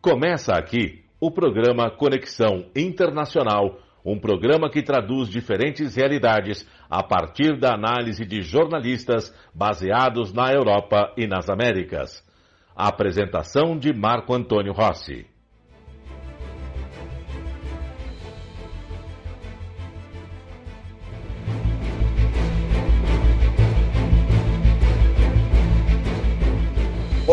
Começa 0.00 0.52
aqui 0.52 1.02
o 1.20 1.28
programa 1.28 1.90
Conexão 1.90 2.66
Internacional, 2.74 3.80
um 4.04 4.16
programa 4.16 4.70
que 4.70 4.80
traduz 4.80 5.28
diferentes 5.28 5.96
realidades 5.96 6.64
a 6.88 7.02
partir 7.02 7.58
da 7.58 7.74
análise 7.74 8.24
de 8.24 8.40
jornalistas 8.40 9.34
baseados 9.52 10.32
na 10.32 10.52
Europa 10.52 11.12
e 11.16 11.26
nas 11.26 11.50
Américas. 11.50 12.24
Apresentação 12.76 13.76
de 13.76 13.92
Marco 13.92 14.32
Antônio 14.32 14.72
Rossi. 14.72 15.26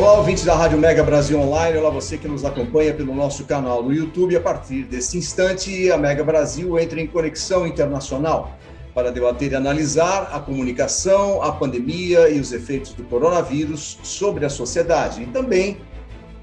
Olá, 0.06 0.20
ouvintes 0.20 0.46
da 0.46 0.54
Rádio 0.54 0.78
Mega 0.78 1.04
Brasil 1.04 1.40
Online. 1.40 1.80
Olá, 1.80 1.90
você 1.90 2.16
que 2.16 2.28
nos 2.28 2.46
acompanha 2.46 2.94
pelo 2.94 3.12
nosso 3.16 3.44
canal 3.44 3.82
no 3.82 3.92
YouTube. 3.92 4.36
A 4.36 4.40
partir 4.40 4.84
deste 4.84 5.18
instante, 5.18 5.92
a 5.92 5.98
Mega 5.98 6.24
Brasil 6.24 6.78
entra 6.78 7.02
em 7.02 7.08
conexão 7.08 7.66
internacional 7.66 8.56
para 8.94 9.12
debater 9.12 9.52
e 9.52 9.56
analisar 9.56 10.30
a 10.32 10.40
comunicação, 10.40 11.42
a 11.42 11.52
pandemia 11.52 12.30
e 12.30 12.40
os 12.40 12.52
efeitos 12.52 12.94
do 12.94 13.04
coronavírus 13.06 13.98
sobre 14.04 14.46
a 14.46 14.50
sociedade. 14.50 15.24
E 15.24 15.26
também 15.26 15.78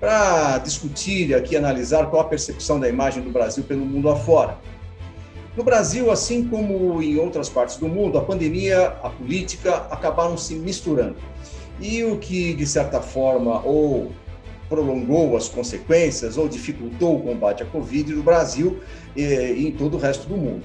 para 0.00 0.58
discutir 0.58 1.32
aqui 1.32 1.56
analisar 1.56 2.10
qual 2.10 2.22
a 2.22 2.24
percepção 2.24 2.80
da 2.80 2.88
imagem 2.88 3.22
do 3.22 3.30
Brasil 3.30 3.62
pelo 3.62 3.86
mundo 3.86 4.10
afora. 4.10 4.58
No 5.56 5.62
Brasil, 5.62 6.10
assim 6.10 6.48
como 6.48 7.00
em 7.00 7.16
outras 7.16 7.48
partes 7.48 7.76
do 7.76 7.86
mundo, 7.86 8.18
a 8.18 8.22
pandemia, 8.22 8.88
a 9.04 9.08
política 9.08 9.86
acabaram 9.88 10.36
se 10.36 10.56
misturando 10.56 11.14
e 11.82 12.04
o 12.04 12.16
que, 12.16 12.54
de 12.54 12.64
certa 12.64 13.00
forma, 13.00 13.60
ou 13.64 14.12
prolongou 14.68 15.36
as 15.36 15.48
consequências 15.48 16.38
ou 16.38 16.48
dificultou 16.48 17.16
o 17.16 17.20
combate 17.20 17.62
à 17.62 17.66
Covid 17.66 18.14
no 18.14 18.22
Brasil 18.22 18.80
e 19.14 19.66
em 19.66 19.72
todo 19.72 19.98
o 19.98 20.00
resto 20.00 20.26
do 20.28 20.36
mundo. 20.36 20.62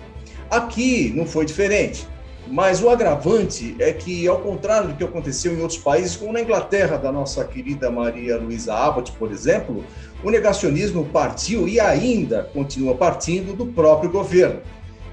Aqui 0.49 1.11
não 1.13 1.25
foi 1.25 1.45
diferente, 1.45 2.07
mas 2.49 2.81
o 2.81 2.89
agravante 2.89 3.75
é 3.79 3.91
que, 3.91 4.25
ao 4.27 4.39
contrário 4.39 4.89
do 4.89 4.95
que 4.95 5.03
aconteceu 5.03 5.53
em 5.53 5.59
outros 5.59 5.79
países, 5.79 6.15
como 6.15 6.31
na 6.31 6.39
Inglaterra, 6.39 6.95
da 6.95 7.11
nossa 7.11 7.43
querida 7.43 7.91
Maria 7.91 8.37
Luísa 8.37 8.73
Abbott, 8.73 9.11
por 9.13 9.31
exemplo, 9.31 9.83
o 10.23 10.29
negacionismo 10.29 11.03
partiu 11.03 11.67
e 11.67 11.79
ainda 11.79 12.43
continua 12.53 12.95
partindo 12.95 13.53
do 13.53 13.65
próprio 13.65 14.09
governo. 14.09 14.61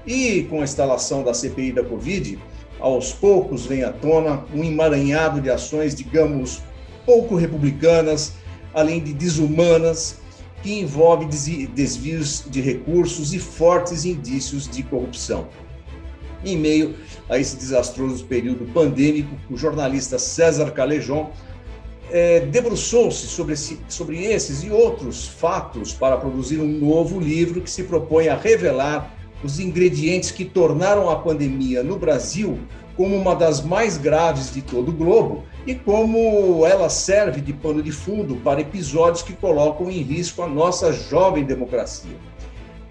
E 0.07 0.43
com 0.43 0.61
a 0.61 0.63
instalação 0.63 1.23
da 1.23 1.33
CPI 1.33 1.73
da 1.73 1.83
Covid, 1.83 2.39
aos 2.79 3.13
poucos 3.13 3.65
vem 3.65 3.83
à 3.83 3.91
tona 3.91 4.43
um 4.53 4.63
emaranhado 4.63 5.41
de 5.41 5.49
ações, 5.49 5.95
digamos, 5.95 6.61
pouco 7.05 7.35
republicanas, 7.35 8.33
além 8.73 9.01
de 9.01 9.13
desumanas, 9.13 10.17
que 10.61 10.79
envolve 10.79 11.25
desvios 11.67 12.43
de 12.49 12.59
recursos 12.59 13.33
e 13.33 13.39
fortes 13.39 14.03
indícios 14.03 14.67
de 14.67 14.81
corrupção. 14.83 15.47
Em 16.43 16.57
meio 16.57 16.95
a 17.29 17.39
esse 17.39 17.55
desastroso 17.55 18.25
período 18.25 18.65
pandêmico, 18.73 19.35
o 19.49 19.57
jornalista 19.57 20.17
César 20.17 20.71
Calejon 20.71 21.31
é, 22.11 22.41
debruçou-se 22.41 23.27
sobre, 23.27 23.53
esse, 23.53 23.79
sobre 23.87 24.23
esses 24.23 24.63
e 24.63 24.69
outros 24.69 25.27
fatos 25.27 25.93
para 25.93 26.17
produzir 26.17 26.59
um 26.59 26.67
novo 26.67 27.19
livro 27.19 27.61
que 27.61 27.69
se 27.69 27.83
propõe 27.83 28.27
a 28.27 28.35
revelar 28.35 29.14
os 29.45 29.59
ingredientes 29.59 30.31
que 30.31 30.43
tornaram 30.43 31.09
a 31.09 31.17
pandemia 31.17 31.83
no 31.83 31.97
Brasil 31.97 32.57
como 32.97 33.15
uma 33.15 33.35
das 33.35 33.61
mais 33.61 33.97
graves 33.97 34.51
de 34.51 34.61
todo 34.61 34.89
o 34.89 34.93
globo 34.93 35.43
e 35.67 35.75
como 35.75 36.65
ela 36.65 36.89
serve 36.89 37.41
de 37.41 37.53
pano 37.53 37.83
de 37.83 37.91
fundo 37.91 38.37
para 38.37 38.61
episódios 38.61 39.21
que 39.21 39.33
colocam 39.33 39.91
em 39.91 40.01
risco 40.01 40.41
a 40.41 40.47
nossa 40.47 40.91
jovem 40.91 41.43
democracia. 41.43 42.15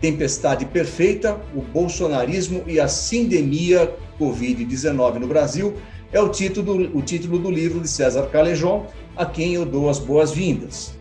Tempestade 0.01 0.67
Perfeita, 0.67 1.41
o 1.55 1.63
bolsonarismo 1.63 2.63
e 2.67 2.79
a 2.79 2.87
sindemia 2.87 3.93
Covid-19 4.21 5.15
no 5.15 5.27
Brasil 5.27 5.75
é 6.13 6.21
o 6.21 6.29
título, 6.29 6.97
o 6.97 7.03
título 7.03 7.39
do 7.39 7.51
livro 7.51 7.81
de 7.81 7.89
César 7.89 8.27
Calejon, 8.27 8.87
a 9.17 9.27
quem 9.27 9.55
eu 9.55 9.65
dou 9.65 9.89
as 9.89 9.99
boas-vindas. 9.99 10.95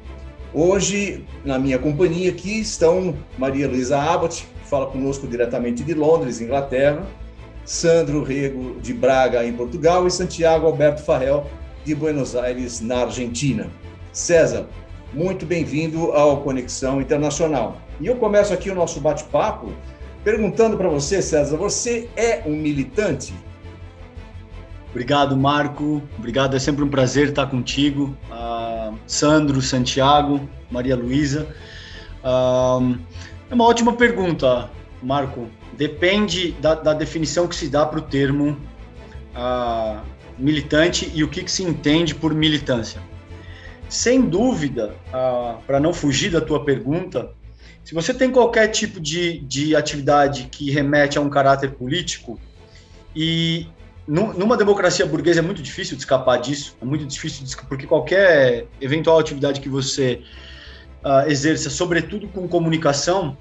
Hoje, 0.54 1.26
na 1.44 1.60
minha 1.60 1.78
companhia 1.78 2.30
aqui 2.30 2.60
estão 2.60 3.16
Maria 3.38 3.68
Luísa 3.68 4.00
Abbott, 4.00 4.48
fala 4.66 4.88
conosco 4.88 5.28
diretamente 5.28 5.84
de 5.84 5.94
Londres, 5.94 6.42
Inglaterra, 6.42 7.06
Sandro 7.66 8.24
Rego, 8.24 8.80
de 8.82 8.94
Braga, 8.94 9.46
em 9.46 9.54
Portugal, 9.54 10.06
e 10.06 10.12
Santiago 10.12 10.68
Alberto 10.68 11.02
Farrell, 11.04 11.46
de 11.86 11.96
Buenos 11.96 12.36
Aires, 12.36 12.82
na 12.82 13.02
Argentina. 13.02 13.68
César, 14.12 14.68
muito 15.14 15.46
bem-vindo 15.46 16.12
ao 16.12 16.42
Conexão 16.42 17.02
Internacional. 17.02 17.78
E 18.00 18.08
eu 18.08 18.16
começo 18.16 18.54
aqui 18.54 18.70
o 18.70 18.76
nosso 18.76 19.00
bate-papo 19.00 19.72
perguntando 20.24 20.78
para 20.78 20.90
você, 20.90 21.22
César, 21.22 21.58
você 21.58 22.10
é 22.16 22.44
um 22.46 22.56
militante? 22.56 23.34
Obrigado, 24.90 25.36
Marco. 25.36 26.02
Obrigado, 26.18 26.56
é 26.56 26.60
sempre 26.60 26.84
um 26.84 26.88
prazer 26.88 27.30
estar 27.30 27.48
contigo. 27.48 28.16
Uh, 28.30 28.96
Sandro, 29.08 29.62
Santiago, 29.62 30.48
Maria 30.70 30.96
Luísa. 30.96 31.48
Uh, 32.24 32.98
é 33.50 33.54
uma 33.54 33.66
ótima 33.66 33.94
pergunta, 33.94 34.70
Marco. 35.02 35.48
Depende 35.78 36.52
da, 36.54 36.76
da 36.76 36.94
definição 36.94 37.48
que 37.48 37.56
se 37.56 37.68
dá 37.68 37.86
para 37.86 38.00
o 38.00 38.02
termo 38.02 38.58
uh, 39.36 40.02
militante 40.38 41.12
e 41.14 41.24
o 41.24 41.28
que, 41.28 41.44
que, 41.44 41.52
se 41.52 41.64
entende 41.64 42.14
por 42.16 42.34
militância. 42.34 43.02
Sem 43.90 44.22
dúvida, 44.22 44.96
uh, 45.10 45.62
para 45.66 45.80
não 45.80 45.94
fugir 45.94 46.32
da 46.32 46.42
tua 46.42 46.64
pergunta, 46.64 47.32
se 47.84 47.94
você 47.94 48.14
tem 48.14 48.32
qualquer 48.32 48.68
tipo 48.68 49.00
de, 49.00 49.40
de 49.40 49.76
atividade 49.76 50.48
que 50.52 50.72
remete 50.72 51.18
a 51.18 51.22
um 51.22 51.30
caráter 51.30 51.72
político, 51.72 52.40
e 53.16 53.68
numa 54.08 54.58
democracia 54.58 55.06
burguesa 55.06 55.40
é 55.40 55.44
muito 55.44 55.62
difícil 55.62 55.96
de 55.96 56.02
escapar 56.02 56.38
disso, 56.38 56.76
é 56.82 56.86
muito 56.86 57.06
difícil, 57.06 57.46
de, 57.46 57.56
porque 57.68 57.86
qualquer 57.86 58.66
eventual 58.82 59.20
atividade 59.20 59.62
que 59.62 59.70
você 59.70 60.22
uh, 61.04 61.30
exerça, 61.30 61.70
sobretudo 61.70 62.28
com 62.28 62.48
comunicação, 62.48 63.38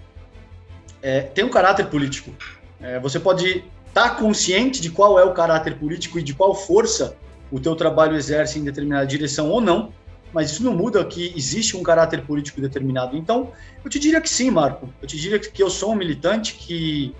é, 1.00 1.20
tem 1.20 1.44
um 1.44 1.50
caráter 1.50 1.86
político. 1.86 2.32
É, 2.80 2.98
você 2.98 3.18
pode 3.18 3.64
estar 3.88 4.10
tá 4.10 4.14
consciente 4.14 4.80
de 4.80 4.90
qual 4.90 5.18
é 5.18 5.24
o 5.24 5.32
caráter 5.32 5.78
político 5.78 6.18
e 6.18 6.22
de 6.22 6.34
qual 6.34 6.54
força 6.54 7.16
o 7.50 7.60
teu 7.60 7.76
trabalho 7.76 8.16
exerce 8.16 8.58
em 8.58 8.64
determinada 8.64 9.06
direção 9.06 9.50
ou 9.50 9.60
não, 9.60 9.92
mas 10.32 10.52
isso 10.52 10.64
não 10.64 10.74
muda 10.74 11.04
que 11.04 11.32
existe 11.36 11.76
um 11.76 11.82
caráter 11.82 12.22
político 12.22 12.60
determinado. 12.60 13.16
Então, 13.16 13.52
eu 13.84 13.90
te 13.90 13.98
diria 13.98 14.20
que 14.20 14.30
sim, 14.30 14.50
Marco. 14.50 14.88
Eu 15.02 15.06
te 15.06 15.16
diria 15.16 15.38
que 15.38 15.62
eu 15.62 15.68
sou 15.68 15.92
um 15.92 15.94
militante 15.94 16.54
que 16.54 17.14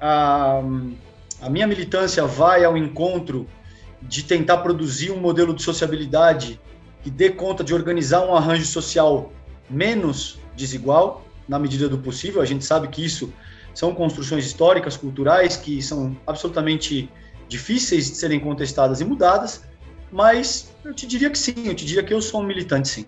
a, 0.00 0.60
a 1.40 1.48
minha 1.48 1.66
militância 1.66 2.24
vai 2.26 2.64
ao 2.64 2.76
encontro 2.76 3.46
de 4.02 4.24
tentar 4.24 4.58
produzir 4.58 5.12
um 5.12 5.20
modelo 5.20 5.54
de 5.54 5.62
sociabilidade 5.62 6.58
que 7.02 7.10
dê 7.10 7.30
conta 7.30 7.62
de 7.62 7.72
organizar 7.72 8.26
um 8.26 8.34
arranjo 8.34 8.64
social 8.64 9.32
menos 9.70 10.38
desigual, 10.56 11.24
na 11.48 11.58
medida 11.58 11.88
do 11.88 11.98
possível. 11.98 12.42
A 12.42 12.46
gente 12.46 12.64
sabe 12.64 12.88
que 12.88 13.04
isso 13.04 13.32
são 13.74 13.94
construções 13.94 14.44
históricas, 14.44 14.96
culturais, 14.96 15.56
que 15.56 15.80
são 15.82 16.16
absolutamente 16.26 17.08
difíceis 17.48 18.10
de 18.10 18.16
serem 18.16 18.38
contestadas 18.40 19.00
e 19.00 19.04
mudadas, 19.04 19.62
mas 20.12 20.70
eu 20.84 20.94
te 20.94 21.06
diria 21.06 21.30
que 21.30 21.38
sim, 21.38 21.66
eu 21.66 21.74
te 21.74 21.84
diria 21.84 22.02
que 22.02 22.14
eu 22.14 22.22
sou 22.22 22.40
um 22.40 22.44
militante, 22.44 22.88
sim. 22.88 23.06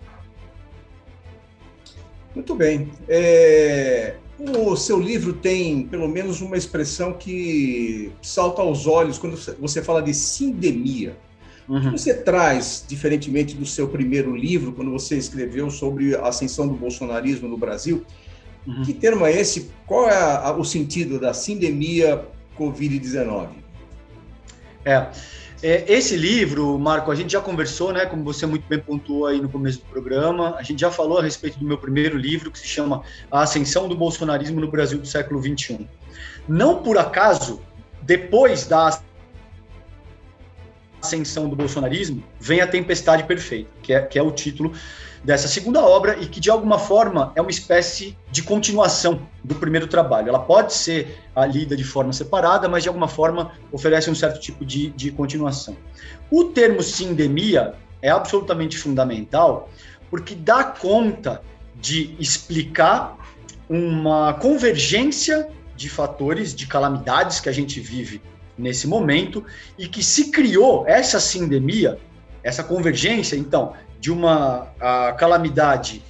Muito 2.35 2.55
bem. 2.55 2.91
É... 3.07 4.15
O 4.39 4.75
seu 4.75 4.99
livro 4.99 5.33
tem, 5.33 5.87
pelo 5.87 6.07
menos, 6.09 6.41
uma 6.41 6.57
expressão 6.57 7.13
que 7.13 8.11
salta 8.21 8.61
aos 8.61 8.87
olhos 8.87 9.17
quando 9.17 9.37
você 9.59 9.81
fala 9.81 10.01
de 10.01 10.13
sindemia. 10.13 11.15
Uhum. 11.67 11.77
O 11.77 11.81
que 11.81 11.97
você 11.97 12.13
traz, 12.13 12.83
diferentemente 12.87 13.55
do 13.55 13.65
seu 13.65 13.87
primeiro 13.87 14.35
livro, 14.35 14.73
quando 14.73 14.91
você 14.91 15.17
escreveu 15.17 15.69
sobre 15.69 16.15
a 16.15 16.27
ascensão 16.27 16.67
do 16.67 16.73
bolsonarismo 16.73 17.47
no 17.47 17.57
Brasil? 17.57 18.03
Uhum. 18.67 18.83
Que 18.83 18.93
termo 18.93 19.25
é 19.25 19.31
esse? 19.31 19.71
Qual 19.85 20.09
é 20.09 20.15
a, 20.15 20.51
o 20.51 20.63
sentido 20.63 21.19
da 21.19 21.33
sindemia 21.33 22.25
Covid-19? 22.57 23.49
É, 24.85 25.07
é, 25.61 25.85
esse 25.87 26.17
livro, 26.17 26.77
Marco, 26.77 27.09
a 27.09 27.15
gente 27.15 27.31
já 27.31 27.39
conversou, 27.39 27.93
né? 27.93 28.05
Como 28.05 28.21
você 28.23 28.45
muito 28.45 28.67
bem 28.67 28.79
pontuou 28.79 29.27
aí 29.27 29.39
no 29.39 29.47
começo 29.47 29.79
do 29.79 29.85
programa, 29.85 30.55
a 30.57 30.63
gente 30.63 30.81
já 30.81 30.91
falou 30.91 31.19
a 31.19 31.23
respeito 31.23 31.57
do 31.57 31.65
meu 31.65 31.77
primeiro 31.77 32.17
livro, 32.17 32.51
que 32.51 32.59
se 32.59 32.67
chama 32.67 33.01
A 33.31 33.43
Ascensão 33.43 33.87
do 33.87 33.95
Bolsonarismo 33.95 34.59
no 34.59 34.69
Brasil 34.69 34.99
do 34.99 35.07
século 35.07 35.41
XXI. 35.41 35.87
Não 36.47 36.83
por 36.83 36.97
acaso, 36.97 37.61
depois 38.01 38.65
da 38.65 38.99
ascensão 41.03 41.49
do 41.49 41.55
bolsonarismo, 41.55 42.23
vem 42.39 42.61
a 42.61 42.67
tempestade 42.67 43.23
perfeita, 43.25 43.69
que 43.81 43.93
é, 43.93 44.01
que 44.01 44.17
é 44.17 44.23
o 44.23 44.31
título 44.31 44.73
dessa 45.23 45.47
segunda 45.47 45.81
obra 45.81 46.17
e 46.19 46.25
que, 46.25 46.39
de 46.39 46.49
alguma 46.49 46.79
forma, 46.79 47.31
é 47.35 47.41
uma 47.41 47.51
espécie 47.51 48.17
de 48.31 48.41
continuação 48.41 49.21
do 49.43 49.55
primeiro 49.55 49.87
trabalho. 49.87 50.29
Ela 50.29 50.39
pode 50.39 50.73
ser 50.73 51.17
lida 51.49 51.75
de 51.75 51.83
forma 51.83 52.11
separada, 52.11 52.67
mas, 52.67 52.83
de 52.83 52.89
alguma 52.89 53.07
forma, 53.07 53.51
oferece 53.71 54.09
um 54.09 54.15
certo 54.15 54.39
tipo 54.39 54.65
de, 54.65 54.89
de 54.89 55.11
continuação. 55.11 55.77
O 56.31 56.45
termo 56.45 56.81
sindemia 56.81 57.75
é 58.01 58.09
absolutamente 58.09 58.77
fundamental 58.77 59.69
porque 60.09 60.35
dá 60.35 60.63
conta 60.63 61.41
de 61.75 62.15
explicar 62.19 63.17
uma 63.69 64.33
convergência 64.33 65.47
de 65.75 65.89
fatores, 65.89 66.53
de 66.53 66.67
calamidades 66.67 67.39
que 67.39 67.49
a 67.49 67.51
gente 67.51 67.79
vive 67.79 68.21
nesse 68.57 68.87
momento 68.87 69.43
e 69.77 69.87
que 69.87 70.03
se 70.03 70.31
criou 70.31 70.85
essa 70.87 71.19
sindemia, 71.19 71.97
essa 72.43 72.63
convergência, 72.63 73.35
então, 73.35 73.73
de 73.99 74.11
uma 74.11 74.67
calamidade 75.17 76.03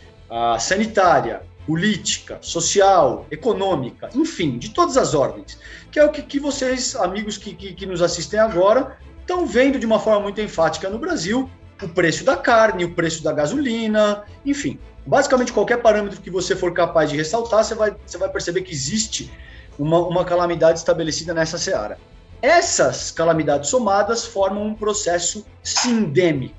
sanitária, 0.59 1.43
política, 1.65 2.39
social, 2.41 3.25
econômica, 3.31 4.09
enfim, 4.13 4.57
de 4.57 4.69
todas 4.69 4.97
as 4.97 5.13
ordens, 5.13 5.57
que 5.91 5.99
é 5.99 6.03
o 6.03 6.09
que, 6.09 6.21
que 6.21 6.39
vocês, 6.39 6.95
amigos 6.95 7.37
que, 7.37 7.53
que, 7.53 7.73
que 7.73 7.85
nos 7.85 8.01
assistem 8.01 8.39
agora, 8.39 8.97
estão 9.21 9.45
vendo 9.45 9.79
de 9.79 9.85
uma 9.85 9.99
forma 9.99 10.19
muito 10.19 10.41
enfática 10.41 10.89
no 10.89 10.99
Brasil, 10.99 11.49
o 11.81 11.87
preço 11.87 12.23
da 12.23 12.35
carne, 12.35 12.85
o 12.85 12.93
preço 12.93 13.23
da 13.23 13.31
gasolina, 13.31 14.23
enfim, 14.45 14.79
basicamente 15.05 15.51
qualquer 15.51 15.81
parâmetro 15.81 16.21
que 16.21 16.29
você 16.29 16.55
for 16.55 16.73
capaz 16.73 17.09
de 17.09 17.17
ressaltar, 17.17 17.63
você 17.63 17.75
vai, 17.75 17.95
você 18.05 18.17
vai 18.17 18.29
perceber 18.29 18.61
que 18.61 18.71
existe 18.71 19.31
uma, 19.77 19.99
uma 19.99 20.25
calamidade 20.25 20.79
estabelecida 20.79 21.33
nessa 21.33 21.57
seara. 21.57 21.97
Essas 22.43 23.09
calamidades 23.09 23.69
somadas 23.69 24.25
formam 24.25 24.67
um 24.67 24.75
processo 24.75 25.45
sindêmico, 25.63 26.53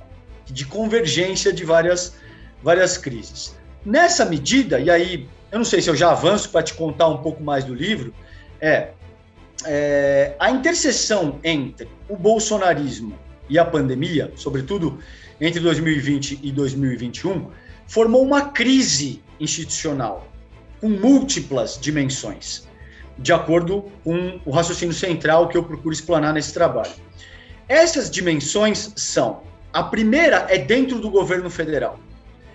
de 0.46 0.64
convergência 0.64 1.52
de 1.52 1.62
várias, 1.62 2.14
várias 2.62 2.96
crises. 2.96 3.54
Nessa 3.84 4.24
medida, 4.24 4.80
e 4.80 4.88
aí 4.88 5.28
eu 5.52 5.58
não 5.58 5.64
sei 5.64 5.82
se 5.82 5.90
eu 5.90 5.94
já 5.94 6.10
avanço 6.10 6.48
para 6.48 6.62
te 6.62 6.72
contar 6.72 7.08
um 7.08 7.18
pouco 7.18 7.44
mais 7.44 7.64
do 7.64 7.74
livro, 7.74 8.14
é, 8.62 8.92
é, 9.66 10.34
a 10.38 10.50
interseção 10.50 11.38
entre 11.44 11.86
o 12.08 12.16
bolsonarismo 12.16 13.18
e 13.50 13.58
a 13.58 13.64
pandemia, 13.66 14.32
sobretudo 14.36 14.98
entre 15.38 15.60
2020 15.60 16.40
e 16.42 16.50
2021, 16.50 17.50
formou 17.86 18.22
uma 18.22 18.48
crise 18.48 19.22
institucional 19.38 20.26
com 20.80 20.88
múltiplas 20.88 21.78
dimensões, 21.78 22.66
de 23.18 23.32
acordo 23.32 23.84
com 24.02 24.40
o 24.44 24.50
raciocínio 24.50 24.94
central 24.94 25.48
que 25.48 25.56
eu 25.56 25.62
procuro 25.62 25.92
explanar 25.92 26.32
nesse 26.32 26.52
trabalho. 26.52 26.92
Essas 27.68 28.10
dimensões 28.10 28.92
são: 28.96 29.42
a 29.72 29.82
primeira 29.82 30.46
é 30.48 30.58
dentro 30.58 30.98
do 30.98 31.10
governo 31.10 31.50
federal. 31.50 31.98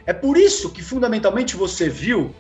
É 0.06 0.14
por 0.14 0.38
isso 0.38 0.72
que, 0.72 0.82
fundamentalmente, 0.82 1.56
você 1.56 1.88
viu, 1.88 2.34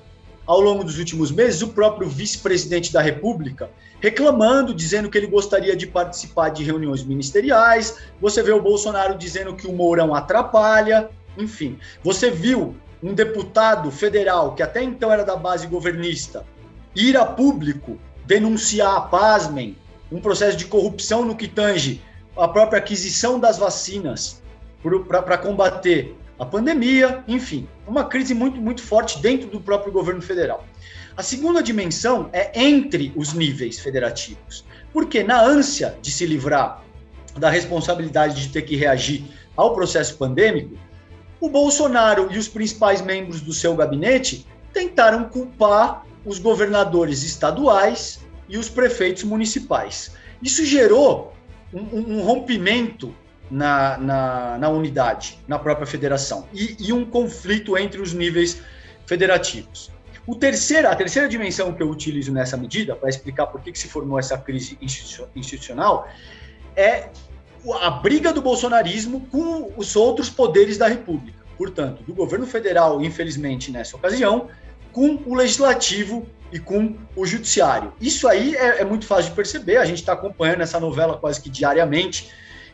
ao 0.45 0.60
longo 0.60 0.83
dos 0.83 0.98
últimos 0.98 1.31
meses, 1.31 1.62
o 1.62 1.69
próprio 1.69 2.10
vice-presidente 2.10 2.92
da 2.92 3.01
República 3.01 3.69
reclamando, 4.01 4.74
dizendo 4.74 5.10
que 5.10 5.18
ele 5.18 5.27
gostaria 5.27 5.75
de 5.75 5.86
participar 5.86 6.50
de 6.50 6.63
reuniões 6.63 7.04
ministeriais. 7.04 7.98
Você 8.19 8.42
vê 8.42 8.51
o 8.51 8.62
Bolsonaro 8.62 9.18
dizendo 9.18 9.54
que 9.56 9.68
o 9.68 9.74
Mourão 9.74 10.16
atrapalha. 10.16 11.10
Enfim, 11.38 11.77
você 12.04 12.31
viu 12.31 12.75
um 13.04 13.13
deputado 13.13 13.92
federal, 13.92 14.56
que 14.56 14.63
até 14.63 14.81
então 14.83 15.12
era 15.12 15.24
da 15.24 15.36
base 15.36 15.68
governista, 15.68 16.45
ir 16.95 17.16
a 17.18 17.25
público 17.25 17.98
denunciar, 18.29 19.09
pasmem, 19.09 19.75
um 20.11 20.21
processo 20.21 20.55
de 20.55 20.65
corrupção 20.65 21.25
no 21.25 21.35
que 21.35 21.47
tange 21.47 21.99
a 22.37 22.47
própria 22.47 22.77
aquisição 22.77 23.39
das 23.39 23.57
vacinas 23.57 24.39
para 25.07 25.35
combater 25.35 26.15
a 26.37 26.45
pandemia, 26.45 27.23
enfim, 27.27 27.67
uma 27.87 28.05
crise 28.05 28.35
muito, 28.35 28.61
muito 28.61 28.83
forte 28.83 29.19
dentro 29.19 29.49
do 29.49 29.59
próprio 29.59 29.91
governo 29.91 30.21
federal. 30.21 30.63
A 31.17 31.23
segunda 31.23 31.63
dimensão 31.63 32.29
é 32.31 32.51
entre 32.61 33.11
os 33.15 33.33
níveis 33.33 33.79
federativos, 33.79 34.63
porque 34.93 35.23
na 35.23 35.41
ânsia 35.41 35.97
de 35.99 36.11
se 36.11 36.27
livrar 36.27 36.83
da 37.35 37.49
responsabilidade 37.49 38.43
de 38.43 38.49
ter 38.49 38.61
que 38.61 38.75
reagir 38.75 39.25
ao 39.57 39.73
processo 39.73 40.15
pandêmico, 40.17 40.77
o 41.41 41.49
Bolsonaro 41.49 42.27
e 42.31 42.37
os 42.37 42.47
principais 42.47 43.01
membros 43.01 43.41
do 43.41 43.53
seu 43.53 43.75
gabinete 43.75 44.45
tentaram 44.71 45.23
culpar 45.25 46.05
os 46.25 46.39
governadores 46.39 47.24
estaduais 47.24 48.19
e 48.48 48.57
os 48.57 48.69
prefeitos 48.69 49.24
municipais. 49.24 50.12
Isso 50.42 50.66
gerou 50.66 51.33
um, 51.74 52.18
um 52.18 52.21
rompimento 52.21 53.13
na, 53.50 53.98
na, 53.98 54.57
na 54.57 54.69
unidade, 54.69 55.39
na 55.48 55.57
própria 55.57 55.88
federação, 55.88 56.48
e, 56.54 56.75
e 56.80 56.94
um 56.94 57.06
conflito 57.06 57.77
entre 57.77 58.01
os 58.01 58.13
níveis 58.13 58.62
federativos. 59.06 59.92
O 60.27 60.36
terceira, 60.36 60.92
a 60.92 60.95
terceira 60.95 61.27
dimensão 61.27 61.74
que 61.74 61.81
eu 61.81 61.89
utilizo 61.89 62.31
nessa 62.31 62.56
medida, 62.56 62.95
para 62.95 63.10
explicar 63.10 63.48
por 63.48 63.62
que, 63.62 63.71
que 63.71 63.80
se 63.80 63.88
formou 63.88 64.19
essa 64.19 64.38
crise 64.38 64.77
institucional, 65.36 66.07
é 66.75 67.10
a 67.81 67.89
briga 67.89 68.31
do 68.31 68.42
bolsonarismo 68.42 69.21
com 69.31 69.71
os 69.75 69.95
outros 69.95 70.30
poderes 70.30 70.77
da 70.77 70.88
República. 70.88 71.39
Portanto, 71.57 72.04
do 72.04 72.13
governo 72.13 72.45
federal, 72.45 73.01
infelizmente, 73.01 73.71
nessa 73.71 73.98
ocasião, 73.98 74.48
com 74.91 75.19
o 75.25 75.36
legislativo 75.36 76.27
e 76.51 76.59
com 76.59 76.95
o 77.15 77.25
judiciário. 77.25 77.94
Isso 78.01 78.27
aí 78.27 78.56
é, 78.56 78.81
é 78.81 78.86
muito 78.86 79.06
fácil 79.06 79.30
de 79.30 79.36
perceber, 79.36 79.77
a 79.77 79.86
gente 79.86 80.00
está 80.00 80.13
acompanhando 80.13 80.62
essa 80.62 80.80
novela 80.80 81.18
quase 81.18 81.41
que 81.41 81.50
diariamente 81.50 82.30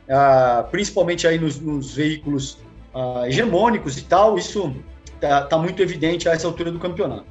uh, 0.05 0.67
principalmente 0.69 1.27
aí 1.27 1.37
nos, 1.37 1.59
nos 1.59 1.93
veículos 1.93 2.57
uh, 2.93 3.25
hegemônicos 3.25 3.97
e 3.97 4.03
tal, 4.03 4.37
isso 4.37 4.75
está 5.13 5.43
tá 5.43 5.57
muito 5.57 5.81
evidente 5.81 6.27
a 6.29 6.33
essa 6.33 6.47
altura 6.47 6.71
do 6.71 6.79
campeonato. 6.79 7.25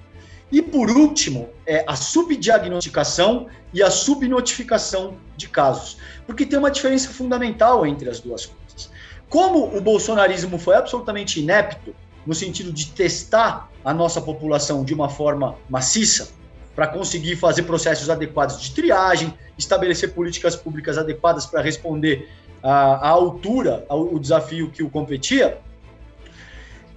E 0.53 0.63
por 0.63 0.91
último, 0.91 1.49
é 1.67 1.85
a 1.87 1.97
subdiagnosticação 1.97 3.49
e 3.73 3.83
a 3.83 3.91
subnotificação 3.91 5.17
de 5.37 5.49
casos, 5.49 5.97
porque 6.27 6.47
tem 6.47 6.59
uma 6.59 6.71
diferença 6.71 7.09
fundamental 7.11 7.87
entre 7.87 8.09
as 8.09 8.21
duas 8.21 8.47
coisas. 8.47 8.91
Como 9.29 9.77
o 9.77 9.81
bolsonarismo 9.81 10.59
foi 10.59 10.77
absolutamente 10.77 11.41
inepto 11.41 11.95
no 12.26 12.35
sentido 12.35 12.73
de 12.73 12.91
testar 12.91 13.71
a 13.85 13.93
nossa 13.93 14.21
população 14.21 14.85
de 14.85 14.94
uma 14.94 15.09
forma 15.09 15.56
maciça, 15.69 16.32
para 16.75 16.87
conseguir 16.88 17.37
fazer 17.37 17.62
processos 17.62 18.11
adequados 18.11 18.61
de 18.61 18.73
triagem, 18.73 19.32
estabelecer 19.56 20.12
políticas 20.12 20.56
públicas 20.56 20.99
adequadas 20.99 21.47
para 21.47 21.62
responder 21.62 22.29
a, 22.62 23.09
altura, 23.09 23.85
ao, 23.88 24.19
desafio 24.19 24.71
que 24.71 24.82
o 24.82 24.91
competia, 24.91 25.59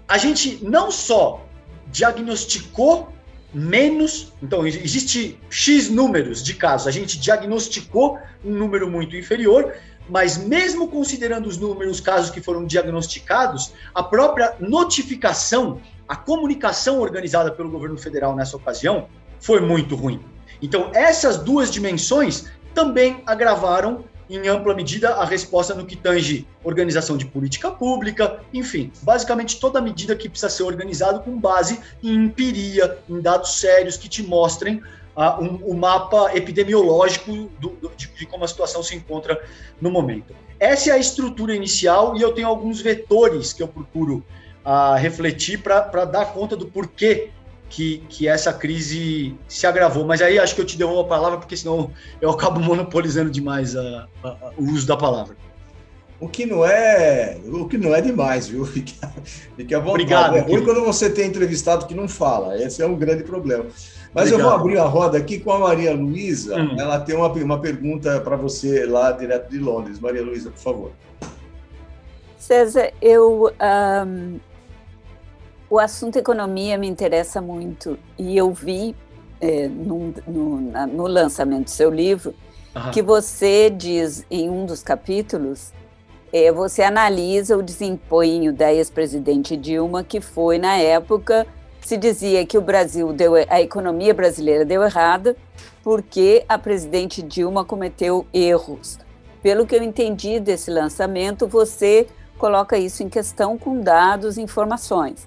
a 0.08 0.18
gente 0.18 0.64
não 0.64 0.90
só 0.90 1.46
diagnosticou 1.92 3.10
menos, 3.54 4.34
então 4.42 4.66
existe 4.66 5.38
X 5.50 5.90
números 5.90 6.44
de 6.44 6.54
casos, 6.54 6.88
a 6.88 6.92
gente 6.92 7.20
diagnosticou 7.20 8.18
um 8.44 8.52
número 8.52 8.90
muito 8.90 9.16
inferior, 9.16 9.76
mas 10.10 10.38
mesmo 10.38 10.88
considerando 10.88 11.48
os 11.48 11.58
números, 11.58 12.00
casos 12.00 12.30
que 12.30 12.42
foram 12.42 12.66
diagnosticados, 12.66 13.74
a 13.94 14.04
própria 14.04 14.56
notificação, 14.60 15.82
a 16.08 16.16
comunicação 16.16 17.00
organizada 17.00 17.52
pelo 17.52 17.70
governo 17.70 17.98
federal 17.98 18.36
nessa 18.36 18.56
ocasião 18.56 19.08
foi 19.40 19.60
muito 19.62 19.96
ruim. 19.96 20.22
Então, 20.62 20.92
essas 20.94 21.38
duas 21.38 21.70
dimensões 21.72 22.46
também 22.74 23.22
agravaram 23.26 24.06
em 24.30 24.48
ampla 24.48 24.74
medida, 24.74 25.16
a 25.16 25.26
resposta 25.26 25.74
no 25.74 25.86
que 25.86 25.96
tange 25.96 26.46
organização 26.64 27.16
de 27.16 27.26
política 27.26 27.72
pública, 27.72 28.42
enfim, 28.54 28.92
basicamente 29.02 29.60
toda 29.60 29.82
medida 29.82 30.16
que 30.16 30.28
precisa 30.28 30.50
ser 30.50 30.64
organizada 30.64 31.20
com 31.20 31.40
base 31.40 31.80
em 32.04 32.26
empiria, 32.26 32.98
em 33.10 33.22
dados 33.22 33.60
sérios 33.60 33.96
que 33.96 34.10
te 34.10 34.22
mostrem 34.22 34.82
uh, 35.18 35.44
um, 35.44 35.56
o 35.66 35.76
mapa 35.76 36.32
epidemiológico 36.36 37.50
do, 37.60 37.70
do, 37.70 37.92
de, 37.98 38.08
de, 38.08 38.26
como 38.28 38.46
a 38.46 38.48
situação 38.48 38.84
se 38.84 38.96
encontra 38.96 39.44
no 39.82 39.90
momento. 39.90 40.36
Essa 40.60 40.92
é 40.92 40.94
a 40.94 40.98
estrutura 40.98 41.56
inicial 41.56 42.16
e 42.16 42.22
eu 42.22 42.32
tenho 42.32 42.48
alguns 42.48 42.80
vetores 42.80 43.52
que 43.52 43.64
eu 43.64 43.68
procuro 43.68 44.24
uh, 44.64 44.96
refletir 44.98 45.62
para 45.62 46.06
dar 46.06 46.34
conta 46.34 46.56
do 46.56 46.68
porquê 46.68 47.32
que, 47.70 48.04
que 48.10 48.28
essa 48.28 48.54
crise 48.54 49.36
se 49.48 49.68
agravou. 49.68 50.06
Mas 50.06 50.22
aí 50.22 50.40
acho 50.40 50.56
que 50.56 50.62
eu 50.62 50.66
te 50.66 50.78
devolvo 50.78 51.02
a 51.02 51.06
palavra, 51.06 51.40
porque 51.40 51.58
senão 51.58 51.92
eu 52.22 52.30
acabo 52.30 52.60
monopolizando 52.62 53.30
demais 53.30 53.76
a, 53.76 54.08
a, 54.24 54.28
a, 54.28 54.52
o 54.58 54.64
uso 54.72 54.88
da 54.88 54.96
palavra. 54.96 55.36
O 56.20 56.28
que 56.28 56.48
não 56.48 56.66
é, 56.66 57.38
o 57.46 57.68
que 57.68 57.78
não 57.78 57.94
é 57.94 58.02
demais, 58.02 58.48
viu? 58.48 58.66
Fique 58.66 58.96
à 59.04 59.80
vontade. 59.80 59.90
Obrigado. 59.90 60.38
É 60.38 60.40
ruim 60.40 60.64
quando 60.64 60.84
você 60.84 61.12
tem 61.12 61.28
entrevistado 61.28 61.86
que 61.86 61.94
não 61.94 62.08
fala. 62.08 62.60
Esse 62.60 62.82
é 62.82 62.88
um 62.88 62.96
grande 62.96 63.24
problema. 63.24 63.68
Mas 64.14 64.32
Obrigado. 64.32 64.40
eu 64.40 64.46
vou 64.46 64.60
abrir 64.60 64.78
a 64.78 64.86
roda 64.86 65.18
aqui 65.18 65.40
com 65.40 65.52
a 65.52 65.60
Maria 65.60 65.94
Luísa. 65.94 66.56
Hum. 66.56 66.76
Ela 66.80 67.00
tem 67.00 67.16
uma, 67.16 67.28
uma 67.28 67.60
pergunta 67.60 68.20
para 68.22 68.36
você 68.36 68.86
lá 68.86 69.12
direto 69.12 69.50
de 69.50 69.60
Londres. 69.60 70.00
Maria 70.00 70.24
Luísa, 70.24 70.50
por 70.50 70.60
favor. 70.60 70.92
César, 72.38 72.92
eu 73.02 73.52
um, 74.08 74.40
o 75.70 75.80
assunto 75.80 76.18
economia 76.18 76.78
me 76.78 76.88
interessa 76.88 77.42
muito 77.42 78.00
e 78.18 78.38
eu 78.38 78.52
vi 78.54 78.96
é, 79.42 79.68
no, 79.68 80.14
no, 80.26 80.58
no, 80.88 81.08
lançamento 81.08 81.66
do 81.66 81.70
seu 81.70 81.92
livro 81.92 82.34
uhum. 82.76 82.92
que 82.92 83.02
você 83.02 83.70
diz 83.70 84.26
em 84.32 84.50
um 84.50 84.66
dos 84.66 84.82
capítulos 84.82 85.74
é, 86.32 86.52
você 86.52 86.84
analisa 86.84 87.58
o 87.58 87.62
desempenho 87.62 88.54
da 88.54 88.74
ex-presidente 88.74 89.58
Dilma 89.58 90.04
que 90.04 90.22
foi 90.22 90.58
na 90.58 90.78
época 90.78 91.46
se 91.88 91.96
dizia 91.96 92.46
que 92.46 92.58
o 92.58 92.62
Brasil 92.62 93.14
deu 93.14 93.36
a 93.36 93.62
economia 93.62 94.14
brasileira 94.14 94.66
deu 94.66 94.84
errada 94.84 95.38
porque 95.82 96.44
a 96.50 96.58
presidente 96.58 97.22
Dilma 97.22 97.64
cometeu 97.64 98.28
erros. 98.34 99.00
Pelo 99.42 99.66
que 99.66 99.74
eu 99.74 99.82
entendi 99.82 100.38
desse 100.38 100.70
lançamento, 100.70 101.48
você 101.48 102.06
coloca 102.38 102.78
isso 102.78 103.04
em 103.04 103.08
questão 103.08 103.58
com 103.58 103.80
dados 103.80 104.36
e 104.36 104.42
informações. 104.42 105.26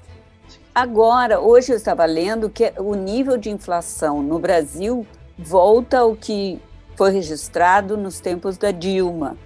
agora, 0.74 1.40
hoje 1.40 1.72
eu 1.72 1.76
estava 1.78 2.04
lendo 2.04 2.50
que 2.50 2.74
o 2.76 2.94
nível 2.94 3.38
de 3.38 3.48
inflação 3.48 4.22
no 4.22 4.38
Brasil 4.38 5.06
volta 5.38 6.00
ao 6.00 6.14
que 6.14 6.60
foi 6.94 7.10
registrado 7.10 7.96
nos 7.96 8.20
tempos 8.20 8.58
da 8.58 8.70
Dilma. 8.70 9.38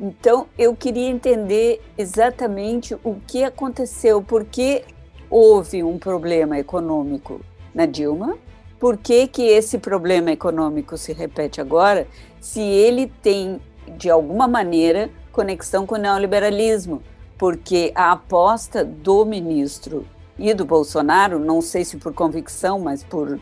Então, 0.00 0.46
eu 0.56 0.74
queria 0.74 1.08
entender 1.08 1.82
exatamente 1.98 2.94
o 3.04 3.16
que 3.26 3.44
aconteceu, 3.44 4.22
por 4.22 4.42
que 4.42 4.84
houve 5.30 5.82
um 5.82 5.98
problema 5.98 6.58
econômico 6.58 7.40
na 7.74 7.86
Dilma, 7.86 8.36
por 8.78 8.96
que, 8.96 9.26
que 9.26 9.42
esse 9.42 9.78
problema 9.78 10.30
econômico 10.30 10.96
se 10.98 11.12
repete 11.12 11.60
agora, 11.60 12.06
se 12.40 12.60
ele 12.60 13.10
tem, 13.22 13.60
de 13.96 14.10
alguma 14.10 14.46
maneira, 14.46 15.10
conexão 15.32 15.86
com 15.86 15.94
o 15.94 15.98
neoliberalismo, 15.98 17.02
porque 17.38 17.92
a 17.94 18.12
aposta 18.12 18.84
do 18.84 19.24
ministro 19.24 20.06
e 20.38 20.52
do 20.52 20.64
Bolsonaro, 20.64 21.38
não 21.38 21.60
sei 21.60 21.84
se 21.84 21.96
por 21.96 22.12
convicção, 22.12 22.78
mas 22.78 23.02
por, 23.02 23.38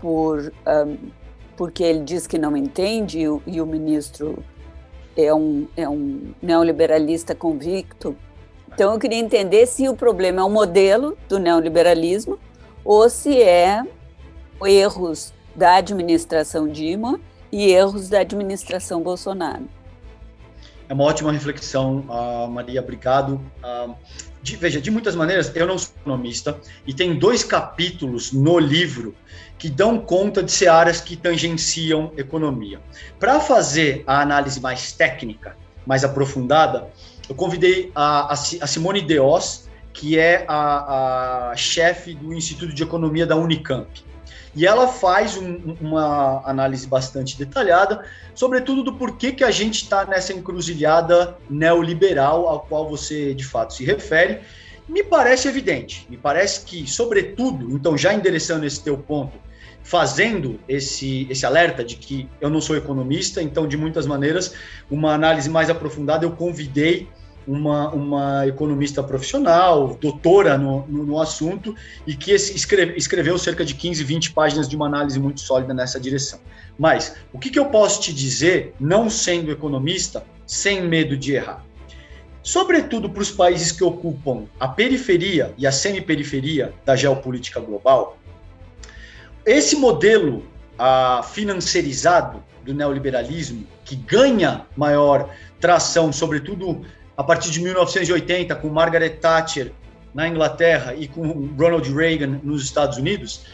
por 0.00 0.52
um, 0.66 0.96
porque 1.56 1.82
ele 1.82 2.04
diz 2.04 2.26
que 2.26 2.38
não 2.38 2.56
entende 2.56 3.18
e 3.18 3.28
o, 3.28 3.42
e 3.44 3.60
o 3.60 3.66
ministro 3.66 4.42
é 5.16 5.34
um, 5.34 5.66
é 5.76 5.88
um 5.88 6.32
neoliberalista 6.40 7.34
convicto. 7.34 8.16
Então 8.78 8.92
eu 8.92 8.98
queria 9.00 9.18
entender 9.18 9.66
se 9.66 9.88
o 9.88 9.96
problema 9.96 10.40
é 10.40 10.44
o 10.44 10.48
modelo 10.48 11.18
do 11.28 11.40
neoliberalismo 11.40 12.38
ou 12.84 13.10
se 13.10 13.42
é 13.42 13.82
erros 14.64 15.32
da 15.52 15.74
administração 15.74 16.68
Dilma 16.68 17.18
e 17.50 17.72
erros 17.72 18.08
da 18.08 18.20
administração 18.20 19.02
Bolsonaro. 19.02 19.64
É 20.88 20.94
uma 20.94 21.02
ótima 21.02 21.32
reflexão, 21.32 22.04
uh, 22.08 22.48
Maria, 22.48 22.80
obrigado. 22.80 23.40
Uh, 23.64 23.96
de, 24.40 24.54
veja, 24.54 24.80
de 24.80 24.92
muitas 24.92 25.16
maneiras, 25.16 25.50
eu 25.56 25.66
não 25.66 25.76
sou 25.76 25.92
economista 26.00 26.56
e 26.86 26.94
tem 26.94 27.18
dois 27.18 27.42
capítulos 27.42 28.30
no 28.30 28.60
livro 28.60 29.12
que 29.58 29.68
dão 29.68 29.98
conta 29.98 30.40
de 30.40 30.52
searas 30.52 31.00
que 31.00 31.16
tangenciam 31.16 32.12
economia. 32.16 32.80
Para 33.18 33.40
fazer 33.40 34.04
a 34.06 34.20
análise 34.20 34.60
mais 34.60 34.92
técnica, 34.92 35.56
mais 35.84 36.04
aprofundada, 36.04 36.88
eu 37.28 37.34
convidei 37.34 37.92
a, 37.94 38.32
a, 38.32 38.36
Simone 38.36 39.02
Deos, 39.02 39.68
que 39.92 40.18
é 40.18 40.44
a, 40.48 41.50
a 41.50 41.56
chefe 41.56 42.14
do 42.14 42.32
Instituto 42.32 42.74
de 42.74 42.82
Economia 42.82 43.26
da 43.26 43.36
Unicamp. 43.36 43.88
E 44.54 44.66
ela 44.66 44.88
faz 44.88 45.36
um, 45.36 45.76
uma 45.80 46.42
análise 46.44 46.86
bastante 46.86 47.36
detalhada, 47.38 48.04
sobretudo 48.34 48.82
do 48.82 48.94
porquê 48.94 49.32
que 49.32 49.44
a 49.44 49.50
gente 49.50 49.82
está 49.82 50.04
nessa 50.06 50.32
encruzilhada 50.32 51.36
neoliberal 51.50 52.48
ao 52.48 52.60
qual 52.60 52.88
você 52.88 53.34
de 53.34 53.44
fato 53.44 53.74
se 53.74 53.84
refere. 53.84 54.40
Me 54.88 55.04
parece 55.04 55.48
evidente, 55.48 56.06
me 56.08 56.16
parece 56.16 56.64
que, 56.64 56.90
sobretudo, 56.90 57.70
então 57.70 57.96
já 57.96 58.14
endereçando 58.14 58.64
esse 58.64 58.82
teu 58.82 58.96
ponto, 58.96 59.38
fazendo 59.82 60.58
esse, 60.66 61.26
esse 61.28 61.44
alerta 61.44 61.84
de 61.84 61.96
que 61.96 62.26
eu 62.40 62.48
não 62.48 62.60
sou 62.60 62.74
economista, 62.74 63.42
então, 63.42 63.68
de 63.68 63.76
muitas 63.76 64.06
maneiras, 64.06 64.54
uma 64.90 65.12
análise 65.12 65.50
mais 65.50 65.68
aprofundada 65.68 66.24
eu 66.24 66.32
convidei 66.32 67.06
uma, 67.48 67.88
uma 67.94 68.46
economista 68.46 69.02
profissional, 69.02 69.96
doutora 69.98 70.58
no, 70.58 70.86
no, 70.86 71.04
no 71.06 71.20
assunto, 71.20 71.74
e 72.06 72.14
que 72.14 72.32
escreve, 72.32 72.94
escreveu 72.96 73.38
cerca 73.38 73.64
de 73.64 73.74
15, 73.74 74.04
20 74.04 74.32
páginas 74.32 74.68
de 74.68 74.76
uma 74.76 74.86
análise 74.86 75.18
muito 75.18 75.40
sólida 75.40 75.72
nessa 75.72 75.98
direção. 75.98 76.38
Mas 76.78 77.16
o 77.32 77.38
que, 77.38 77.48
que 77.48 77.58
eu 77.58 77.66
posso 77.66 78.02
te 78.02 78.12
dizer, 78.12 78.74
não 78.78 79.08
sendo 79.08 79.50
economista, 79.50 80.24
sem 80.46 80.82
medo 80.82 81.16
de 81.16 81.32
errar? 81.32 81.64
Sobretudo 82.42 83.08
para 83.08 83.22
os 83.22 83.30
países 83.30 83.72
que 83.72 83.82
ocupam 83.82 84.44
a 84.60 84.68
periferia 84.68 85.54
e 85.56 85.66
a 85.66 85.72
semi-periferia 85.72 86.74
da 86.84 86.94
geopolítica 86.94 87.60
global, 87.60 88.18
esse 89.44 89.74
modelo 89.74 90.44
ah, 90.78 91.22
financeirizado 91.22 92.42
do 92.62 92.74
neoliberalismo, 92.74 93.66
que 93.84 93.96
ganha 93.96 94.66
maior 94.76 95.30
tração, 95.58 96.12
sobretudo 96.12 96.84
a 97.18 97.24
partir 97.24 97.50
de 97.50 97.60
1980, 97.60 98.54
com 98.54 98.68
Margaret 98.68 99.10
Thatcher 99.16 99.72
na 100.14 100.28
Inglaterra 100.28 100.94
e 100.94 101.08
com 101.08 101.50
Ronald 101.58 101.92
Reagan 101.92 102.38
nos 102.44 102.62
Estados 102.62 102.96
Unidos, 102.96 103.44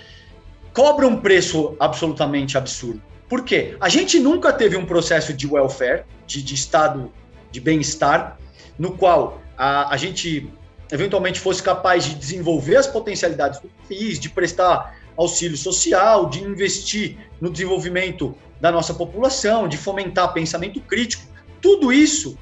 cobra 0.74 1.08
um 1.08 1.16
preço 1.16 1.74
absolutamente 1.80 2.58
absurdo. 2.58 3.02
Por 3.26 3.42
quê? 3.42 3.74
A 3.80 3.88
gente 3.88 4.20
nunca 4.20 4.52
teve 4.52 4.76
um 4.76 4.84
processo 4.84 5.32
de 5.32 5.46
welfare, 5.46 6.04
de, 6.26 6.42
de 6.42 6.54
estado 6.54 7.10
de 7.50 7.58
bem-estar, 7.58 8.36
no 8.78 8.98
qual 8.98 9.40
a, 9.56 9.94
a 9.94 9.96
gente 9.96 10.46
eventualmente 10.92 11.40
fosse 11.40 11.62
capaz 11.62 12.04
de 12.04 12.16
desenvolver 12.16 12.76
as 12.76 12.86
potencialidades 12.86 13.60
do 13.60 13.70
país, 13.88 14.20
de 14.20 14.28
prestar 14.28 14.94
auxílio 15.16 15.56
social, 15.56 16.28
de 16.28 16.42
investir 16.42 17.16
no 17.40 17.50
desenvolvimento 17.50 18.36
da 18.60 18.70
nossa 18.70 18.92
população, 18.92 19.66
de 19.66 19.78
fomentar 19.78 20.34
pensamento 20.34 20.80
crítico. 20.80 21.24
Tudo 21.62 21.90
isso 21.90 22.36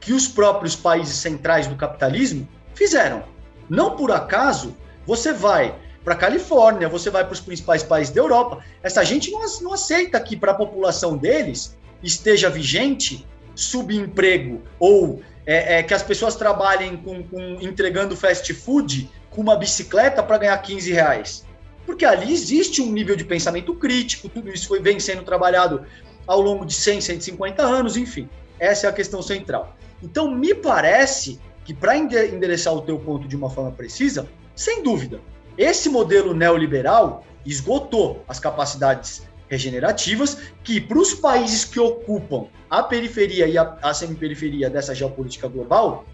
que 0.00 0.12
os 0.12 0.28
próprios 0.28 0.76
países 0.76 1.16
centrais 1.16 1.66
do 1.66 1.76
capitalismo 1.76 2.48
fizeram. 2.74 3.24
Não 3.68 3.96
por 3.96 4.10
acaso 4.10 4.76
você 5.06 5.32
vai 5.32 5.74
para 6.04 6.14
a 6.14 6.16
Califórnia, 6.16 6.88
você 6.88 7.10
vai 7.10 7.24
para 7.24 7.32
os 7.32 7.40
principais 7.40 7.82
países 7.82 8.12
da 8.12 8.20
Europa. 8.20 8.64
Essa 8.82 9.04
gente 9.04 9.30
não, 9.30 9.40
não 9.62 9.72
aceita 9.72 10.18
que 10.20 10.36
para 10.36 10.52
a 10.52 10.54
população 10.54 11.16
deles 11.16 11.76
esteja 12.02 12.48
vigente 12.48 13.26
subemprego 13.54 14.62
ou 14.78 15.20
é, 15.44 15.78
é, 15.78 15.82
que 15.82 15.92
as 15.92 16.02
pessoas 16.02 16.36
trabalhem 16.36 16.96
com, 16.96 17.22
com, 17.22 17.58
entregando 17.60 18.14
fast 18.14 18.52
food 18.54 19.10
com 19.30 19.40
uma 19.40 19.56
bicicleta 19.56 20.22
para 20.22 20.38
ganhar 20.38 20.58
15 20.58 20.92
reais. 20.92 21.46
Porque 21.84 22.04
ali 22.04 22.32
existe 22.32 22.82
um 22.82 22.92
nível 22.92 23.16
de 23.16 23.24
pensamento 23.24 23.74
crítico, 23.74 24.28
tudo 24.28 24.50
isso 24.50 24.68
foi, 24.68 24.80
vem 24.80 25.00
sendo 25.00 25.22
trabalhado 25.22 25.84
ao 26.26 26.40
longo 26.40 26.66
de 26.66 26.74
100, 26.74 27.00
150 27.00 27.62
anos, 27.62 27.96
enfim. 27.96 28.28
Essa 28.60 28.86
é 28.86 28.90
a 28.90 28.92
questão 28.92 29.22
central. 29.22 29.74
Então, 30.02 30.30
me 30.30 30.54
parece 30.54 31.40
que 31.64 31.74
para 31.74 31.96
endereçar 31.96 32.72
o 32.74 32.80
teu 32.80 32.98
ponto 32.98 33.28
de 33.28 33.36
uma 33.36 33.50
forma 33.50 33.70
precisa, 33.70 34.28
sem 34.54 34.82
dúvida, 34.82 35.20
esse 35.56 35.88
modelo 35.88 36.32
neoliberal 36.32 37.24
esgotou 37.44 38.24
as 38.28 38.38
capacidades 38.38 39.26
regenerativas 39.48 40.38
que, 40.62 40.80
para 40.80 40.98
os 40.98 41.14
países 41.14 41.64
que 41.64 41.80
ocupam 41.80 42.46
a 42.70 42.82
periferia 42.82 43.46
e 43.46 43.56
a, 43.56 43.76
a 43.82 43.94
semiperiferia 43.94 44.70
dessa 44.70 44.94
geopolítica 44.94 45.48
global, 45.48 46.04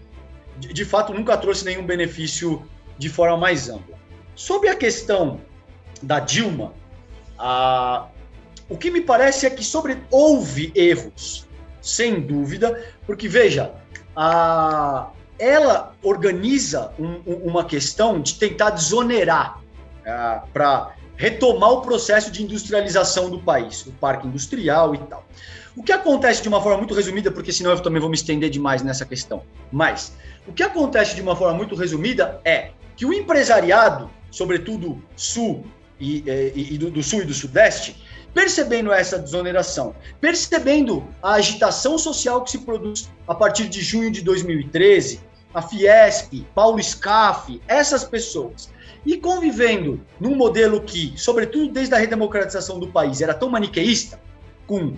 de, 0.57 0.73
de, 0.73 0.85
fato 0.85 1.13
nunca 1.13 1.37
trouxe 1.37 1.65
nenhum 1.65 1.85
benefício 1.85 2.65
de 2.97 3.09
forma 3.09 3.37
mais 3.37 3.69
ampla. 3.69 3.97
Sobre 4.35 4.69
a 4.69 4.75
questão 4.75 5.41
da 6.01 6.19
Dilma, 6.19 6.73
a, 7.37 8.07
o 8.69 8.77
que 8.77 8.89
me 8.89 9.01
parece 9.01 9.45
é 9.45 9.49
que 9.49 9.63
sobre, 9.63 9.97
houve 10.09 10.71
erros 10.73 11.44
sem 11.85 12.19
dúvida, 12.19 12.83
porque 13.05 13.27
veja, 13.27 13.71
a, 14.15 15.09
ela 15.37 15.93
organiza 16.01 16.91
um, 16.99 17.21
uma 17.43 17.63
questão 17.63 18.19
de 18.19 18.33
tentar 18.35 18.71
desonerar 18.71 19.61
é, 20.03 20.41
para 20.51 20.95
retomar 21.15 21.71
o 21.71 21.81
processo 21.81 22.31
de 22.31 22.43
industrialização 22.43 23.29
do 23.29 23.39
país, 23.39 23.85
o 23.85 23.91
parque 23.91 24.27
industrial 24.27 24.95
e 24.95 24.97
tal. 24.97 25.25
O 25.77 25.83
que 25.83 25.91
acontece 25.91 26.41
de 26.41 26.47
uma 26.47 26.59
forma 26.59 26.79
muito 26.79 26.93
resumida, 26.93 27.31
porque 27.31 27.51
senão 27.51 27.71
eu 27.71 27.79
também 27.79 28.01
vou 28.01 28.09
me 28.09 28.15
estender 28.15 28.49
demais 28.49 28.81
nessa 28.81 29.05
questão, 29.05 29.43
mas 29.71 30.13
o 30.47 30.53
que 30.53 30.63
acontece 30.63 31.15
de 31.15 31.21
uma 31.21 31.35
forma 31.35 31.53
muito 31.53 31.75
resumida 31.75 32.41
é 32.43 32.71
que 32.95 33.05
o 33.05 33.13
empresariado, 33.13 34.09
sobretudo 34.31 35.01
sul 35.15 35.65
e, 35.99 36.23
e, 36.55 36.73
e 36.73 36.77
do, 36.77 36.89
do 36.89 37.03
sul 37.03 37.21
e 37.21 37.25
do 37.25 37.33
sudeste, 37.33 37.95
percebendo 38.35 38.91
essa 38.91 39.17
desoneração, 39.17 39.95
percebendo 40.19 41.07
a 41.23 41.35
agitação 41.35 41.97
social 41.97 42.43
que 42.43 42.51
se 42.51 42.59
produz 42.59 43.09
a 43.25 43.33
partir 43.33 43.69
de 43.69 43.81
junho 43.81 44.11
de 44.11 44.21
2013, 44.21 45.21
a 45.53 45.61
Fiesp, 45.61 46.45
Paulo 46.53 46.83
Scaff, 46.83 47.61
essas 47.65 48.03
pessoas, 48.03 48.69
e 49.05 49.15
convivendo 49.15 50.01
num 50.19 50.35
modelo 50.35 50.81
que, 50.81 51.13
sobretudo 51.15 51.71
desde 51.71 51.95
a 51.95 51.97
redemocratização 51.97 52.77
do 52.77 52.89
país, 52.89 53.21
era 53.21 53.33
tão 53.33 53.49
maniqueísta, 53.49 54.19
com 54.67 54.97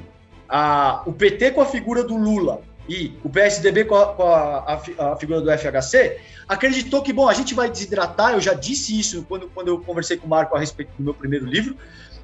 a, 0.50 1.04
o 1.06 1.14
PT 1.14 1.52
com 1.52 1.62
a 1.62 1.66
figura 1.66 2.04
do 2.04 2.18
Lula 2.18 2.62
e 2.90 3.14
o 3.24 3.30
PSDB 3.30 3.86
com, 3.86 3.96
a, 3.96 4.14
com 4.14 4.24
a, 4.24 4.82
a, 4.98 5.16
figura 5.16 5.42
do 5.42 5.52
FHC, 5.52 6.18
acreditou 6.48 7.04
que, 7.04 7.14
bom, 7.14 7.30
a 7.30 7.34
gente 7.34 7.54
vai 7.54 7.70
desidratar, 7.70 8.34
eu 8.34 8.42
já 8.42 8.56
disse 8.56 8.98
isso 8.98 9.24
quando, 9.30 9.48
quando 9.50 9.68
eu 9.68 9.80
conversei 9.80 10.18
com 10.18 10.26
o 10.26 10.30
Marco 10.30 10.56
a 10.56 10.60
respeito 10.60 10.90
do 10.98 11.04
meu 11.04 11.14
primeiro 11.14 11.46
livro, 11.46 11.76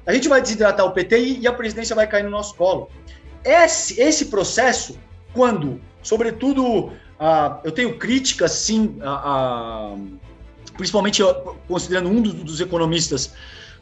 a 0.06 0.12
gente 0.12 0.28
vai 0.28 0.40
desidratar 0.40 0.84
o 0.86 0.92
PT 0.92 1.18
e, 1.18 1.40
e 1.40 1.46
a 1.46 1.52
presidência 1.52 1.94
vai 1.94 2.06
cair 2.06 2.24
no 2.24 2.30
nosso 2.30 2.54
colo. 2.54 2.90
Esse, 3.44 4.00
esse 4.00 4.26
processo, 4.26 4.98
quando, 5.32 5.80
sobretudo, 6.02 6.86
uh, 6.86 7.60
eu 7.62 7.72
tenho 7.72 7.98
críticas, 7.98 8.52
sim, 8.52 8.98
uh, 9.00 9.94
uh, 9.94 10.18
principalmente 10.76 11.22
considerando 11.68 12.08
um 12.08 12.20
dos, 12.20 12.34
dos 12.34 12.60
economistas 12.60 13.32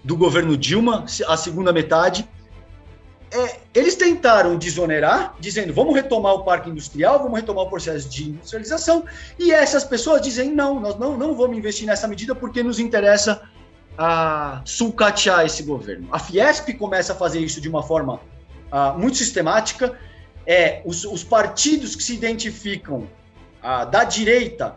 do 0.03 0.17
governo 0.17 0.57
Dilma, 0.57 1.05
a 1.27 1.37
segunda 1.37 1.73
metade, 1.73 2.29
é, 3.35 3.61
eles 3.73 3.95
tentaram 3.95 4.59
desonerar, 4.59 5.35
dizendo 5.41 5.73
vamos 5.73 5.95
retomar 5.95 6.35
o 6.35 6.45
parque 6.45 6.69
industrial, 6.69 7.23
vamos 7.23 7.41
retomar 7.41 7.65
o 7.65 7.71
processo 7.71 8.07
de 8.09 8.29
industrialização, 8.29 9.05
e 9.39 9.51
essas 9.51 9.85
pessoas 9.85 10.21
dizem 10.21 10.53
não, 10.53 10.79
nós 10.79 10.99
não, 10.99 11.17
não 11.17 11.35
vamos 11.35 11.57
investir 11.57 11.87
nessa 11.87 12.07
medida 12.07 12.35
porque 12.35 12.63
nos 12.63 12.79
interessa 12.79 13.41
a 13.97 14.63
sulcatear 14.65 15.45
esse 15.45 15.63
governo. 15.63 16.09
A 16.11 16.19
Fiesp 16.19 16.75
começa 16.75 17.13
a 17.13 17.17
fazer 17.17 17.41
isso 17.41 17.61
de 17.61 17.69
uma 17.69 17.83
forma 17.83 18.15
uh, 18.73 18.99
muito 18.99 19.17
sistemática. 19.17 19.99
É, 20.47 20.83
os, 20.85 21.05
os, 21.05 21.23
partidos 21.23 21.95
que 21.95 22.03
se 22.03 22.15
identificam 22.15 23.07
uh, 23.63 23.89
da 23.91 24.03
direita 24.03 24.75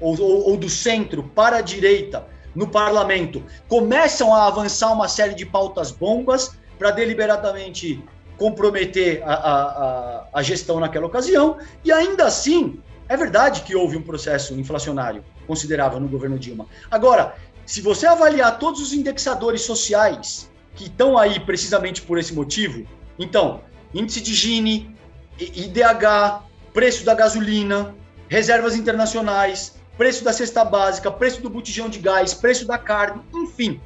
ou, 0.00 0.20
ou, 0.20 0.50
ou 0.50 0.56
do 0.56 0.68
centro 0.68 1.22
para 1.22 1.56
a 1.56 1.60
direita 1.60 2.26
no 2.54 2.68
parlamento 2.68 3.42
começam 3.68 4.34
a 4.34 4.46
avançar 4.46 4.92
uma 4.92 5.08
série 5.08 5.34
de 5.34 5.44
pautas 5.44 5.90
bombas 5.90 6.56
para 6.78 6.90
deliberadamente 6.90 8.02
comprometer 8.40 9.22
a, 9.22 9.34
a, 9.34 10.26
a, 10.32 10.42
gestão 10.42 10.80
naquela 10.80 11.04
ocasião, 11.04 11.58
e 11.84 11.92
ainda 11.92 12.24
assim, 12.24 12.80
é 13.06 13.14
verdade 13.14 13.60
que 13.60 13.76
houve 13.76 13.98
um 13.98 14.02
processo 14.02 14.58
inflacionário 14.58 15.22
considerável 15.46 16.00
no 16.00 16.08
governo 16.08 16.38
Dilma. 16.38 16.66
Agora, 16.90 17.34
se 17.70 17.80
você 17.80 18.04
avaliar 18.04 18.58
todos 18.58 18.80
os 18.80 18.92
indexadores 18.92 19.62
sociais 19.62 20.50
que 20.74 20.86
estão 20.86 21.16
aí 21.16 21.38
precisamente 21.38 22.02
por 22.02 22.18
esse 22.18 22.34
motivo, 22.34 22.84
então, 23.16 23.60
índice 23.94 24.20
de 24.20 24.34
Gini, 24.34 24.96
IDH, 25.38 26.42
preço 26.72 27.04
da 27.04 27.14
gasolina, 27.14 27.94
reservas 28.28 28.74
internacionais, 28.74 29.76
preço 29.96 30.24
da 30.24 30.32
cesta 30.32 30.64
básica, 30.64 31.12
preço 31.12 31.40
do 31.40 31.48
botijão 31.48 31.88
de 31.88 32.00
gás, 32.00 32.34
preço 32.34 32.66
da 32.66 32.76
carne, 32.76 33.22
enfim, 33.32 33.80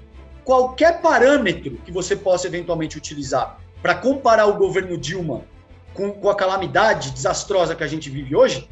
qualquer 0.46 1.02
parâmetro 1.02 1.76
que 1.84 1.92
você 1.92 2.16
possa 2.16 2.46
eventualmente 2.46 2.96
utilizar 2.96 3.60
para 3.82 3.94
comparar 3.94 4.46
o 4.46 4.56
governo 4.56 4.96
Dilma 4.96 5.42
com, 5.92 6.10
com, 6.10 6.30
a 6.30 6.34
calamidade 6.34 7.10
desastrosa 7.10 7.74
que 7.74 7.84
a 7.84 7.86
gente 7.86 8.08
vive 8.08 8.34
hoje, 8.34 8.66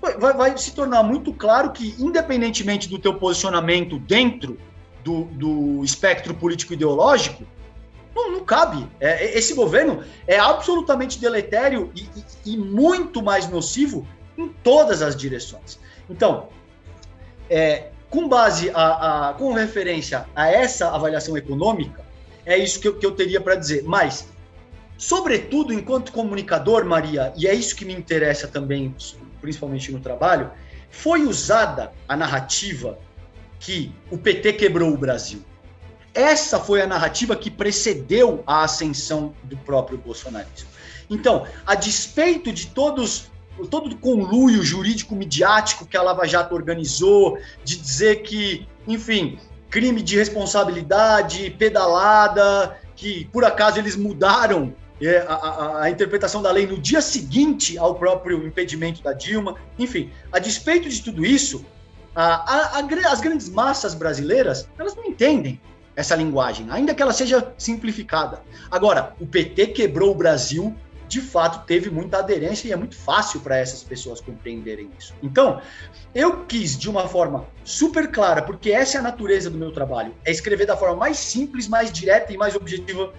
vai, 0.00 0.34
vai, 0.34 0.58
se 0.58 0.72
tornar 0.72 1.02
muito 1.02 1.32
claro 1.32 1.72
que, 1.72 1.94
independentemente 1.98 2.88
do 2.88 2.98
teu 2.98 3.14
posicionamento 3.14 3.98
dentro 3.98 4.58
do, 5.04 5.24
do 5.24 5.84
espectro 5.84 6.34
político-ideológico, 6.34 7.44
não, 8.14 8.32
não, 8.32 8.44
cabe. 8.44 8.86
É, 8.98 9.38
esse 9.38 9.54
governo 9.54 10.02
é 10.26 10.38
absolutamente 10.38 11.18
deletério 11.18 11.92
e, 11.94 12.00
e, 12.00 12.54
e, 12.54 12.56
muito 12.56 13.22
mais 13.22 13.48
nocivo 13.48 14.06
em 14.36 14.48
todas 14.48 15.00
as 15.00 15.14
direções. 15.14 15.78
Então, 16.08 16.48
é, 17.48 17.90
com 18.08 18.28
base 18.28 18.70
a, 18.74 19.30
a, 19.30 19.34
com 19.34 19.52
referência 19.52 20.26
a 20.34 20.50
essa 20.50 20.88
avaliação 20.88 21.36
econômica, 21.36 22.04
é 22.44 22.58
isso 22.58 22.80
que 22.80 22.88
eu, 22.88 22.98
que 22.98 23.06
eu 23.06 23.12
teria 23.12 23.40
para 23.40 23.54
dizer. 23.54 23.84
Mas, 23.84 24.28
sobretudo, 24.98 25.72
enquanto 25.72 26.10
comunicador, 26.10 26.84
Maria, 26.84 27.32
e 27.36 27.46
é 27.46 27.54
isso 27.54 27.76
que 27.76 27.84
me 27.84 27.94
interessa 27.94 28.48
também, 28.48 28.94
principalmente 29.40 29.90
no 29.92 30.00
trabalho, 30.00 30.50
foi 30.90 31.24
usada 31.24 31.92
a 32.08 32.16
narrativa 32.16 32.98
que 33.58 33.92
o 34.10 34.18
PT 34.18 34.54
quebrou 34.54 34.92
o 34.92 34.96
Brasil. 34.96 35.42
Essa 36.12 36.58
foi 36.58 36.82
a 36.82 36.86
narrativa 36.86 37.36
que 37.36 37.50
precedeu 37.50 38.42
a 38.46 38.64
ascensão 38.64 39.32
do 39.44 39.56
próprio 39.58 39.96
bolsonarismo. 39.98 40.68
Então, 41.08 41.46
a 41.66 41.74
despeito 41.74 42.52
de 42.52 42.68
todos 42.68 43.30
todo 43.70 43.92
o 43.92 43.96
conluio 43.96 44.62
jurídico 44.62 45.14
midiático 45.14 45.84
que 45.84 45.96
a 45.96 46.02
Lava 46.02 46.26
Jato 46.26 46.54
organizou, 46.54 47.38
de 47.64 47.76
dizer 47.76 48.22
que, 48.22 48.66
enfim, 48.86 49.38
crime 49.68 50.02
de 50.02 50.16
responsabilidade, 50.16 51.50
pedalada, 51.58 52.78
que 52.96 53.26
por 53.26 53.44
acaso 53.44 53.78
eles 53.78 53.96
mudaram 53.96 54.74
a, 55.08 55.34
a, 55.34 55.82
a, 55.84 55.90
interpretação 55.90 56.42
da 56.42 56.50
lei 56.50 56.66
no 56.66 56.78
dia 56.78 57.00
seguinte 57.00 57.78
ao 57.78 57.94
próprio 57.94 58.46
impedimento 58.46 59.02
da 59.02 59.12
Dilma. 59.12 59.56
Enfim, 59.78 60.10
a 60.30 60.38
despeito 60.38 60.88
de 60.88 61.02
tudo 61.02 61.24
isso, 61.24 61.64
a, 62.14 62.78
as 62.78 63.20
grandes 63.20 63.48
massas 63.48 63.94
brasileiras 63.94 64.68
elas 64.78 64.94
não 64.94 65.04
entendem 65.06 65.60
essa 65.96 66.14
linguagem, 66.14 66.66
ainda 66.70 66.94
que 66.94 67.02
ela 67.02 67.12
seja 67.12 67.52
simplificada. 67.58 68.42
Agora, 68.70 69.14
o 69.20 69.26
PT 69.26 69.68
quebrou 69.68 70.12
o 70.12 70.14
Brasil 70.14 70.74
de 71.10 71.20
fato 71.20 71.66
teve 71.66 71.90
muita 71.90 72.18
aderência 72.18 72.68
e 72.68 72.72
é 72.72 72.76
muito 72.76 72.96
fácil 72.96 73.40
para 73.40 73.58
essas 73.58 73.82
pessoas 73.82 74.20
compreenderem 74.20 74.88
isso. 74.96 75.12
Então, 75.20 75.60
eu 76.14 76.44
quis 76.44 76.78
de 76.78 76.88
uma 76.88 77.08
forma 77.08 77.48
super 77.64 78.12
clara, 78.12 78.42
porque 78.42 78.70
essa 78.70 78.96
é 78.96 79.00
a 79.00 79.02
natureza 79.02 79.50
do 79.50 79.58
meu 79.58 79.72
trabalho, 79.72 80.14
é 80.24 80.30
escrever 80.30 80.66
da 80.66 80.76
forma 80.76 80.94
mais 80.94 81.18
simples, 81.18 81.66
mais 81.66 81.90
direta 81.90 82.32
e 82.32 82.36
mais 82.36 82.54
objetiva 82.54 83.12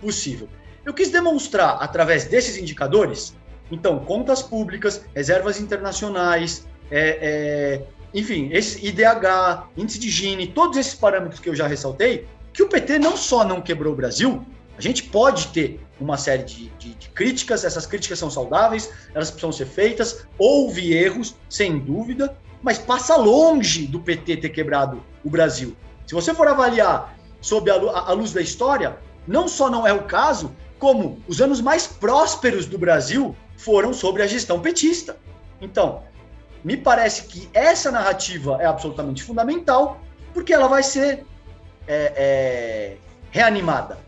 possível. 0.00 0.48
Eu 0.88 0.94
quis 0.94 1.10
demonstrar 1.10 1.76
através 1.82 2.24
desses 2.24 2.56
indicadores, 2.56 3.36
então, 3.70 3.98
contas 3.98 4.40
públicas, 4.40 5.04
reservas 5.14 5.60
internacionais, 5.60 6.66
é, 6.90 7.18
é, 7.20 7.82
enfim, 8.14 8.48
esse 8.52 8.86
IDH, 8.86 9.68
índice 9.76 9.98
de 9.98 10.08
Gini, 10.08 10.46
todos 10.46 10.78
esses 10.78 10.94
parâmetros 10.94 11.40
que 11.40 11.48
eu 11.50 11.54
já 11.54 11.66
ressaltei, 11.66 12.26
que 12.54 12.62
o 12.62 12.70
PT 12.70 12.98
não 13.00 13.18
só 13.18 13.44
não 13.44 13.60
quebrou 13.60 13.92
o 13.92 13.96
Brasil, 13.96 14.42
a 14.78 14.80
gente 14.80 15.02
pode 15.02 15.48
ter 15.48 15.78
uma 16.00 16.16
série 16.16 16.44
de, 16.44 16.70
de, 16.78 16.94
de, 16.94 17.10
críticas, 17.10 17.66
essas 17.66 17.84
críticas 17.84 18.18
são 18.18 18.30
saudáveis, 18.30 18.90
elas 19.14 19.30
precisam 19.30 19.52
ser 19.52 19.66
feitas, 19.66 20.26
houve 20.38 20.94
erros, 20.94 21.34
sem 21.50 21.78
dúvida, 21.78 22.34
mas 22.62 22.78
passa 22.78 23.14
longe 23.14 23.86
do 23.86 24.00
PT 24.00 24.38
ter 24.38 24.48
quebrado 24.48 25.04
o 25.22 25.28
Brasil. 25.28 25.76
Se 26.06 26.14
você 26.14 26.32
for 26.32 26.48
avaliar 26.48 27.14
sob 27.42 27.70
a, 27.70 27.74
a, 27.74 28.08
a 28.08 28.12
luz 28.12 28.32
da 28.32 28.40
história, 28.40 28.96
não 29.26 29.46
só 29.46 29.68
não 29.68 29.86
é 29.86 29.92
o 29.92 30.04
caso, 30.04 30.50
como 30.78 31.22
os 31.26 31.40
anos 31.40 31.60
mais 31.60 31.86
prósperos 31.86 32.66
do 32.66 32.78
Brasil 32.78 33.34
foram 33.56 33.92
sobre 33.92 34.22
a 34.22 34.26
gestão 34.26 34.60
petista. 34.60 35.16
Então, 35.60 36.02
me 36.62 36.76
parece 36.76 37.24
que 37.24 37.48
essa 37.52 37.90
narrativa 37.90 38.58
é 38.60 38.66
absolutamente 38.66 39.22
fundamental, 39.22 40.00
porque 40.32 40.52
ela 40.52 40.68
vai 40.68 40.82
ser 40.82 41.24
é, 41.86 42.12
é, 42.16 42.96
reanimada 43.30 43.98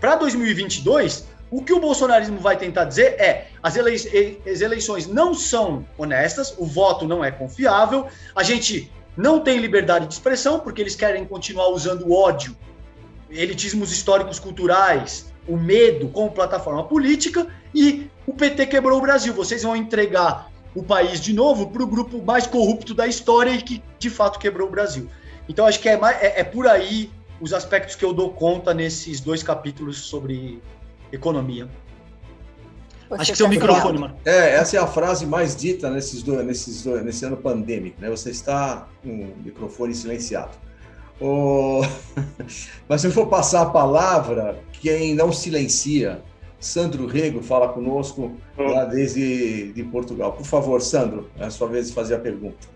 para 0.00 0.16
2022, 0.16 1.26
o 1.50 1.62
que 1.62 1.72
o 1.72 1.78
bolsonarismo 1.78 2.40
vai 2.40 2.56
tentar 2.56 2.84
dizer 2.84 3.20
é: 3.20 3.48
as, 3.62 3.76
elei 3.76 3.94
as 3.94 4.60
eleições 4.60 5.06
não 5.06 5.34
são 5.34 5.86
honestas, 5.98 6.54
o 6.56 6.64
voto 6.64 7.06
não 7.06 7.22
é 7.22 7.30
confiável, 7.30 8.08
a 8.34 8.42
gente 8.42 8.90
não 9.16 9.40
tem 9.40 9.58
liberdade 9.58 10.06
de 10.06 10.14
expressão, 10.14 10.58
porque 10.58 10.80
eles 10.80 10.94
querem 10.94 11.24
continuar 11.26 11.68
usando 11.68 12.10
ódio, 12.10 12.56
elitismos 13.28 13.92
históricos 13.92 14.38
culturais, 14.38 15.29
o 15.46 15.56
medo 15.56 16.08
como 16.08 16.30
plataforma 16.30 16.84
política, 16.84 17.46
e 17.74 18.08
o 18.26 18.32
PT 18.32 18.66
quebrou 18.66 18.98
o 18.98 19.00
Brasil. 19.00 19.32
Vocês 19.32 19.62
vão 19.62 19.74
entregar 19.74 20.50
o 20.74 20.82
país 20.82 21.20
de 21.20 21.32
novo 21.32 21.70
para 21.70 21.82
o 21.82 21.86
grupo 21.86 22.22
mais 22.22 22.46
corrupto 22.46 22.94
da 22.94 23.06
história 23.06 23.50
e 23.50 23.62
que 23.62 23.82
de 23.98 24.10
fato 24.10 24.38
quebrou 24.38 24.68
o 24.68 24.70
Brasil. 24.70 25.08
Então 25.48 25.66
acho 25.66 25.80
que 25.80 25.88
é, 25.88 25.96
mais, 25.96 26.16
é, 26.22 26.40
é 26.40 26.44
por 26.44 26.66
aí 26.66 27.10
os 27.40 27.52
aspectos 27.52 27.96
que 27.96 28.04
eu 28.04 28.12
dou 28.12 28.30
conta 28.32 28.72
nesses 28.72 29.20
dois 29.20 29.42
capítulos 29.42 29.98
sobre 29.98 30.62
economia. 31.10 31.68
Você 33.08 33.22
Acho 33.22 33.32
que 33.32 33.38
seu 33.38 33.46
tá 33.46 33.50
microfone, 33.50 33.98
mano. 33.98 34.16
É, 34.24 34.54
essa 34.54 34.76
é 34.76 34.80
a 34.80 34.86
frase 34.86 35.26
mais 35.26 35.56
dita 35.56 35.90
nesses 35.90 36.22
dois, 36.22 36.46
nesses 36.46 36.84
dois, 36.84 37.04
nesse 37.04 37.24
ano 37.24 37.36
pandêmico, 37.36 38.00
né? 38.00 38.08
Você 38.08 38.30
está 38.30 38.86
com 39.02 39.08
o 39.08 39.36
microfone 39.44 39.92
silenciado. 39.92 40.56
Oh... 41.20 41.82
Mas 42.88 43.00
se 43.00 43.06
eu 43.06 43.12
for 43.12 43.26
passar 43.26 43.62
a 43.62 43.66
palavra, 43.66 44.58
quem 44.72 45.14
não 45.14 45.32
silencia, 45.32 46.22
Sandro 46.58 47.06
Rego 47.06 47.42
fala 47.42 47.68
conosco 47.68 48.36
lá 48.56 48.84
desde 48.84 49.72
de 49.72 49.82
Portugal. 49.84 50.32
Por 50.32 50.44
favor, 50.44 50.80
Sandro, 50.80 51.30
é 51.38 51.44
a 51.44 51.50
sua 51.50 51.68
vez 51.68 51.88
de 51.88 51.94
fazer 51.94 52.14
a 52.16 52.18
pergunta. 52.18 52.68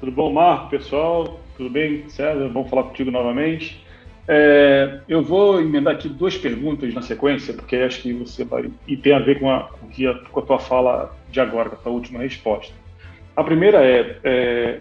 Tudo 0.00 0.12
bom, 0.12 0.32
Marco, 0.32 0.70
pessoal? 0.70 1.40
Tudo 1.56 1.70
bem, 1.70 2.08
César? 2.08 2.48
Vamos 2.48 2.68
falar 2.68 2.84
contigo 2.84 3.10
novamente. 3.10 3.82
É, 4.28 5.00
eu 5.08 5.22
vou 5.22 5.60
emendar 5.60 5.94
aqui 5.94 6.08
duas 6.08 6.36
perguntas 6.36 6.94
na 6.94 7.02
sequência, 7.02 7.52
porque 7.54 7.76
acho 7.76 8.02
que 8.02 8.12
você 8.12 8.44
vai. 8.44 8.70
e 8.86 8.96
tem 8.96 9.12
a 9.12 9.18
ver 9.18 9.40
com 9.40 9.50
a, 9.50 9.68
com 10.30 10.40
a 10.40 10.42
tua 10.42 10.58
fala 10.58 11.16
de 11.30 11.40
agora, 11.40 11.70
com 11.70 11.76
a 11.76 11.78
tua 11.78 11.92
última 11.92 12.20
resposta. 12.20 12.72
A 13.34 13.42
primeira 13.42 13.84
é, 13.84 14.18
é 14.22 14.80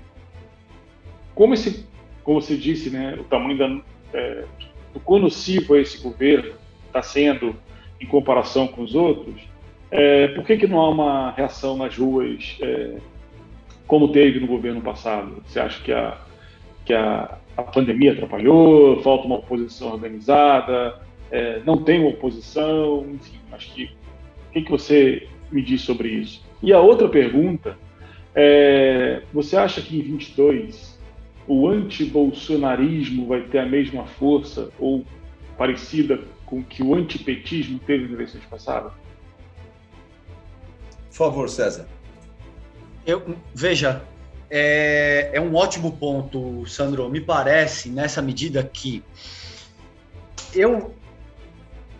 como, 1.33 1.53
esse, 1.53 1.87
como 2.23 2.41
você 2.41 2.55
disse, 2.55 2.89
né, 2.89 3.17
o 3.19 3.23
tamanho 3.23 3.57
da, 3.57 3.81
é, 4.13 4.45
do 4.93 4.99
quão 4.99 5.19
nocivo 5.19 5.75
esse 5.75 6.01
governo 6.01 6.53
está 6.87 7.01
sendo 7.01 7.55
em 7.99 8.05
comparação 8.05 8.67
com 8.67 8.81
os 8.81 8.95
outros, 8.95 9.41
é, 9.89 10.29
por 10.29 10.43
que, 10.43 10.57
que 10.57 10.67
não 10.67 10.79
há 10.79 10.89
uma 10.89 11.31
reação 11.31 11.77
nas 11.77 11.97
ruas 11.97 12.57
é, 12.61 12.97
como 13.87 14.11
teve 14.11 14.39
no 14.39 14.47
governo 14.47 14.81
passado? 14.81 15.43
Você 15.45 15.59
acha 15.59 15.81
que 15.83 15.91
a 15.91 16.17
que 16.85 16.93
a, 16.93 17.37
a 17.55 17.63
pandemia 17.63 18.13
atrapalhou, 18.13 19.01
falta 19.01 19.25
uma 19.25 19.37
oposição 19.37 19.91
organizada, 19.93 20.99
é, 21.31 21.61
não 21.65 21.77
tem 21.77 21.99
uma 21.99 22.09
oposição, 22.09 23.05
enfim, 23.13 23.39
acho 23.51 23.73
que 23.73 23.85
o 23.85 24.53
que, 24.53 24.61
que 24.63 24.71
você 24.71 25.27
me 25.51 25.61
diz 25.61 25.81
sobre 25.81 26.09
isso? 26.09 26.43
E 26.61 26.73
a 26.73 26.79
outra 26.79 27.07
pergunta 27.07 27.77
é, 28.35 29.21
você 29.33 29.55
acha 29.55 29.81
que 29.81 29.97
em 29.97 30.01
22 30.01 30.90
o 31.53 31.67
anti-bolsonarismo 31.67 33.27
vai 33.27 33.41
ter 33.41 33.59
a 33.59 33.65
mesma 33.65 34.05
força 34.05 34.69
ou 34.79 35.05
parecida 35.57 36.17
com 36.45 36.63
que 36.63 36.81
o 36.81 36.95
antipetismo 36.95 37.77
teve 37.79 38.05
nas 38.05 38.13
eleições 38.13 38.45
passadas? 38.45 38.93
Por 41.09 41.13
favor, 41.13 41.49
César. 41.49 41.89
Eu, 43.05 43.35
veja, 43.53 44.01
é, 44.49 45.31
é 45.33 45.41
um 45.41 45.53
ótimo 45.53 45.91
ponto, 45.91 46.65
Sandro. 46.65 47.09
Me 47.09 47.19
parece, 47.19 47.89
nessa 47.89 48.21
medida 48.21 48.63
que 48.63 49.03
eu 50.55 50.95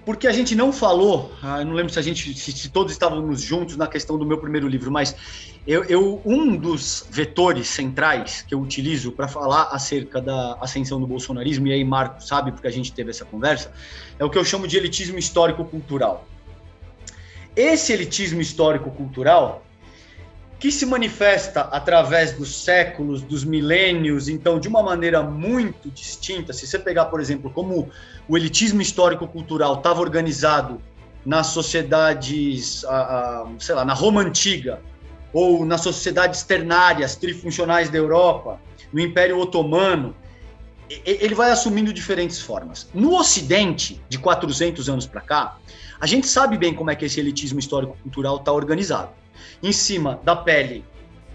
porque 0.06 0.28
a 0.28 0.32
gente 0.32 0.56
não 0.56 0.74
falou, 0.74 1.32
ah, 1.44 1.60
eu 1.60 1.66
não 1.66 1.74
lembro 1.74 1.94
se 1.94 2.00
a 2.00 2.02
gente, 2.02 2.34
se, 2.34 2.70
todos 2.70 2.92
estávamos 2.92 3.42
juntos 3.42 3.78
na 3.78 3.88
questão 3.88 4.18
do 4.18 4.26
meu 4.26 4.38
primeiro 4.38 4.68
livro, 4.68 4.92
mas 4.92 5.16
eu, 5.68 5.84
eu 5.84 6.22
um 6.26 6.56
dos 6.56 7.06
vetores 7.10 7.68
centrais 7.68 8.42
que 8.42 8.54
eu 8.54 8.60
utilizo 8.60 9.12
para 9.12 9.28
falar 9.28 9.70
acerca 9.72 10.20
da 10.20 10.58
ascensão 10.60 11.00
do 11.00 11.06
bolsonarismo, 11.06 11.68
e 11.68 11.74
aí 11.74 11.84
Marco 11.84 12.24
sabe 12.24 12.52
porque 12.52 12.68
a 12.68 12.72
gente 12.72 12.92
teve 12.92 13.12
essa 13.12 13.26
conversa, 13.26 13.72
é 14.18 14.26
o 14.26 14.30
que 14.30 14.38
eu 14.38 14.44
chamo 14.44 14.68
de 14.68 14.76
elitismo 14.76 15.20
histórico-cultural. 15.20 16.28
Esse 17.56 17.94
elitismo 17.94 18.42
histórico-cultural, 18.42 19.64
que 20.62 20.72
se 20.72 20.86
manifesta 20.86 21.62
através 21.62 22.34
dos 22.34 22.64
séculos, 22.64 23.24
dos 23.24 23.44
milênios, 23.44 24.30
então 24.30 24.60
de 24.60 24.68
uma 24.68 24.84
maneira 24.84 25.24
muito 25.24 25.90
distinta. 25.90 26.54
Se 26.54 26.68
você 26.68 26.78
pegar, 26.78 27.06
por 27.06 27.20
exemplo, 27.20 27.50
como 27.50 27.90
o 28.30 28.38
elitismo 28.38 28.80
histórico-cultural 28.80 29.78
estava 29.78 30.00
organizado 30.00 30.80
nas 31.26 31.48
sociedades, 31.48 32.86
sei 33.58 33.74
lá, 33.74 33.84
na 33.84 33.96
Roma 33.96 34.22
Antiga, 34.22 34.80
ou 35.34 35.66
nas 35.66 35.82
sociedades 35.82 36.44
ternárias, 36.44 37.16
trifuncionais 37.16 37.90
da 37.90 37.98
Europa, 37.98 38.62
no 38.94 39.00
Império 39.00 39.40
Otomano, 39.40 40.16
ele 40.88 41.34
vai 41.34 41.50
assumindo 41.50 41.92
diferentes 41.92 42.40
formas. 42.40 42.88
No 42.94 43.16
Ocidente, 43.16 44.00
de 44.08 44.20
400 44.20 44.88
anos 44.90 45.08
para 45.08 45.22
cá, 45.22 45.58
a 46.00 46.06
gente 46.06 46.28
sabe 46.28 46.56
bem 46.56 46.72
como 46.72 46.92
é 46.92 46.96
que 46.96 47.06
esse 47.06 47.20
elitismo 47.20 47.58
histórico-cultural 47.58 48.36
está 48.36 48.52
organizado 48.52 49.21
em 49.62 49.72
cima 49.72 50.20
da 50.24 50.36
pele 50.36 50.86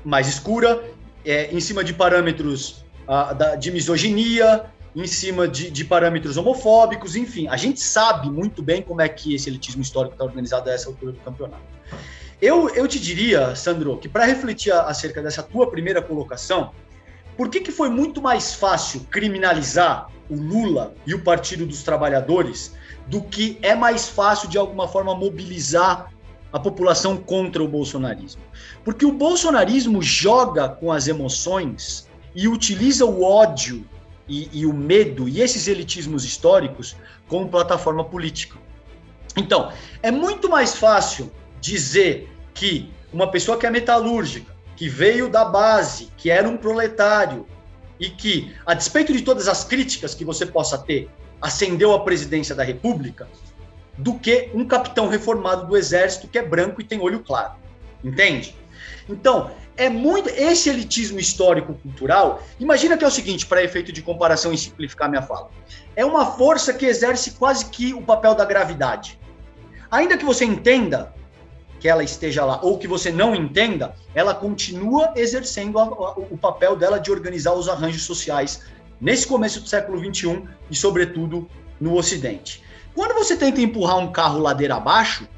mais 0.05 0.29
escura, 0.29 0.85
é, 1.25 1.53
em 1.53 1.61
cima 1.61 1.83
de 1.83 1.93
parâmetros 1.93 2.85
ah, 3.07 3.33
da, 3.33 3.57
de 3.57 3.71
misoginia, 3.71 4.67
em 4.95 5.07
cima 5.07 5.47
de, 5.47 5.71
de, 5.71 5.85
parâmetros 5.85 6.37
homofóbicos, 6.37 7.17
enfim, 7.17 7.49
a 7.49 7.57
gente 7.57 7.81
sabe 7.81 8.31
muito 8.31 8.63
bem 8.63 8.81
como 8.81 9.03
é 9.03 9.09
que 9.09 9.35
esse 9.35 9.51
elitismo 9.51 9.83
histórico 9.83 10.15
está 10.15 10.25
organizado 10.25 10.71
a 10.71 10.73
essa 10.73 10.89
altura 10.89 11.13
do 11.13 11.19
campeonato. 11.19 11.63
Eu, 12.41 12.69
eu 12.71 12.89
te 12.89 12.99
diria, 12.99 13.55
Sandro, 13.55 13.99
que 13.99 14.09
para 14.09 14.25
refletir 14.25 14.73
acerca 14.73 15.23
dessa 15.23 15.43
tua 15.43 15.71
primeira 15.71 16.01
colocação, 16.01 16.71
por 17.37 17.51
que, 17.51 17.61
que 17.61 17.73
foi 17.73 17.91
muito 17.91 18.23
mais 18.23 18.55
fácil 18.55 19.01
criminalizar 19.11 20.09
o 20.29 20.35
Lula 20.35 20.95
e 21.07 21.15
o 21.15 21.23
Partido 21.23 21.67
dos 21.67 21.83
Trabalhadores 21.83 22.75
do 23.07 23.23
que 23.23 23.59
é 23.63 23.75
mais 23.75 24.09
fácil, 24.09 24.49
de 24.49 24.59
alguma 24.59 24.89
forma, 24.89 25.15
mobilizar 25.15 26.11
a 26.57 26.59
população 26.59 27.19
contra 27.19 27.63
o 27.63 27.69
bolsonarismo. 27.69 28.41
Porque 28.83 29.05
o 29.05 29.13
bolsonarismo 29.13 30.03
joga 30.03 30.71
com 30.71 30.91
as 30.91 31.07
emoções 31.07 32.09
e 32.35 32.49
utiliza 32.49 33.05
o 33.05 33.23
ódio 33.23 33.85
e, 34.27 34.49
e 34.61 34.65
o 34.65 34.73
medo 34.73 35.29
e 35.29 35.43
esses 35.43 35.69
elitismos 35.69 36.25
históricos 36.25 36.97
como 37.29 37.49
plataforma 37.49 38.03
política. 38.05 38.57
Então, 39.37 39.71
é 40.03 40.11
muito 40.11 40.49
mais 40.49 40.75
fácil 40.75 41.31
dizer 41.61 42.33
que 42.55 42.91
uma 43.13 43.31
pessoa 43.31 43.59
que 43.59 43.67
é 43.67 43.71
metalúrgica, 43.71 44.51
que 44.77 44.89
veio 44.89 45.29
da 45.29 45.45
base, 45.45 46.09
que 46.17 46.31
era 46.31 46.49
um 46.49 46.57
proletário 46.57 47.47
e 48.01 48.09
que, 48.09 48.55
a 48.65 48.73
despeito 48.73 49.13
de 49.13 49.21
todas 49.21 49.47
as 49.47 49.63
críticas 49.63 50.15
que 50.15 50.25
você 50.25 50.47
possa 50.47 50.79
ter, 50.79 51.11
ascendeu 51.39 51.93
à 51.93 52.01
presidência 52.01 52.55
da 52.55 52.65
República, 52.65 53.29
do 53.97 54.15
que 54.15 54.51
um 54.55 54.65
capitão 54.65 55.09
reformado 55.09 55.67
do 55.67 55.77
exército 55.77 56.29
que 56.29 56.39
é 56.39 56.43
branco 56.43 56.81
e 56.81 56.85
tem 56.85 57.01
olho 57.01 57.21
claro. 57.21 57.55
Entende? 58.05 58.55
Então, 59.09 59.51
é 59.77 59.89
muito 59.89 60.29
esse 60.29 60.69
elitismo 60.69 61.19
histórico 61.19 61.75
cultural. 61.75 62.43
Imagina 62.59 62.97
que 62.97 63.05
é 63.05 63.07
o 63.07 63.11
seguinte, 63.11 63.47
para 63.47 63.63
efeito 63.63 63.93
de 63.93 64.03
comparação 64.03 64.53
e 64.53 64.59
simplificar 64.59 65.09
minha 65.09 65.23
fala. 65.23 65.51
É 65.95 66.05
uma 66.05 66.27
força 66.27 66.73
que 66.73 66.87
exerce 66.87 67.33
quase 67.33 67.67
que 67.67 67.95
o 67.95 68.03
papel 68.03 68.35
da 68.35 68.45
gravidade. 68.45 69.19
Ainda 69.91 70.17
que 70.17 70.25
você 70.25 70.45
entenda 70.45 71.15
que 71.79 71.89
ela 71.89 72.03
esteja 72.03 72.45
lá 72.45 72.61
ou 72.63 72.79
que 72.79 72.89
você 72.89 73.13
não 73.13 73.35
entenda, 73.35 73.95
ela 74.15 74.35
continua 74.35 75.13
exercendo 75.15 75.79
a, 75.79 75.83
a, 75.83 76.11
o 76.19 76.39
papel 76.39 76.75
dela 76.75 76.99
de 76.99 77.11
organizar 77.11 77.53
os 77.53 77.69
arranjos 77.69 78.03
sociais 78.03 78.63
nesse 79.01 79.27
começo 79.27 79.61
do 79.61 79.69
século 79.69 79.99
XXI 79.99 80.43
e, 80.71 80.75
sobretudo, 80.75 81.49
no 81.79 81.95
Ocidente. 81.97 82.65
Quando 82.97 83.15
você 83.15 83.37
tenta 83.37 83.61
empurrar 83.61 83.99
um 83.99 84.11
carro 84.11 84.39
ladeira 84.39 84.77
abaixo, 84.77 85.29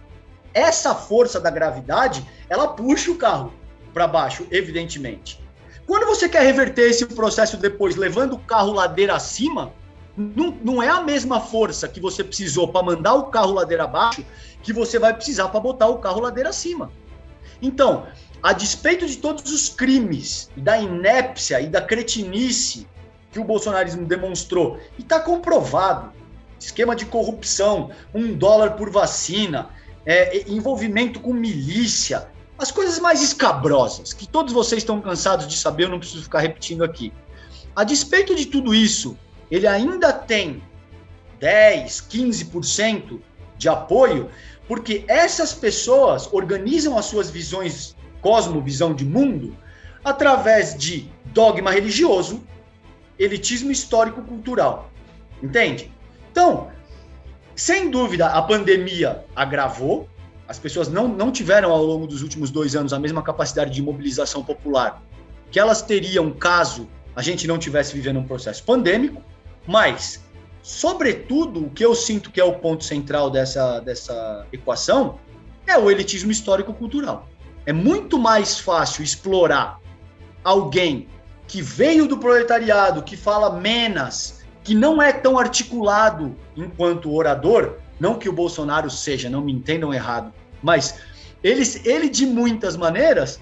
essa 0.55 0.95
força 0.95 1.41
da 1.41 1.51
gravidade, 1.51 2.25
ela 2.49 2.69
puxa 2.69 3.11
o 3.11 3.17
carro 3.17 3.53
para 3.93 4.07
baixo, 4.07 4.47
evidentemente. 4.53 5.45
Quando 5.85 6.07
você 6.07 6.29
quer 6.29 6.43
reverter 6.43 6.89
esse 6.89 7.05
processo 7.05 7.57
depois, 7.57 7.97
levando 7.97 8.35
o 8.35 8.39
carro 8.39 8.73
ladeira 8.73 9.17
acima, 9.17 9.73
não, 10.17 10.57
não 10.63 10.81
é 10.81 10.89
a 10.89 11.03
mesma 11.03 11.41
força 11.41 11.89
que 11.89 12.01
você 12.01 12.23
precisou 12.23 12.69
para 12.69 12.87
mandar 12.87 13.15
o 13.15 13.25
carro 13.25 13.55
ladeira 13.55 13.85
abaixo 13.85 14.25
que 14.63 14.73
você 14.73 14.97
vai 14.97 15.13
precisar 15.13 15.49
para 15.49 15.59
botar 15.59 15.89
o 15.89 15.99
carro 15.99 16.21
ladeira 16.21 16.51
acima. 16.51 16.93
Então, 17.61 18.07
a 18.41 18.53
despeito 18.53 19.05
de 19.05 19.17
todos 19.17 19.51
os 19.51 19.69
crimes, 19.69 20.49
da 20.57 20.79
inépcia 20.79 21.61
e 21.61 21.67
da 21.67 21.83
cretinice 21.83 22.87
que 23.33 23.41
o 23.41 23.45
bolsonarismo 23.45 24.07
demonstrou, 24.07 24.79
e 24.97 25.03
está 25.03 25.19
comprovado, 25.19 26.13
esquema 26.59 26.95
de 26.95 27.07
corrupção, 27.07 27.91
um 28.15 28.35
dólar 28.35 28.73
por 28.73 28.91
vacina, 28.91 29.69
é, 30.05 30.51
envolvimento 30.51 31.21
com 31.21 31.33
milícia, 31.33 32.29
as 32.59 32.73
coisas 32.73 32.99
mais 32.99 33.23
escabrosas, 33.23 34.13
que 34.13 34.27
todos 34.27 34.53
vocês 34.53 34.83
estão 34.83 35.01
cansados 35.01 35.47
de 35.47 35.57
saber, 35.57 35.85
eu 35.85 35.89
não 35.89 35.99
preciso 35.99 36.25
ficar 36.25 36.41
repetindo 36.41 36.83
aqui. 36.83 37.13
A 37.77 37.85
despeito 37.85 38.35
de 38.35 38.47
tudo 38.47 38.75
isso, 38.75 39.17
ele 39.51 39.67
ainda 39.67 40.13
tem 40.13 40.63
10, 41.39 42.07
15% 42.11 43.21
de 43.57 43.69
apoio, 43.69 44.29
porque 44.67 45.05
essas 45.07 45.53
pessoas 45.53 46.29
organizam 46.33 46.99
as 46.99 47.05
suas 47.05 47.31
visões, 47.31 47.97
cosmovisão 48.21 48.93
de 48.93 49.05
mundo, 49.05 49.57
através 50.05 50.77
de 50.77 51.09
dogma 51.27 51.71
religioso, 51.71 52.43
elitismo 53.19 53.71
histórico-cultural. 53.71 54.91
Entende? 55.43 55.93
Então, 56.39 56.69
sem 57.57 57.91
dúvida, 57.91 58.29
a 58.29 58.41
pandemia 58.41 59.25
agravou, 59.35 60.09
as 60.47 60.57
pessoas 60.57 60.87
não, 60.87 61.09
não 61.09 61.33
tiveram 61.33 61.73
ao 61.73 61.83
longo 61.83 62.07
dos 62.07 62.23
últimos 62.23 62.49
dois 62.49 62.77
anos 62.77 62.93
a 62.93 62.99
mesma 63.01 63.23
capacidade 63.23 63.73
de 63.73 63.83
mobilização 63.83 64.45
popular 64.45 65.03
que 65.51 65.59
elas 65.59 65.83
teriam 65.83 66.31
caso 66.31 66.89
a 67.17 67.23
gente 67.23 67.49
não 67.49 67.59
tivesse 67.59 67.93
vivendo 67.93 68.21
um 68.21 68.25
processo 68.25 68.63
pandêmico, 68.63 69.21
mas, 69.67 70.23
sobretudo, 70.63 71.67
o 71.67 71.71
que 71.71 71.85
eu 71.85 71.93
sinto 71.93 72.31
que 72.31 72.41
é 72.41 72.45
o 72.45 72.53
ponto 72.53 72.85
central 72.85 73.31
dessa, 73.31 73.81
dessa 73.81 74.47
equação 74.53 75.19
é 75.67 75.77
o 75.77 75.91
elitismo 75.91 76.31
histórico-cultural. 76.31 77.29
É 77.67 77.73
muito 77.73 78.17
mais 78.17 78.61
fácil 78.61 79.03
explorar 79.03 79.81
alguém 80.45 81.09
que 81.49 81.61
veio 81.61 82.07
do 82.07 82.17
proletariado, 82.17 83.03
que 83.03 83.17
fala 83.17 83.59
menos 83.59 84.38
que 84.69 84.75
não 84.75 85.01
é 85.01 85.15
tão 85.15 85.39
articulado 85.39 86.37
enquanto 86.55 87.15
orador, 87.15 87.77
não 87.99 88.19
que 88.19 88.29
o 88.29 88.33
Bolsonaro 88.35 88.91
seja, 88.91 89.31
não 89.31 89.41
me 89.41 89.51
entendam 89.51 89.95
errado, 89.95 90.31
mas 90.63 91.01
ele, 91.43 91.63
ele 91.87 92.07
de 92.07 92.27
muitas 92.27 92.77
maneiras 92.77 93.41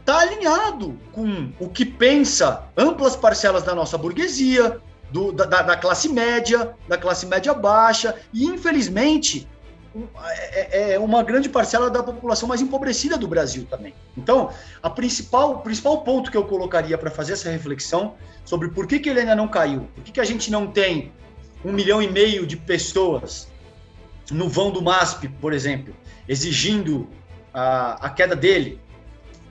está 0.00 0.18
alinhado 0.18 0.98
com 1.12 1.52
o 1.60 1.68
que 1.68 1.84
pensa 1.84 2.64
amplas 2.76 3.14
parcelas 3.14 3.62
da 3.62 3.72
nossa 3.72 3.96
burguesia, 3.96 4.80
do, 5.12 5.30
da, 5.30 5.44
da, 5.44 5.76
classe 5.76 6.08
média, 6.08 6.74
da 6.88 6.98
classe 6.98 7.24
média 7.26 7.54
baixa, 7.54 8.16
e 8.32 8.44
infelizmente 8.44 9.46
é, 10.26 10.78
é, 10.78 10.92
é 10.94 10.98
uma 10.98 11.22
grande 11.22 11.48
parcela 11.48 11.88
da 11.88 12.02
população 12.02 12.48
mais 12.48 12.60
empobrecida 12.60 13.16
do 13.16 13.28
Brasil 13.28 13.66
também. 13.68 13.94
Então, 14.16 14.50
a 14.82 14.90
principal, 14.90 15.52
o 15.52 15.58
principal 15.58 16.02
ponto 16.02 16.30
que 16.30 16.36
eu 16.36 16.44
colocaria 16.44 16.98
para 16.98 17.10
fazer 17.10 17.34
essa 17.34 17.50
reflexão 17.50 18.14
sobre 18.44 18.68
por 18.68 18.86
que, 18.86 18.98
que 18.98 19.08
ele 19.08 19.20
ainda 19.20 19.34
não 19.34 19.46
caiu, 19.46 19.88
por 19.94 20.02
que, 20.02 20.12
que 20.12 20.20
a 20.20 20.24
gente 20.24 20.50
não 20.50 20.66
tem 20.66 21.12
um 21.64 21.72
milhão 21.72 22.02
e 22.02 22.10
meio 22.10 22.46
de 22.46 22.56
pessoas 22.56 23.48
no 24.30 24.48
vão 24.48 24.70
do 24.70 24.82
MASP, 24.82 25.28
por 25.28 25.52
exemplo, 25.52 25.94
exigindo 26.28 27.08
a, 27.52 28.06
a 28.06 28.10
queda 28.10 28.34
dele, 28.34 28.80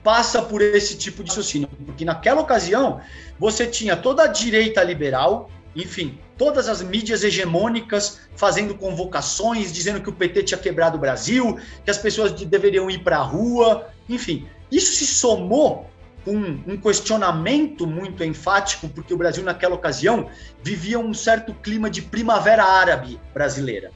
passa 0.02 0.42
por 0.42 0.60
esse 0.60 0.98
tipo 0.98 1.24
de 1.24 1.30
raciocínio, 1.30 1.68
porque 1.86 2.04
naquela 2.04 2.42
ocasião 2.42 3.00
você 3.38 3.66
tinha 3.66 3.96
toda 3.96 4.24
a 4.24 4.26
direita 4.26 4.82
liberal, 4.84 5.50
enfim, 5.74 6.18
todas 6.38 6.68
as 6.68 6.82
mídias 6.82 7.24
hegemônicas 7.24 8.20
fazendo 8.36 8.74
convocações, 8.74 9.72
dizendo 9.72 10.00
que 10.00 10.08
o 10.08 10.12
PT 10.12 10.44
tinha 10.44 10.58
quebrado 10.58 10.96
o 10.96 11.00
Brasil, 11.00 11.58
que 11.84 11.90
as 11.90 11.98
pessoas 11.98 12.32
deveriam 12.32 12.90
ir 12.90 13.00
para 13.00 13.18
a 13.18 13.22
rua, 13.22 13.88
enfim. 14.08 14.46
Isso 14.70 14.94
se 14.94 15.06
somou 15.06 15.90
com 16.24 16.36
um 16.36 16.76
questionamento 16.76 17.86
muito 17.86 18.24
enfático, 18.24 18.88
porque 18.88 19.12
o 19.12 19.16
Brasil, 19.16 19.44
naquela 19.44 19.74
ocasião, 19.74 20.28
vivia 20.62 20.98
um 20.98 21.12
certo 21.12 21.52
clima 21.54 21.90
de 21.90 22.00
primavera 22.00 22.64
árabe 22.64 23.20
brasileira. 23.32 23.90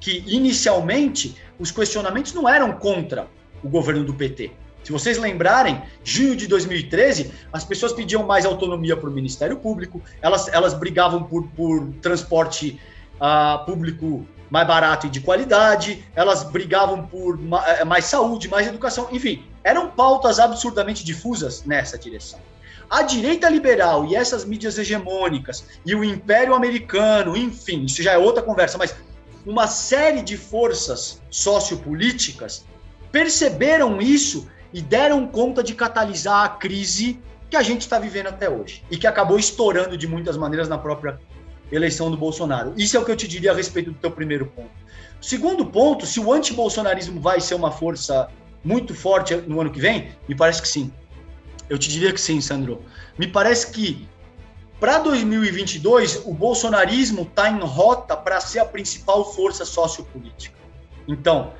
que 0.00 0.24
inicialmente 0.26 1.36
os 1.58 1.70
questionamentos 1.70 2.32
não 2.32 2.48
eram 2.48 2.72
contra 2.72 3.28
o 3.62 3.68
governo 3.68 4.02
do 4.02 4.14
PT. 4.14 4.50
Se 4.82 4.92
vocês 4.92 5.18
lembrarem, 5.18 5.82
junho 6.02 6.34
de 6.34 6.46
2013, 6.46 7.32
as 7.52 7.64
pessoas 7.64 7.92
pediam 7.92 8.24
mais 8.24 8.46
autonomia 8.46 8.96
para 8.96 9.08
o 9.08 9.12
Ministério 9.12 9.56
Público, 9.56 10.00
elas, 10.22 10.48
elas 10.48 10.74
brigavam 10.74 11.22
por, 11.24 11.46
por 11.48 11.86
transporte 12.00 12.80
uh, 13.16 13.64
público 13.64 14.26
mais 14.50 14.66
barato 14.66 15.06
e 15.06 15.10
de 15.10 15.20
qualidade, 15.20 16.04
elas 16.14 16.42
brigavam 16.42 17.06
por 17.06 17.38
eh, 17.68 17.84
mais 17.84 18.06
saúde, 18.06 18.48
mais 18.48 18.66
educação, 18.66 19.08
enfim, 19.12 19.44
eram 19.62 19.90
pautas 19.90 20.40
absurdamente 20.40 21.04
difusas 21.04 21.64
nessa 21.64 21.96
direção. 21.96 22.40
A 22.90 23.02
direita 23.02 23.48
liberal 23.48 24.04
e 24.04 24.16
essas 24.16 24.44
mídias 24.44 24.76
hegemônicas 24.76 25.64
e 25.86 25.94
o 25.94 26.02
Império 26.02 26.52
Americano, 26.52 27.36
enfim, 27.36 27.84
isso 27.84 28.02
já 28.02 28.14
é 28.14 28.18
outra 28.18 28.42
conversa, 28.42 28.76
mas 28.76 28.96
uma 29.46 29.68
série 29.68 30.20
de 30.20 30.36
forças 30.36 31.22
sociopolíticas 31.30 32.64
perceberam 33.12 34.02
isso 34.02 34.48
e 34.72 34.80
deram 34.80 35.26
conta 35.26 35.62
de 35.62 35.74
catalisar 35.74 36.44
a 36.44 36.48
crise 36.48 37.20
que 37.48 37.56
a 37.56 37.62
gente 37.62 37.82
está 37.82 37.98
vivendo 37.98 38.28
até 38.28 38.48
hoje 38.48 38.84
e 38.90 38.96
que 38.96 39.06
acabou 39.06 39.38
estourando 39.38 39.96
de 39.96 40.06
muitas 40.06 40.36
maneiras 40.36 40.68
na 40.68 40.78
própria 40.78 41.18
eleição 41.70 42.10
do 42.10 42.16
Bolsonaro. 42.16 42.72
Isso 42.76 42.96
é 42.96 43.00
o 43.00 43.04
que 43.04 43.10
eu 43.10 43.16
te 43.16 43.26
diria 43.26 43.52
a 43.52 43.54
respeito 43.54 43.90
do 43.90 43.98
teu 43.98 44.10
primeiro 44.10 44.46
ponto. 44.46 44.70
Segundo 45.20 45.66
ponto, 45.66 46.06
se 46.06 46.18
o 46.18 46.32
antibolsonarismo 46.32 47.20
vai 47.20 47.40
ser 47.40 47.54
uma 47.54 47.70
força 47.70 48.28
muito 48.64 48.94
forte 48.94 49.34
no 49.36 49.60
ano 49.60 49.70
que 49.70 49.80
vem, 49.80 50.12
me 50.28 50.34
parece 50.34 50.62
que 50.62 50.68
sim. 50.68 50.92
Eu 51.68 51.78
te 51.78 51.88
diria 51.88 52.12
que 52.12 52.20
sim, 52.20 52.40
Sandro. 52.40 52.82
Me 53.18 53.26
parece 53.26 53.70
que 53.70 54.08
para 54.78 54.98
2022 54.98 56.22
o 56.24 56.32
bolsonarismo 56.32 57.22
está 57.22 57.50
em 57.50 57.60
rota 57.60 58.16
para 58.16 58.40
ser 58.40 58.60
a 58.60 58.64
principal 58.64 59.32
força 59.32 59.64
sociopolítica. 59.64 60.58
Então, 61.06 61.52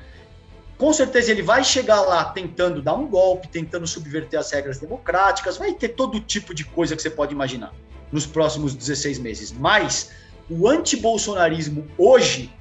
com 0.81 0.91
certeza 0.91 1.29
ele 1.29 1.43
vai 1.43 1.63
chegar 1.63 2.01
lá 2.01 2.25
tentando 2.25 2.81
dar 2.81 2.95
um 2.95 3.05
golpe, 3.05 3.47
tentando 3.47 3.85
subverter 3.85 4.39
as 4.39 4.51
regras 4.51 4.79
democráticas, 4.79 5.55
vai 5.55 5.71
ter 5.73 5.89
todo 5.89 6.19
tipo 6.19 6.55
de 6.55 6.65
coisa 6.65 6.95
que 6.95 7.03
você 7.03 7.09
pode 7.11 7.31
imaginar 7.31 7.71
nos 8.11 8.25
próximos 8.25 8.73
16 8.73 9.19
meses. 9.19 9.51
Mas 9.51 10.09
o 10.49 10.67
antibolsonarismo 10.67 11.85
hoje 11.99 12.51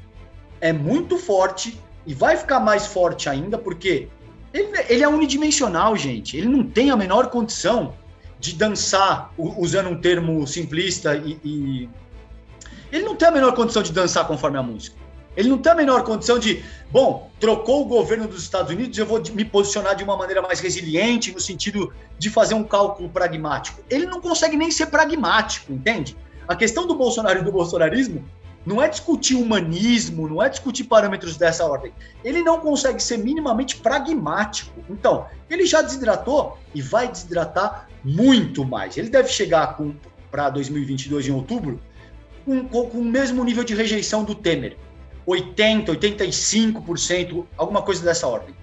é 0.60 0.70
muito 0.70 1.16
forte 1.16 1.80
e 2.06 2.12
vai 2.12 2.36
ficar 2.36 2.60
mais 2.60 2.86
forte 2.86 3.26
ainda 3.26 3.56
porque 3.56 4.06
ele, 4.52 4.68
ele 4.90 5.02
é 5.02 5.08
unidimensional, 5.08 5.96
gente. 5.96 6.36
Ele 6.36 6.48
não 6.48 6.62
tem 6.62 6.90
a 6.90 6.96
menor 6.98 7.30
condição 7.30 7.94
de 8.38 8.54
dançar, 8.54 9.32
usando 9.38 9.88
um 9.88 9.98
termo 9.98 10.46
simplista 10.46 11.16
e, 11.16 11.40
e 11.42 11.88
ele 12.92 13.04
não 13.04 13.16
tem 13.16 13.28
a 13.28 13.32
menor 13.32 13.54
condição 13.54 13.82
de 13.82 13.92
dançar 13.92 14.26
conforme 14.26 14.58
a 14.58 14.62
música. 14.62 14.99
Ele 15.36 15.48
não 15.48 15.58
tem 15.58 15.72
a 15.72 15.74
menor 15.74 16.02
condição 16.02 16.38
de, 16.38 16.64
bom, 16.90 17.30
trocou 17.38 17.82
o 17.82 17.84
governo 17.84 18.26
dos 18.26 18.42
Estados 18.42 18.72
Unidos, 18.72 18.98
eu 18.98 19.06
vou 19.06 19.22
me 19.32 19.44
posicionar 19.44 19.94
de 19.94 20.02
uma 20.02 20.16
maneira 20.16 20.42
mais 20.42 20.60
resiliente, 20.60 21.32
no 21.32 21.40
sentido 21.40 21.92
de 22.18 22.28
fazer 22.28 22.54
um 22.54 22.64
cálculo 22.64 23.08
pragmático. 23.08 23.80
Ele 23.88 24.06
não 24.06 24.20
consegue 24.20 24.56
nem 24.56 24.70
ser 24.70 24.86
pragmático, 24.86 25.72
entende? 25.72 26.16
A 26.48 26.56
questão 26.56 26.86
do 26.86 26.96
Bolsonaro 26.96 27.38
e 27.38 27.44
do 27.44 27.52
bolsonarismo 27.52 28.24
não 28.66 28.82
é 28.82 28.88
discutir 28.88 29.36
humanismo, 29.36 30.28
não 30.28 30.42
é 30.42 30.48
discutir 30.48 30.84
parâmetros 30.84 31.36
dessa 31.36 31.64
ordem. 31.64 31.92
Ele 32.24 32.42
não 32.42 32.60
consegue 32.60 33.02
ser 33.02 33.16
minimamente 33.16 33.76
pragmático. 33.76 34.72
Então, 34.90 35.26
ele 35.48 35.64
já 35.64 35.80
desidratou 35.80 36.58
e 36.74 36.82
vai 36.82 37.08
desidratar 37.08 37.88
muito 38.04 38.64
mais. 38.64 38.96
Ele 38.96 39.08
deve 39.08 39.28
chegar 39.28 39.78
para 40.30 40.50
2022, 40.50 41.28
em 41.28 41.32
outubro, 41.32 41.80
com, 42.44 42.68
com, 42.68 42.86
com 42.90 42.98
o 42.98 43.04
mesmo 43.04 43.42
nível 43.44 43.64
de 43.64 43.74
rejeição 43.74 44.24
do 44.24 44.34
Temer 44.34 44.76
80%, 45.30 45.86
85%, 45.86 47.46
alguma 47.56 47.82
coisa 47.82 48.04
dessa 48.04 48.26
ordem. 48.26 48.54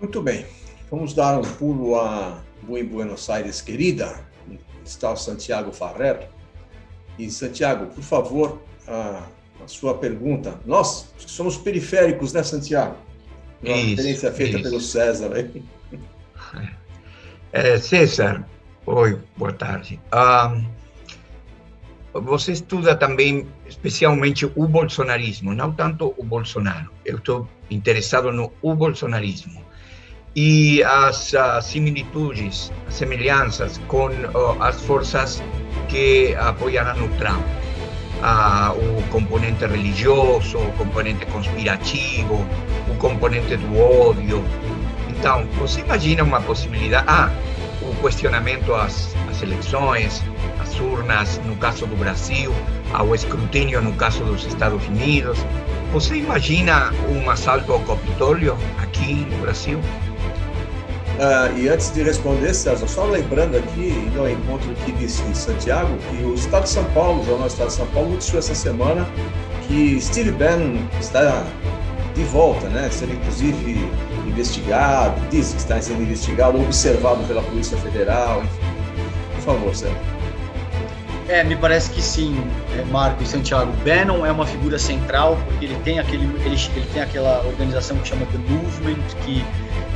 Muito 0.00 0.20
bem. 0.20 0.44
Vamos 0.90 1.14
dar 1.14 1.38
um 1.38 1.42
pulo 1.42 1.96
a 1.96 2.42
Buenos 2.62 3.30
Aires, 3.30 3.60
querida. 3.60 4.20
Está 4.84 5.12
o 5.12 5.16
Santiago 5.16 5.72
Farrer. 5.72 6.28
E, 7.18 7.30
Santiago, 7.30 7.86
por 7.86 8.02
favor, 8.02 8.62
a, 8.86 9.26
a 9.62 9.68
sua 9.68 9.94
pergunta. 9.94 10.58
Nós 10.66 11.12
somos 11.18 11.56
periféricos, 11.56 12.32
né, 12.32 12.42
Santiago? 12.42 12.96
Uma 13.62 13.76
isso, 13.76 13.90
referência 13.90 14.32
feita 14.32 14.58
isso. 14.58 14.68
pelo 14.68 14.80
César. 14.80 15.30
É, 17.52 17.78
César, 17.78 18.44
oi, 18.86 19.20
boa 19.36 19.52
tarde. 19.52 20.00
Um, 20.12 20.66
você 22.20 22.52
estuda 22.52 22.96
também 22.96 23.46
especialmente 23.72 24.44
o 24.44 24.66
bolsonarismo, 24.66 25.54
não 25.54 25.72
tanto 25.72 26.14
o 26.16 26.24
Bolsonaro. 26.24 26.90
Eu 27.04 27.16
estou 27.16 27.48
interessado 27.70 28.30
no 28.30 28.52
bolsonarismo 28.62 29.62
e 30.34 30.82
as 30.82 31.32
uh, 31.32 31.60
similitudes, 31.60 32.72
as 32.88 32.94
semelhanças 32.94 33.78
com 33.88 34.08
uh, 34.08 34.62
as 34.62 34.80
forças 34.82 35.42
que 35.88 36.34
apoiaram 36.36 37.04
o 37.04 37.08
Trump. 37.16 37.44
Uh, 38.22 38.98
o 38.98 39.02
componente 39.10 39.66
religioso, 39.66 40.58
o 40.58 40.72
componente 40.72 41.26
conspirativo, 41.26 42.46
o 42.88 42.94
componente 42.98 43.56
do 43.56 43.78
ódio. 43.78 44.44
Então, 45.08 45.44
você 45.58 45.80
imagina 45.80 46.22
uma 46.22 46.40
possibilidade? 46.40 47.04
Ah, 47.08 47.30
o 47.82 47.94
questionamento 48.00 48.72
às, 48.74 49.14
às 49.28 49.42
urnas, 50.80 51.40
no 51.44 51.56
caso 51.56 51.86
do 51.86 51.96
Brasil, 51.96 52.52
ao 52.92 53.14
escrutínio 53.14 53.80
no 53.80 53.92
caso 53.94 54.24
dos 54.24 54.44
Estados 54.44 54.86
Unidos. 54.88 55.38
Você 55.92 56.16
imagina 56.16 56.92
um 57.08 57.28
assalto 57.30 57.72
ao 57.72 57.80
Capitólio 57.80 58.56
aqui 58.80 59.26
no 59.30 59.38
Brasil? 59.38 59.78
Uh, 61.18 61.58
e 61.58 61.68
antes 61.68 61.90
de 61.90 62.02
responder, 62.02 62.54
César, 62.54 62.88
só 62.88 63.04
lembrando 63.04 63.56
aqui, 63.56 63.90
no 64.14 64.28
encontro 64.28 64.70
aqui 64.72 64.92
de 64.92 65.08
Santiago, 65.08 65.90
que 66.10 66.24
o 66.24 66.34
Estado 66.34 66.62
de 66.62 66.70
São 66.70 66.84
Paulo, 66.86 67.20
o 67.20 67.26
Jornal 67.26 67.46
Estado 67.46 67.68
de 67.68 67.74
São 67.74 67.86
Paulo, 67.88 68.10
noticiou 68.10 68.38
essa 68.38 68.54
semana 68.54 69.06
que 69.68 70.00
Steve 70.00 70.32
Bannon 70.32 70.78
está 71.00 71.44
de 72.14 72.24
volta, 72.24 72.66
né? 72.68 72.88
Sendo 72.90 73.12
inclusive 73.12 73.88
investigado, 74.26 75.20
diz 75.30 75.52
que 75.52 75.58
está 75.58 75.80
sendo 75.80 76.02
investigado, 76.02 76.60
observado 76.60 77.22
pela 77.24 77.42
Polícia 77.42 77.76
Federal, 77.78 78.42
enfim. 78.42 78.72
Por 79.36 79.42
favor, 79.42 79.74
Sérgio. 79.74 80.21
É, 81.28 81.44
me 81.44 81.56
parece 81.56 81.90
que 81.90 82.02
sim, 82.02 82.36
é, 82.76 82.84
Marco 82.90 83.22
e 83.22 83.26
Santiago. 83.26 83.72
Bannon 83.84 84.26
é 84.26 84.32
uma 84.32 84.46
figura 84.46 84.78
central 84.78 85.38
porque 85.44 85.66
ele 85.66 85.76
tem 85.84 85.98
aquele, 85.98 86.24
ele, 86.44 86.56
ele 86.76 86.86
tem 86.92 87.02
aquela 87.02 87.44
organização 87.46 87.96
que 87.98 88.08
chama 88.08 88.26
The 88.26 88.38
Movement, 88.38 89.02
que 89.24 89.44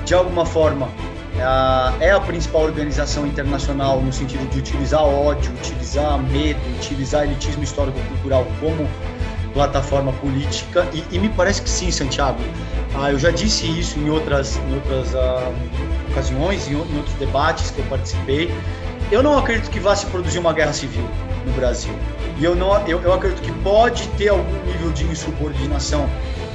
de 0.04 0.14
alguma 0.14 0.46
forma 0.46 0.88
é 1.36 1.42
a, 1.42 1.94
é 2.00 2.10
a 2.12 2.20
principal 2.20 2.62
organização 2.62 3.26
internacional 3.26 4.00
no 4.00 4.12
sentido 4.12 4.48
de 4.50 4.58
utilizar 4.58 5.02
ódio, 5.02 5.52
utilizar 5.52 6.18
medo, 6.18 6.60
utilizar 6.76 7.24
elitismo 7.24 7.62
histórico-cultural 7.62 8.46
como 8.60 8.88
plataforma 9.52 10.12
política. 10.14 10.86
E, 10.92 11.02
e, 11.10 11.18
me 11.18 11.28
parece 11.30 11.62
que 11.62 11.70
sim, 11.70 11.90
Santiago. 11.90 12.38
Ah, 12.94 13.10
eu 13.10 13.18
já 13.18 13.30
disse 13.30 13.66
isso 13.66 13.98
em 13.98 14.08
outras, 14.10 14.56
em 14.56 14.74
outras 14.74 15.14
ah, 15.14 15.50
ocasiões, 16.10 16.68
em, 16.68 16.72
em 16.72 16.96
outros 16.96 17.14
debates 17.18 17.70
que 17.70 17.78
eu 17.80 17.84
participei. 17.86 18.50
Eu 19.10 19.22
não 19.22 19.38
acredito 19.38 19.70
que 19.70 19.78
vá 19.78 19.94
se 19.94 20.06
produzir 20.06 20.38
uma 20.38 20.52
guerra 20.52 20.72
civil 20.72 21.04
no 21.44 21.52
Brasil. 21.52 21.94
E 22.38 22.44
eu, 22.44 22.54
não, 22.54 22.76
eu, 22.86 23.00
eu 23.00 23.12
acredito 23.12 23.40
que 23.40 23.52
pode 23.62 24.06
ter 24.10 24.28
algum 24.28 24.64
nível 24.66 24.90
de 24.90 25.04
insubordinação 25.04 26.08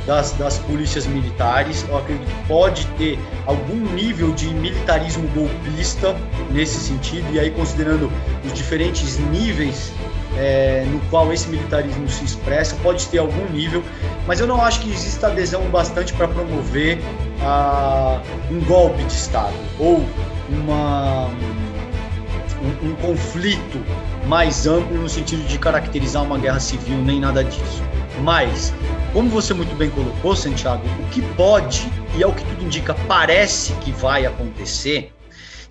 das, 0.05 0.31
das 0.33 0.57
polícias 0.59 1.07
militares. 1.07 1.85
Eu 1.87 1.97
acredito 1.97 2.27
que 2.27 2.47
pode 2.47 2.85
ter 2.97 3.17
algum 3.45 3.77
nível 3.93 4.31
de 4.33 4.53
militarismo 4.53 5.27
golpista 5.29 6.15
nesse 6.51 6.79
sentido. 6.79 7.25
E 7.31 7.39
aí, 7.39 7.51
considerando 7.51 8.11
os 8.45 8.53
diferentes 8.53 9.17
níveis 9.17 9.91
é, 10.37 10.85
no 10.91 10.99
qual 11.09 11.31
esse 11.31 11.47
militarismo 11.47 12.07
se 12.09 12.25
expressa, 12.25 12.75
pode 12.83 13.07
ter 13.07 13.19
algum 13.19 13.45
nível, 13.49 13.83
mas 14.27 14.39
eu 14.39 14.47
não 14.47 14.61
acho 14.61 14.81
que 14.81 14.91
exista 14.91 15.27
adesão 15.27 15.63
bastante 15.69 16.13
para 16.13 16.27
promover 16.27 16.99
ah, 17.41 18.21
um 18.49 18.59
golpe 18.61 19.03
de 19.03 19.13
Estado 19.13 19.53
ou 19.79 20.05
uma 20.49 21.29
um, 22.62 22.91
um 22.91 22.95
conflito 22.95 23.84
mais 24.28 24.67
amplo 24.67 24.97
no 24.97 25.10
sentido 25.10 25.45
de 25.47 25.58
caracterizar 25.58 26.24
uma 26.24 26.38
guerra 26.38 26.60
civil, 26.60 26.97
nem 26.97 27.19
nada 27.19 27.43
disso. 27.43 27.84
Mas, 28.21 28.74
como 29.13 29.30
você 29.30 29.54
muito 29.54 29.76
bem 29.76 29.89
colocou, 29.89 30.36
Santiago, 30.36 30.84
o 31.00 31.10
que 31.10 31.21
pode, 31.36 31.91
e 32.15 32.24
é 32.24 32.28
o 32.28 32.34
que 32.34 32.45
tudo 32.45 32.63
indica, 32.63 32.93
parece 33.08 33.74
que 33.76 33.91
vai 33.91 34.26
acontecer, 34.26 35.12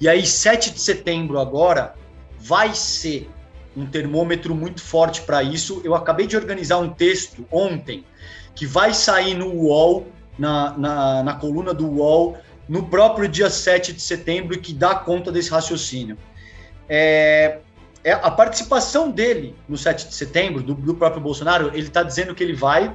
e 0.01 0.09
aí 0.09 0.27
7 0.27 0.73
de 0.73 0.81
setembro 0.81 1.39
agora 1.39 1.95
vai 2.39 2.75
ser 2.75 3.31
um 3.77 3.87
termômetro 3.87 4.55
muito 4.55 4.81
forte 4.83 5.23
para 5.23 5.43
isso. 5.43 5.81
Eu 5.85 5.95
acabei 5.95 6.27
de 6.27 6.37
organizar 6.37 6.79
um 6.79 6.89
texto 6.89 7.47
ontem 7.51 8.05
que 8.55 8.67
vai 8.67 8.93
sair 8.95 9.35
no 9.35 9.53
UOL, 9.53 10.07
na, 10.39 10.77
na, 10.77 11.23
na 11.23 11.35
coluna 11.35 11.73
do 11.73 11.87
UOL, 11.87 12.39
no 12.69 12.85
próprio 12.85 13.29
dia 13.29 13.51
7 13.51 13.93
de 13.93 14.01
setembro, 14.01 14.55
e 14.55 14.59
que 14.59 14.73
dá 14.73 14.95
conta 14.95 15.31
desse 15.31 15.51
raciocínio. 15.51 16.17
É, 16.93 17.61
é 18.03 18.13
a 18.13 18.31
participação 18.33 19.13
dele 19.13 19.55
no 19.69 19.79
7 19.79 20.09
de 20.09 20.15
setembro, 20.15 20.61
do, 20.61 20.75
do 20.75 20.93
próprio 20.93 21.23
Bolsonaro, 21.23 21.69
ele 21.69 21.87
está 21.87 22.03
dizendo 22.03 22.35
que 22.35 22.43
ele 22.43 22.55
vai 22.55 22.93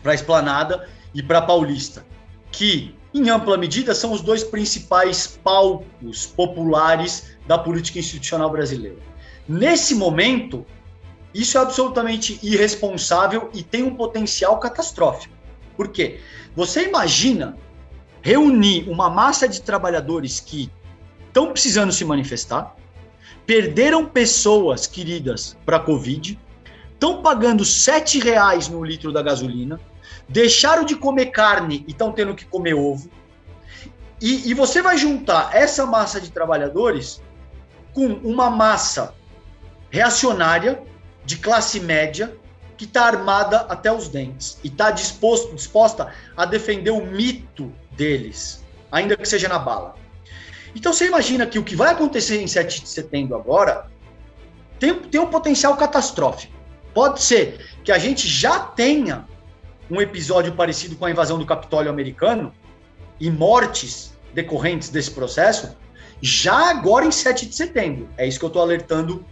para 0.00 0.12
a 0.12 0.14
Esplanada 0.14 0.88
e 1.12 1.20
para 1.20 1.38
a 1.38 1.42
Paulista, 1.42 2.06
que, 2.52 2.94
em 3.12 3.28
ampla 3.28 3.58
medida, 3.58 3.92
são 3.92 4.12
os 4.12 4.20
dois 4.20 4.44
principais 4.44 5.26
palcos 5.42 6.26
populares 6.26 7.36
da 7.44 7.58
política 7.58 7.98
institucional 7.98 8.50
brasileira. 8.50 8.98
Nesse 9.48 9.96
momento, 9.96 10.64
isso 11.34 11.58
é 11.58 11.60
absolutamente 11.60 12.38
irresponsável 12.40 13.50
e 13.52 13.64
tem 13.64 13.82
um 13.82 13.96
potencial 13.96 14.60
catastrófico. 14.60 15.34
Por 15.76 15.88
quê? 15.88 16.20
Você 16.54 16.86
imagina 16.86 17.56
reunir 18.20 18.88
uma 18.88 19.10
massa 19.10 19.48
de 19.48 19.60
trabalhadores 19.60 20.38
que 20.38 20.70
estão 21.26 21.50
precisando 21.50 21.90
se 21.90 22.04
manifestar, 22.04 22.76
perderam 23.46 24.06
pessoas 24.06 24.86
queridas 24.86 25.56
para 25.64 25.76
a 25.76 25.80
Covid, 25.80 26.38
estão 26.92 27.22
pagando 27.22 27.64
sete 27.64 28.20
reais 28.20 28.68
no 28.68 28.84
litro 28.84 29.12
da 29.12 29.22
gasolina, 29.22 29.80
deixaram 30.28 30.84
de 30.84 30.96
comer 30.96 31.26
carne 31.26 31.84
e 31.86 31.90
estão 31.90 32.12
tendo 32.12 32.34
que 32.34 32.44
comer 32.44 32.74
ovo. 32.74 33.10
E, 34.20 34.48
e 34.48 34.54
você 34.54 34.80
vai 34.80 34.96
juntar 34.96 35.50
essa 35.52 35.84
massa 35.84 36.20
de 36.20 36.30
trabalhadores 36.30 37.20
com 37.92 38.06
uma 38.06 38.48
massa 38.48 39.14
reacionária 39.90 40.80
de 41.24 41.36
classe 41.36 41.80
média 41.80 42.34
que 42.76 42.84
está 42.84 43.04
armada 43.04 43.58
até 43.68 43.92
os 43.92 44.08
dentes 44.08 44.58
e 44.64 44.68
está 44.68 44.90
disposta 44.90 46.12
a 46.36 46.44
defender 46.44 46.90
o 46.90 47.04
mito 47.04 47.72
deles, 47.92 48.64
ainda 48.90 49.16
que 49.16 49.26
seja 49.26 49.48
na 49.48 49.58
bala. 49.58 49.94
Então 50.74 50.92
você 50.92 51.06
imagina 51.06 51.46
que 51.46 51.58
o 51.58 51.64
que 51.64 51.76
vai 51.76 51.92
acontecer 51.92 52.40
em 52.40 52.46
7 52.46 52.82
de 52.82 52.88
setembro 52.88 53.36
agora 53.36 53.90
tem, 54.78 54.94
tem 54.94 55.20
um 55.20 55.26
potencial 55.26 55.76
catastrófico. 55.76 56.52
Pode 56.94 57.22
ser 57.22 57.64
que 57.84 57.92
a 57.92 57.98
gente 57.98 58.26
já 58.28 58.58
tenha 58.58 59.26
um 59.90 60.00
episódio 60.00 60.52
parecido 60.52 60.96
com 60.96 61.04
a 61.04 61.10
invasão 61.10 61.38
do 61.38 61.46
Capitólio 61.46 61.90
americano 61.90 62.52
e 63.20 63.30
mortes 63.30 64.16
decorrentes 64.34 64.88
desse 64.88 65.10
processo 65.10 65.76
já 66.22 66.70
agora 66.70 67.04
em 67.04 67.10
7 67.10 67.46
de 67.46 67.54
setembro. 67.54 68.08
É 68.16 68.26
isso 68.26 68.38
que 68.38 68.44
eu 68.44 68.48
estou 68.48 68.62
alertando 68.62 69.24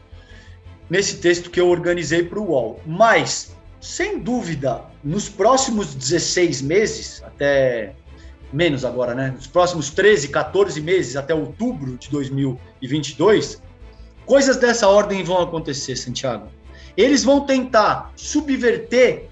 nesse 0.90 1.18
texto 1.18 1.48
que 1.48 1.61
eu 1.61 1.68
organizei 1.68 2.24
para 2.24 2.38
o 2.38 2.50
UOL. 2.50 2.81
Mas, 2.85 3.55
sem 3.81 4.18
dúvida, 4.18 4.83
nos 5.03 5.29
próximos 5.29 5.94
16 5.94 6.61
meses, 6.62 7.22
até 7.24 7.94
menos 8.52 8.84
agora, 8.84 9.14
né? 9.14 9.32
Nos 9.34 9.46
próximos 9.46 9.90
13, 9.90 10.28
14 10.28 10.80
meses, 10.80 11.16
até 11.16 11.34
outubro 11.34 11.96
de 11.96 12.08
2022, 12.10 13.62
coisas 14.26 14.56
dessa 14.56 14.88
ordem 14.88 15.22
vão 15.22 15.40
acontecer, 15.40 15.96
Santiago. 15.96 16.48
Eles 16.96 17.24
vão 17.24 17.46
tentar 17.46 18.12
subverter 18.16 19.28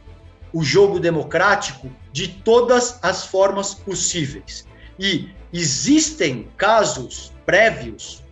o 0.53 0.63
jogo 0.63 0.99
democrático 0.99 1.91
de 2.13 2.29
todas 2.29 2.99
as 3.03 3.27
formas 3.27 3.75
possíveis. 3.75 4.67
E 4.99 5.29
existem 5.53 6.49
casos 6.57 7.33
prévios, 7.45 8.23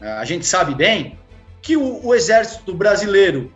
a 0.00 0.24
gente 0.24 0.46
sabe 0.46 0.74
bem, 0.74 1.18
que 1.60 1.76
o, 1.76 2.04
o 2.06 2.14
exército 2.14 2.72
brasileiro, 2.74 3.52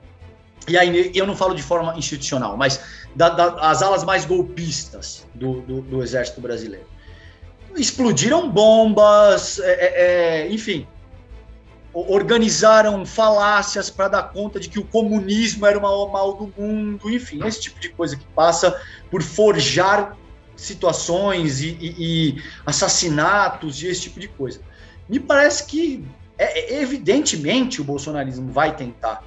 e 0.68 0.76
aí 0.76 1.10
eu 1.14 1.26
não 1.26 1.36
falo 1.36 1.54
de 1.54 1.62
forma 1.62 1.96
institucional, 1.96 2.56
mas 2.56 2.80
da, 3.14 3.28
da, 3.28 3.70
as 3.70 3.82
alas 3.82 4.04
mais 4.04 4.24
golpistas 4.24 5.21
do, 5.34 5.60
do, 5.62 5.80
do 5.82 6.02
exército 6.02 6.40
brasileiro, 6.40 6.86
explodiram 7.76 8.50
bombas, 8.50 9.58
é, 9.58 9.72
é, 9.72 10.02
é 10.44 10.52
enfim, 10.52 10.86
organizaram 11.94 13.04
falácias 13.04 13.90
para 13.90 14.08
dar 14.08 14.22
conta 14.32 14.58
de 14.58 14.68
que 14.68 14.78
o 14.78 14.84
comunismo 14.84 15.66
era 15.66 15.78
o 15.78 15.82
maior 15.82 16.10
mal 16.10 16.32
do 16.34 16.52
mundo, 16.56 17.10
enfim, 17.10 17.44
esse 17.46 17.60
tipo 17.60 17.78
de 17.78 17.90
coisa 17.90 18.16
que 18.16 18.24
passa 18.34 18.80
por 19.10 19.22
forjar 19.22 20.16
situações 20.56 21.60
e, 21.60 21.76
e, 21.80 21.94
e 21.98 22.42
assassinatos 22.64 23.82
e 23.82 23.88
esse 23.88 24.02
tipo 24.02 24.20
de 24.20 24.28
coisa. 24.28 24.60
Me 25.08 25.18
parece 25.20 25.66
que 25.66 26.04
é, 26.38 26.76
é, 26.76 26.82
evidentemente 26.82 27.80
o 27.80 27.84
bolsonarismo 27.84 28.50
vai 28.50 28.74
tentar 28.74 29.24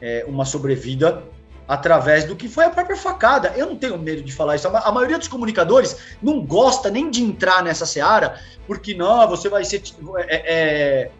é, 0.00 0.24
uma 0.26 0.44
sobrevida 0.44 1.22
através 1.70 2.24
do 2.24 2.34
que 2.34 2.48
foi 2.48 2.64
a 2.64 2.70
própria 2.70 2.96
facada. 2.96 3.52
Eu 3.56 3.64
não 3.64 3.76
tenho 3.76 3.96
medo 3.96 4.22
de 4.22 4.32
falar 4.32 4.56
isso. 4.56 4.66
A 4.66 4.90
maioria 4.90 5.16
dos 5.16 5.28
comunicadores 5.28 5.96
não 6.20 6.44
gosta 6.44 6.90
nem 6.90 7.08
de 7.08 7.22
entrar 7.22 7.62
nessa 7.62 7.86
seara, 7.86 8.40
porque 8.66 8.92
não, 8.92 9.28
você 9.28 9.48
vai 9.48 9.64
ser 9.64 9.80
é, 10.26 10.52
é, 10.52 11.10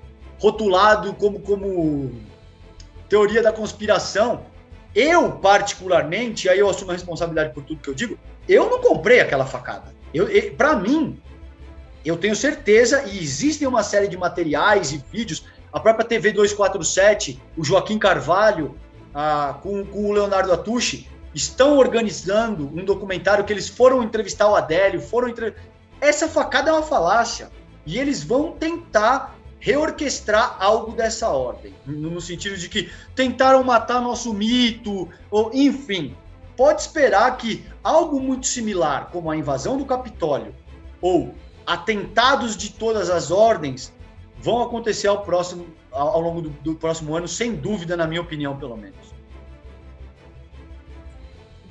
rotulado 0.40 1.14
como, 1.14 1.38
como 1.38 2.10
teoria 3.08 3.40
da 3.44 3.52
conspiração. 3.52 4.42
Eu, 4.92 5.30
particularmente, 5.30 6.48
aí 6.48 6.58
eu 6.58 6.68
assumo 6.68 6.90
a 6.90 6.94
responsabilidade 6.94 7.54
por 7.54 7.62
tudo 7.62 7.80
que 7.80 7.88
eu 7.88 7.94
digo, 7.94 8.18
eu 8.48 8.68
não 8.68 8.80
comprei 8.80 9.20
aquela 9.20 9.46
facada. 9.46 9.94
Eu, 10.12 10.26
eu 10.26 10.52
para 10.56 10.74
mim, 10.74 11.16
eu 12.04 12.16
tenho 12.16 12.34
certeza, 12.34 13.04
e 13.06 13.22
existem 13.22 13.68
uma 13.68 13.84
série 13.84 14.08
de 14.08 14.16
materiais 14.16 14.90
e 14.90 15.00
vídeos, 15.12 15.44
a 15.72 15.78
própria 15.78 16.04
TV 16.04 16.32
247, 16.32 17.40
o 17.56 17.62
Joaquim 17.62 18.00
Carvalho, 18.00 18.74
a, 19.14 19.58
com, 19.62 19.84
com 19.84 20.10
o 20.10 20.12
Leonardo 20.12 20.52
Atushi, 20.52 21.08
estão 21.34 21.78
organizando 21.78 22.66
um 22.66 22.84
documentário 22.84 23.44
que 23.44 23.52
eles 23.52 23.68
foram 23.68 24.02
entrevistar 24.02 24.48
o 24.48 24.56
Adélio, 24.56 25.00
foram 25.00 25.28
entre... 25.28 25.54
Essa 26.00 26.28
facada 26.28 26.70
é 26.70 26.72
uma 26.72 26.82
falácia. 26.82 27.50
E 27.86 27.98
eles 27.98 28.22
vão 28.22 28.52
tentar 28.52 29.36
reorquestrar 29.58 30.56
algo 30.58 30.92
dessa 30.92 31.28
ordem, 31.28 31.74
no 31.84 32.20
sentido 32.20 32.56
de 32.56 32.68
que 32.68 32.90
tentaram 33.14 33.62
matar 33.62 34.00
nosso 34.00 34.32
mito, 34.32 35.08
ou 35.30 35.50
enfim, 35.52 36.16
pode 36.56 36.80
esperar 36.80 37.36
que 37.36 37.64
algo 37.84 38.18
muito 38.18 38.46
similar, 38.46 39.10
como 39.12 39.30
a 39.30 39.36
invasão 39.36 39.76
do 39.76 39.84
Capitólio 39.84 40.54
ou 41.00 41.34
atentados 41.66 42.56
de 42.56 42.70
todas 42.70 43.10
as 43.10 43.30
ordens 43.30 43.92
vão 44.40 44.62
acontecer 44.62 45.06
ao, 45.06 45.22
próximo, 45.22 45.66
ao 45.92 46.20
longo 46.20 46.42
do, 46.42 46.50
do 46.50 46.74
próximo 46.74 47.14
ano, 47.14 47.28
sem 47.28 47.54
dúvida, 47.54 47.96
na 47.96 48.06
minha 48.06 48.20
opinião, 48.20 48.56
pelo 48.56 48.76
menos. 48.76 48.96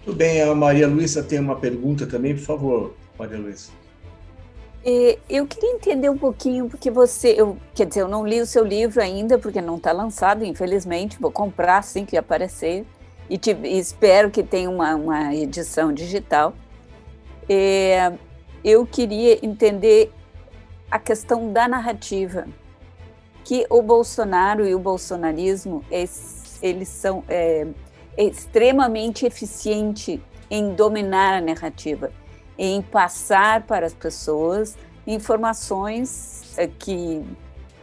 Muito 0.05 0.17
bem, 0.17 0.41
a 0.41 0.55
Maria 0.55 0.87
Luísa 0.87 1.21
tem 1.23 1.39
uma 1.39 1.55
pergunta 1.55 2.07
também, 2.07 2.33
por 2.35 2.43
favor, 2.43 2.93
Maria 3.17 3.37
Luísa. 3.37 3.71
É, 4.83 5.19
eu 5.29 5.45
queria 5.45 5.73
entender 5.73 6.09
um 6.09 6.17
pouquinho, 6.17 6.69
porque 6.69 6.89
você, 6.89 7.35
eu, 7.37 7.57
quer 7.75 7.85
dizer, 7.85 8.01
eu 8.01 8.07
não 8.07 8.25
li 8.25 8.39
o 8.39 8.45
seu 8.45 8.63
livro 8.63 9.01
ainda, 9.01 9.37
porque 9.37 9.59
não 9.59 9.75
está 9.75 9.91
lançado, 9.91 10.45
infelizmente, 10.45 11.19
vou 11.19 11.31
comprar 11.31 11.79
assim 11.79 12.05
que 12.05 12.15
aparecer, 12.15 12.85
e, 13.29 13.37
te, 13.37 13.51
e 13.51 13.77
espero 13.77 14.31
que 14.31 14.41
tenha 14.41 14.69
uma, 14.69 14.95
uma 14.95 15.35
edição 15.35 15.91
digital. 15.91 16.53
É, 17.47 18.13
eu 18.63 18.85
queria 18.85 19.45
entender 19.45 20.11
a 20.89 20.97
questão 20.97 21.51
da 21.51 21.67
narrativa, 21.67 22.47
que 23.43 23.65
o 23.69 23.81
Bolsonaro 23.81 24.67
e 24.67 24.75
o 24.75 24.79
bolsonarismo, 24.79 25.83
eles 26.61 26.87
são 26.87 27.23
é, 27.27 27.67
extremamente 28.17 29.25
eficientes 29.25 30.19
em 30.49 30.73
dominar 30.73 31.35
a 31.35 31.41
narrativa, 31.41 32.11
em 32.57 32.81
passar 32.81 33.63
para 33.63 33.85
as 33.85 33.93
pessoas 33.93 34.77
informações 35.05 36.53
é, 36.57 36.67
que 36.67 37.23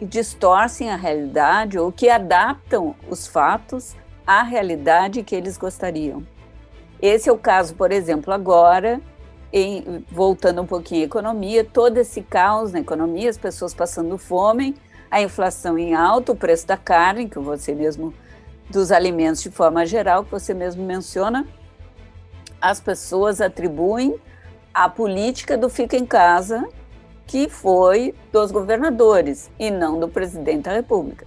distorcem 0.00 0.90
a 0.90 0.96
realidade 0.96 1.78
ou 1.78 1.90
que 1.90 2.08
adaptam 2.08 2.94
os 3.08 3.26
fatos 3.26 3.96
à 4.26 4.42
realidade 4.42 5.22
que 5.22 5.34
eles 5.34 5.56
gostariam. 5.56 6.26
Esse 7.00 7.28
é 7.28 7.32
o 7.32 7.38
caso, 7.38 7.74
por 7.74 7.92
exemplo, 7.92 8.32
agora 8.32 9.00
em, 9.52 10.04
voltando 10.11 10.62
um 10.62 10.66
pouquinho 10.66 11.02
à 11.02 11.04
economia, 11.04 11.64
todo 11.64 11.98
esse 11.98 12.22
caos 12.22 12.72
na 12.72 12.80
economia, 12.80 13.30
as 13.30 13.38
pessoas 13.38 13.74
passando 13.74 14.18
fome, 14.18 14.76
a 15.11 15.22
inflação 15.22 15.78
em 15.78 15.94
alta, 15.94 16.32
o 16.32 16.37
preço 16.37 16.66
da 16.66 16.76
carne, 16.76 17.28
que 17.28 17.38
você 17.38 17.74
mesmo, 17.74 18.12
dos 18.68 18.90
alimentos 18.90 19.42
de 19.42 19.50
forma 19.50 19.87
geral, 19.87 20.24
que 20.24 20.30
você 20.30 20.53
mesmo 20.53 20.84
menciona, 20.84 21.47
as 22.61 22.80
pessoas 22.80 23.40
atribuem 23.40 24.16
a 24.74 24.88
política 24.88 25.57
do 25.57 25.68
fica 25.68 25.97
em 25.97 26.05
casa, 26.05 26.68
que 27.26 27.49
foi 27.49 28.14
dos 28.32 28.51
governadores 28.51 29.51
e 29.59 29.70
não 29.70 29.99
do 29.99 30.09
presidente 30.09 30.62
da 30.62 30.72
República. 30.72 31.26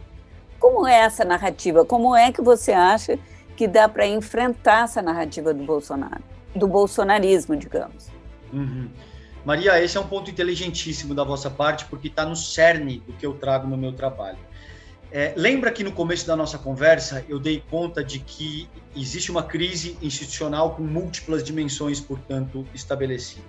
Como 0.59 0.85
é 0.85 0.99
essa 0.99 1.23
narrativa? 1.23 1.85
Como 1.85 2.15
é 2.15 2.31
que 2.31 2.41
você 2.41 2.71
acha 2.73 3.17
que 3.55 3.67
dá 3.67 3.87
para 3.89 4.05
enfrentar 4.05 4.83
essa 4.83 5.01
narrativa 5.01 5.53
do 5.53 5.63
Bolsonaro? 5.63 6.23
Do 6.55 6.67
bolsonarismo, 6.67 7.55
digamos. 7.55 8.07
Uhum. 8.51 8.89
Maria, 9.45 9.81
esse 9.81 9.97
é 9.97 9.99
um 9.99 10.07
ponto 10.07 10.29
inteligentíssimo 10.29 11.15
da 11.15 11.23
vossa 11.23 11.49
parte, 11.49 11.85
porque 11.85 12.07
está 12.07 12.25
no 12.25 12.35
cerne 12.35 12.99
do 13.07 13.13
que 13.13 13.25
eu 13.25 13.33
trago 13.33 13.67
no 13.67 13.77
meu 13.77 13.93
trabalho. 13.93 14.37
É, 15.11 15.33
lembra 15.35 15.71
que 15.71 15.83
no 15.83 15.91
começo 15.91 16.27
da 16.27 16.35
nossa 16.35 16.57
conversa 16.59 17.25
eu 17.27 17.39
dei 17.39 17.63
conta 17.67 18.03
de 18.03 18.19
que 18.19 18.69
existe 18.95 19.31
uma 19.31 19.41
crise 19.41 19.97
institucional 20.03 20.75
com 20.75 20.83
múltiplas 20.83 21.43
dimensões, 21.43 21.99
portanto, 21.99 22.67
estabelecida. 22.75 23.45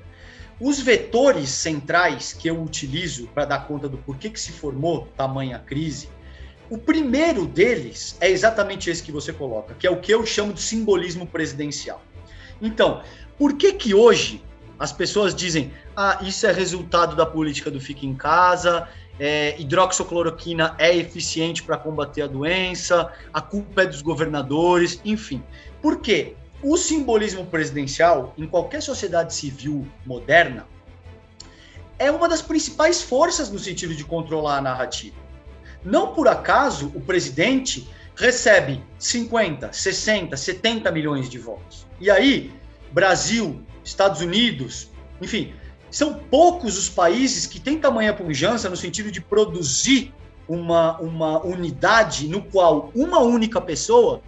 Os 0.59 0.81
vetores 0.81 1.51
centrais 1.51 2.33
que 2.33 2.49
eu 2.49 2.63
utilizo 2.63 3.27
para 3.29 3.45
dar 3.45 3.67
conta 3.67 3.89
do 3.89 3.99
porquê 3.99 4.31
que 4.31 4.41
se 4.41 4.53
formou 4.53 5.09
tamanha 5.17 5.59
crise 5.59 6.09
O 6.69 6.79
primeiro 6.79 7.47
deles 7.47 8.17
é 8.21 8.31
exatamente 8.31 8.89
esse 8.89 9.03
que 9.03 9.11
você 9.11 9.33
coloca, 9.33 9.75
que 9.75 9.87
é 9.87 9.91
o 9.91 10.01
que 10.01 10.13
eu 10.13 10.25
chamo 10.25 10.53
de 10.53 10.61
simbolismo 10.61 11.27
presidencial. 11.27 12.01
Então, 12.61 13.03
por 13.39 13.57
que 13.57 13.73
que 13.73 13.95
hoje 13.95 14.43
as 14.79 14.93
pessoas 14.93 15.35
dizem, 15.35 15.73
ah, 15.97 16.19
isso 16.23 16.47
é 16.47 16.53
resultado 16.53 17.15
da 17.15 17.27
política 17.27 17.71
do 17.71 17.81
fique 17.81 18.07
em 18.07 18.15
casa, 18.15 18.89
é, 19.19 19.61
hidroxicloroquina 19.61 20.75
é 20.79 20.97
eficiente 20.97 21.63
para 21.63 21.77
combater 21.77 22.23
a 22.23 22.27
doença, 22.27 23.13
a 23.33 23.41
culpa 23.43 23.83
é 23.83 23.87
dos 23.87 24.01
governadores, 24.01 24.99
enfim. 25.05 25.43
Por 25.83 26.01
quê? 26.01 26.35
O 26.63 26.77
simbolismo 26.79 27.45
presidencial, 27.45 28.35
em 28.37 28.47
qualquer 28.47 28.81
sociedade 28.83 29.35
civil 29.35 29.87
moderna, 30.07 30.67
é 31.99 32.11
uma 32.11 32.27
das 32.27 32.41
principais 32.41 33.03
forças 33.03 33.51
no 33.51 33.59
sentido 33.59 33.95
de 33.95 34.05
controlar 34.05 34.57
a 34.57 34.63
narrativa. 34.63 35.17
Não 35.85 36.15
por 36.15 36.27
acaso 36.27 36.91
o 36.95 37.01
presidente 37.01 37.87
recebe 38.21 38.83
50, 38.99 39.73
60, 39.73 40.37
70 40.37 40.93
milhões 40.93 41.29
de 41.29 41.39
votos. 41.39 41.87
E 41.99 42.11
aí, 42.11 42.53
Brasil, 42.93 43.63
Estados 43.83 44.21
Unidos, 44.21 44.91
enfim, 45.23 45.55
são 45.91 46.15
poucos 46.15 46.77
os 46.77 46.89
países 46.89 47.47
que 47.47 47.59
têm 47.59 47.79
tamanha 47.79 48.13
pujança 48.13 48.69
no 48.69 48.77
sentido 48.77 49.11
de 49.11 49.21
produzir 49.23 50.13
uma, 50.47 51.01
uma 51.01 51.45
unidade 51.45 52.29
no 52.29 52.43
qual 52.43 52.91
uma 52.95 53.21
única 53.21 53.61
pessoa 53.61 54.23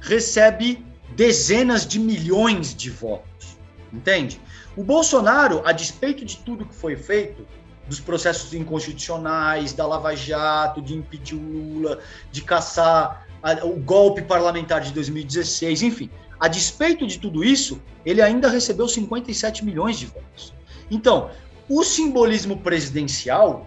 recebe 0.00 0.84
dezenas 1.14 1.86
de 1.86 2.00
milhões 2.00 2.74
de 2.74 2.90
votos. 2.90 3.56
Entende? 3.92 4.40
O 4.76 4.82
Bolsonaro, 4.82 5.62
a 5.64 5.70
despeito 5.70 6.24
de 6.24 6.38
tudo 6.38 6.64
que 6.64 6.74
foi 6.74 6.96
feito, 6.96 7.46
dos 7.86 8.00
processos 8.00 8.54
inconstitucionais, 8.54 9.72
da 9.72 9.86
Lava 9.86 10.14
Jato, 10.14 10.80
de 10.80 10.94
impedir 10.94 11.34
o 11.34 11.40
Lula, 11.40 11.98
de 12.30 12.42
caçar 12.42 13.26
a, 13.42 13.64
o 13.64 13.76
golpe 13.76 14.22
parlamentar 14.22 14.80
de 14.80 14.92
2016, 14.92 15.82
enfim, 15.82 16.10
a 16.38 16.48
despeito 16.48 17.06
de 17.06 17.18
tudo 17.18 17.44
isso, 17.44 17.80
ele 18.04 18.20
ainda 18.20 18.48
recebeu 18.48 18.88
57 18.88 19.64
milhões 19.64 19.98
de 19.98 20.06
votos. 20.06 20.52
Então, 20.90 21.30
o 21.68 21.84
simbolismo 21.84 22.58
presidencial 22.58 23.66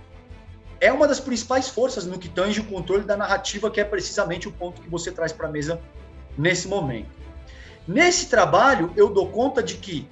é 0.80 0.92
uma 0.92 1.08
das 1.08 1.20
principais 1.20 1.70
forças 1.70 2.06
no 2.06 2.20
que 2.20 2.28
tange 2.28 2.60
o 2.60 2.66
controle 2.66 3.04
da 3.04 3.16
narrativa, 3.16 3.72
que 3.72 3.80
é 3.80 3.84
precisamente 3.84 4.48
o 4.48 4.52
ponto 4.52 4.82
que 4.82 4.90
você 4.90 5.12
traz 5.12 5.32
para 5.32 5.48
a 5.48 5.52
mesa 5.52 5.80
nesse 6.38 6.68
momento. 6.68 7.10
Nesse 7.88 8.28
trabalho, 8.28 8.92
eu 8.96 9.10
dou 9.10 9.30
conta 9.30 9.64
de 9.64 9.76
que 9.76 10.08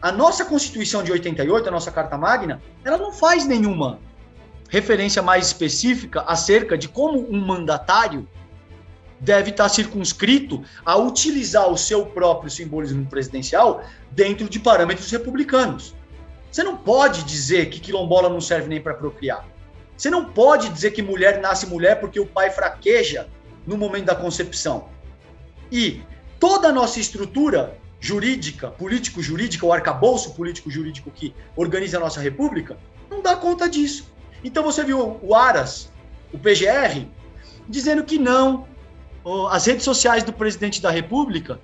a 0.00 0.12
nossa 0.12 0.44
Constituição 0.44 1.02
de 1.02 1.10
88, 1.12 1.68
a 1.68 1.72
nossa 1.72 1.90
Carta 1.90 2.16
Magna, 2.18 2.60
ela 2.84 2.98
não 2.98 3.12
faz 3.12 3.46
nenhuma 3.46 3.98
referência 4.68 5.22
mais 5.22 5.46
específica 5.46 6.22
acerca 6.22 6.76
de 6.76 6.88
como 6.88 7.26
um 7.30 7.40
mandatário 7.40 8.28
deve 9.18 9.50
estar 9.50 9.68
circunscrito 9.68 10.62
a 10.84 10.96
utilizar 10.96 11.70
o 11.70 11.78
seu 11.78 12.04
próprio 12.06 12.50
simbolismo 12.50 13.06
presidencial 13.06 13.82
dentro 14.10 14.48
de 14.48 14.58
parâmetros 14.60 15.10
republicanos. 15.10 15.94
Você 16.50 16.62
não 16.62 16.76
pode 16.76 17.22
dizer 17.24 17.70
que 17.70 17.80
quilombola 17.80 18.28
não 18.28 18.40
serve 18.40 18.68
nem 18.68 18.80
para 18.80 18.94
procriar. 18.94 19.46
Você 19.96 20.10
não 20.10 20.26
pode 20.26 20.68
dizer 20.68 20.90
que 20.90 21.02
mulher 21.02 21.40
nasce 21.40 21.66
mulher 21.66 22.00
porque 22.00 22.20
o 22.20 22.26
pai 22.26 22.50
fraqueja 22.50 23.28
no 23.66 23.76
momento 23.76 24.06
da 24.06 24.14
concepção. 24.14 24.88
E 25.72 26.02
toda 26.38 26.68
a 26.68 26.72
nossa 26.72 27.00
estrutura 27.00 27.78
jurídica, 28.00 28.70
político-jurídica, 28.70 29.64
o 29.64 29.72
arcabouço 29.72 30.34
político-jurídico 30.34 31.10
que 31.10 31.34
organiza 31.54 31.96
a 31.96 32.00
nossa 32.00 32.20
república, 32.20 32.78
não 33.10 33.22
dá 33.22 33.36
conta 33.36 33.68
disso. 33.68 34.10
Então 34.44 34.62
você 34.62 34.84
viu 34.84 35.18
o 35.22 35.34
Aras, 35.34 35.90
o 36.32 36.38
PGR, 36.38 37.06
dizendo 37.68 38.04
que 38.04 38.18
não, 38.18 38.66
as 39.50 39.66
redes 39.66 39.84
sociais 39.84 40.22
do 40.22 40.32
presidente 40.32 40.80
da 40.80 40.90
república 40.90 41.58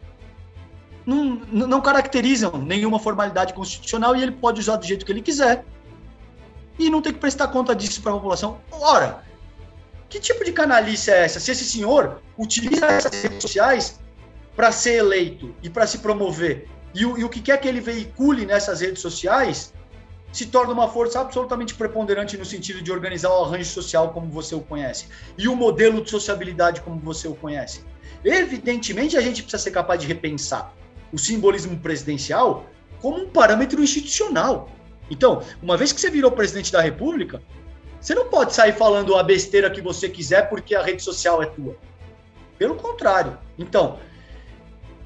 não, 1.05 1.41
não 1.51 1.81
caracterizam 1.81 2.59
nenhuma 2.59 2.99
formalidade 2.99 3.53
constitucional 3.55 4.17
e 4.17 4.23
ele 4.23 4.33
pode 4.33 4.61
usar 4.61 4.77
do 4.77 4.87
jeito 4.87 5.05
que 5.05 5.13
ele 5.13 5.23
quiser. 5.23 5.65
E 6.79 6.89
não 6.89 7.03
tem 7.03 7.13
que 7.13 7.19
prestar 7.19 7.49
conta 7.49 7.75
disso 7.75 8.01
para 8.01 8.13
a 8.13 8.15
população. 8.15 8.59
Ora, 8.71 9.23
que 10.09 10.19
tipo 10.19 10.45
de 10.45 10.53
canalice 10.53 11.11
é 11.11 11.25
essa? 11.25 11.39
Se 11.39 11.51
esse 11.51 11.65
senhor 11.65 12.21
utiliza 12.37 12.87
essas 12.87 13.23
redes 13.23 13.43
sociais 13.43 14.01
para 14.57 14.71
ser 14.73 14.95
eleito 14.95 15.55
e 15.63 15.71
para 15.71 15.87
se 15.87 15.99
promover, 15.99 16.69
e 16.95 17.07
o, 17.07 17.19
e 17.19 17.25
o 17.25 17.29
que 17.29 17.41
quer 17.41 17.59
que 17.59 17.67
ele 17.67 17.81
veicule 17.81 18.45
nessas 18.45 18.81
redes 18.81 19.01
sociais, 19.01 19.73
se 20.33 20.47
torna 20.47 20.73
uma 20.73 20.89
força 20.89 21.21
absolutamente 21.21 21.75
preponderante 21.75 22.37
no 22.39 22.45
sentido 22.45 22.81
de 22.83 22.91
organizar 22.91 23.31
o 23.31 23.45
arranjo 23.45 23.71
social 23.71 24.13
como 24.13 24.31
você 24.31 24.55
o 24.55 24.61
conhece 24.61 25.07
e 25.37 25.47
o 25.47 25.55
modelo 25.55 26.03
de 26.03 26.11
sociabilidade 26.11 26.81
como 26.81 26.99
você 26.99 27.29
o 27.29 27.35
conhece. 27.35 27.85
Evidentemente, 28.25 29.17
a 29.17 29.21
gente 29.21 29.43
precisa 29.43 29.63
ser 29.63 29.73
capaz 29.73 30.01
de 30.01 30.07
repensar 30.07 30.73
o 31.13 31.19
simbolismo 31.19 31.77
presidencial 31.79 32.67
como 33.01 33.19
um 33.19 33.29
parâmetro 33.29 33.83
institucional. 33.83 34.71
Então, 35.11 35.43
uma 35.61 35.77
vez 35.77 35.93
que 35.93 36.01
você 36.01 36.09
virou 36.09 36.31
presidente 36.31 36.73
da 36.73 36.81
República, 36.81 37.43
você 38.01 38.15
não 38.15 38.29
pode 38.29 38.55
sair 38.55 38.73
falando 38.73 39.15
a 39.17 39.23
besteira 39.23 39.71
que 39.71 39.83
você 39.83 40.09
quiser 40.09 40.49
porque 40.49 40.75
a 40.75 40.83
rede 40.83 41.03
social 41.03 41.43
é 41.43 41.47
tua. 41.47 41.77
Pelo 42.57 42.77
contrário. 42.77 43.37
Então, 43.59 43.99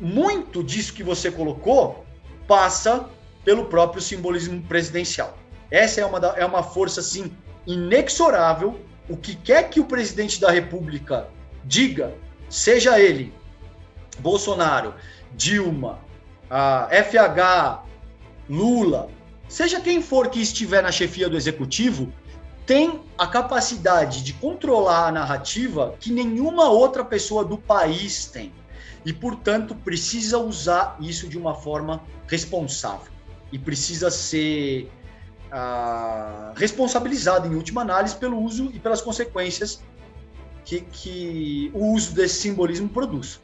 muito 0.00 0.62
disso 0.62 0.92
que 0.92 1.02
você 1.02 1.30
colocou 1.30 2.04
passa 2.46 3.08
pelo 3.44 3.66
próprio 3.66 4.02
simbolismo 4.02 4.62
presidencial. 4.62 5.36
Essa 5.70 6.00
é 6.00 6.06
uma, 6.06 6.18
é 6.36 6.44
uma 6.44 6.62
força, 6.62 7.00
assim, 7.00 7.32
inexorável. 7.66 8.80
O 9.08 9.16
que 9.16 9.34
quer 9.34 9.68
que 9.70 9.80
o 9.80 9.84
presidente 9.84 10.40
da 10.40 10.50
República 10.50 11.28
diga, 11.64 12.14
seja 12.48 13.00
ele 13.00 13.32
Bolsonaro, 14.18 14.94
Dilma, 15.34 15.98
FH, 16.48 17.84
Lula, 18.48 19.08
seja 19.48 19.80
quem 19.80 20.00
for 20.00 20.28
que 20.28 20.40
estiver 20.40 20.82
na 20.82 20.92
chefia 20.92 21.28
do 21.28 21.36
executivo, 21.36 22.12
tem 22.64 23.00
a 23.16 23.26
capacidade 23.26 24.24
de 24.24 24.32
controlar 24.32 25.08
a 25.08 25.12
narrativa 25.12 25.94
que 26.00 26.10
nenhuma 26.10 26.68
outra 26.68 27.04
pessoa 27.04 27.44
do 27.44 27.56
país 27.56 28.26
tem. 28.26 28.52
E, 29.04 29.12
portanto, 29.12 29.74
precisa 29.74 30.38
usar 30.38 30.96
isso 31.00 31.28
de 31.28 31.38
uma 31.38 31.54
forma 31.54 32.02
responsável. 32.26 33.12
E 33.52 33.58
precisa 33.58 34.10
ser 34.10 34.90
ah, 35.50 36.52
responsabilizado, 36.56 37.46
em 37.46 37.54
última 37.54 37.82
análise, 37.82 38.16
pelo 38.16 38.38
uso 38.38 38.70
e 38.74 38.78
pelas 38.78 39.00
consequências 39.00 39.82
que, 40.64 40.80
que 40.80 41.70
o 41.72 41.92
uso 41.92 42.14
desse 42.14 42.40
simbolismo 42.40 42.88
produz. 42.88 43.40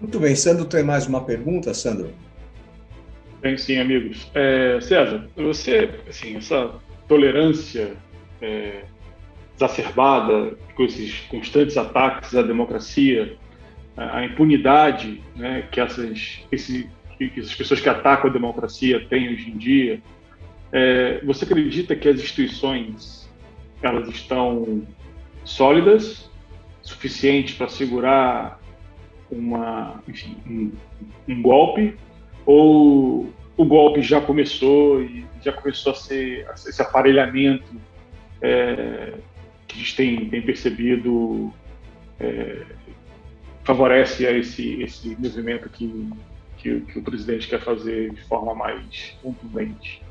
Muito 0.00 0.18
bem, 0.18 0.34
Sandro, 0.34 0.64
tem 0.64 0.82
mais 0.82 1.06
uma 1.06 1.24
pergunta, 1.24 1.72
Sandro? 1.72 2.12
Tem 3.40 3.56
sim, 3.56 3.78
amigos. 3.78 4.30
É, 4.34 4.78
César, 4.80 5.28
você, 5.36 6.00
assim, 6.08 6.36
essa 6.36 6.74
tolerância 7.08 7.96
é, 8.42 8.84
exacerbada 9.56 10.56
com 10.74 10.84
esses 10.84 11.20
constantes 11.22 11.76
ataques 11.76 12.34
à 12.34 12.42
democracia, 12.42 13.36
a 13.96 14.24
impunidade 14.24 15.22
né, 15.34 15.66
que, 15.72 15.80
essas, 15.80 16.40
esse, 16.52 16.88
que 17.16 17.32
essas 17.38 17.54
pessoas 17.54 17.80
que 17.80 17.88
atacam 17.88 18.30
a 18.30 18.32
democracia 18.32 19.04
têm 19.08 19.32
hoje 19.32 19.50
em 19.50 19.56
dia, 19.56 20.02
é, 20.70 21.20
você 21.24 21.44
acredita 21.44 21.96
que 21.96 22.08
as 22.08 22.16
instituições 22.16 23.26
elas 23.82 24.08
estão 24.08 24.82
sólidas, 25.44 26.30
suficientes 26.82 27.54
para 27.54 27.68
segurar 27.68 28.60
uma, 29.30 30.02
enfim, 30.06 30.36
um, 30.46 30.72
um, 31.28 31.42
golpe, 31.42 31.96
ou 32.44 33.32
o 33.56 33.64
golpe 33.64 34.02
já 34.02 34.20
começou 34.20 35.02
e 35.02 35.24
já 35.42 35.52
começou 35.52 35.92
a 35.92 35.96
ser 35.96 36.46
esse 36.54 36.82
aparelhamento 36.82 37.64
é, 38.42 39.14
que 39.66 39.76
a 39.76 39.78
gente 39.78 39.96
tem, 39.96 40.28
tem 40.30 40.42
percebido 40.42 41.52
é, 42.20 42.64
favorece 43.64 44.26
a 44.26 44.32
esse, 44.32 44.80
esse 44.82 45.16
movimento 45.16 45.68
que, 45.68 46.08
que, 46.56 46.80
que, 46.80 46.98
o 46.98 47.02
presidente 47.02 47.48
quer 47.48 47.62
fazer 47.62 48.12
de 48.14 48.22
forma 48.22 48.54
mais 48.54 49.14
contundente. 49.20 50.02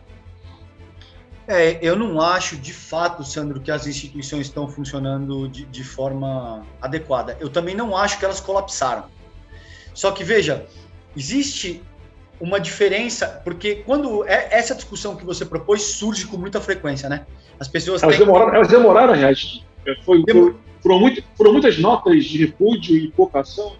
É, 1.47 1.77
eu 1.81 1.95
não 1.95 2.19
acho 2.19 2.57
de 2.57 2.73
fato, 2.73 3.23
Sandro, 3.23 3.61
que 3.61 3.71
as 3.71 3.87
instituições 3.87 4.47
estão 4.47 4.67
funcionando 4.67 5.47
de, 5.47 5.65
de 5.65 5.83
forma 5.83 6.65
adequada. 6.81 7.37
Eu 7.39 7.49
também 7.49 7.75
não 7.75 7.95
acho 7.95 8.19
que 8.19 8.25
elas 8.25 8.41
colapsaram. 8.41 9.05
Só 9.93 10.11
que 10.11 10.23
veja, 10.23 10.65
existe 11.15 11.81
uma 12.41 12.59
diferença, 12.59 13.41
porque 13.43 13.75
quando 13.85 14.27
é, 14.27 14.49
essa 14.51 14.75
discussão 14.75 15.15
que 15.15 15.23
você 15.23 15.45
propôs 15.45 15.81
surge 15.83 16.27
com 16.27 16.35
muita 16.35 16.59
frequência, 16.59 17.07
né? 17.07 17.25
As 17.59 17.67
pessoas 17.67 18.03
elas, 18.03 18.17
têm... 18.17 18.25
demoraram, 18.25 18.55
elas 18.55 18.67
demoraram 18.67 19.13
a 19.13 19.15
reagir. 19.15 19.63
É, 19.85 19.95
foi, 20.03 20.23
Demor... 20.23 20.55
foram, 20.81 20.99
muito, 20.99 21.23
foram 21.37 21.53
muitas 21.53 21.77
notas 21.77 22.25
de 22.25 22.37
repúdio 22.37 22.95
e 22.95 23.11
pouca 23.11 23.41
ação. 23.41 23.75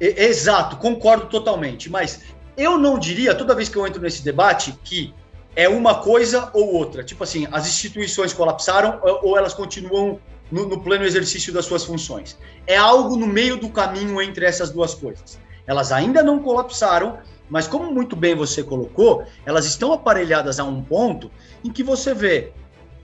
Exato, 0.00 0.76
concordo 0.76 1.26
totalmente. 1.26 1.90
Mas 1.90 2.22
eu 2.56 2.78
não 2.78 2.98
diria, 2.98 3.34
toda 3.34 3.54
vez 3.54 3.68
que 3.68 3.76
eu 3.76 3.86
entro 3.86 4.00
nesse 4.00 4.22
debate, 4.22 4.74
que 4.82 5.12
é 5.54 5.68
uma 5.68 5.96
coisa 5.96 6.50
ou 6.54 6.74
outra. 6.74 7.04
Tipo 7.04 7.24
assim, 7.24 7.46
as 7.52 7.66
instituições 7.66 8.32
colapsaram 8.32 8.98
ou 9.22 9.36
elas 9.36 9.52
continuam 9.52 10.18
no, 10.50 10.66
no 10.66 10.80
pleno 10.80 11.04
exercício 11.04 11.52
das 11.52 11.66
suas 11.66 11.84
funções. 11.84 12.38
É 12.66 12.76
algo 12.76 13.16
no 13.16 13.26
meio 13.26 13.56
do 13.56 13.68
caminho 13.68 14.20
entre 14.20 14.44
essas 14.44 14.70
duas 14.70 14.94
coisas. 14.94 15.38
Elas 15.66 15.92
ainda 15.92 16.22
não 16.22 16.40
colapsaram, 16.40 17.18
mas 17.48 17.66
como 17.66 17.92
muito 17.92 18.16
bem 18.16 18.34
você 18.34 18.62
colocou, 18.62 19.24
elas 19.44 19.66
estão 19.66 19.92
aparelhadas 19.92 20.58
a 20.58 20.64
um 20.64 20.82
ponto 20.82 21.30
em 21.64 21.70
que 21.70 21.82
você 21.82 22.14
vê 22.14 22.52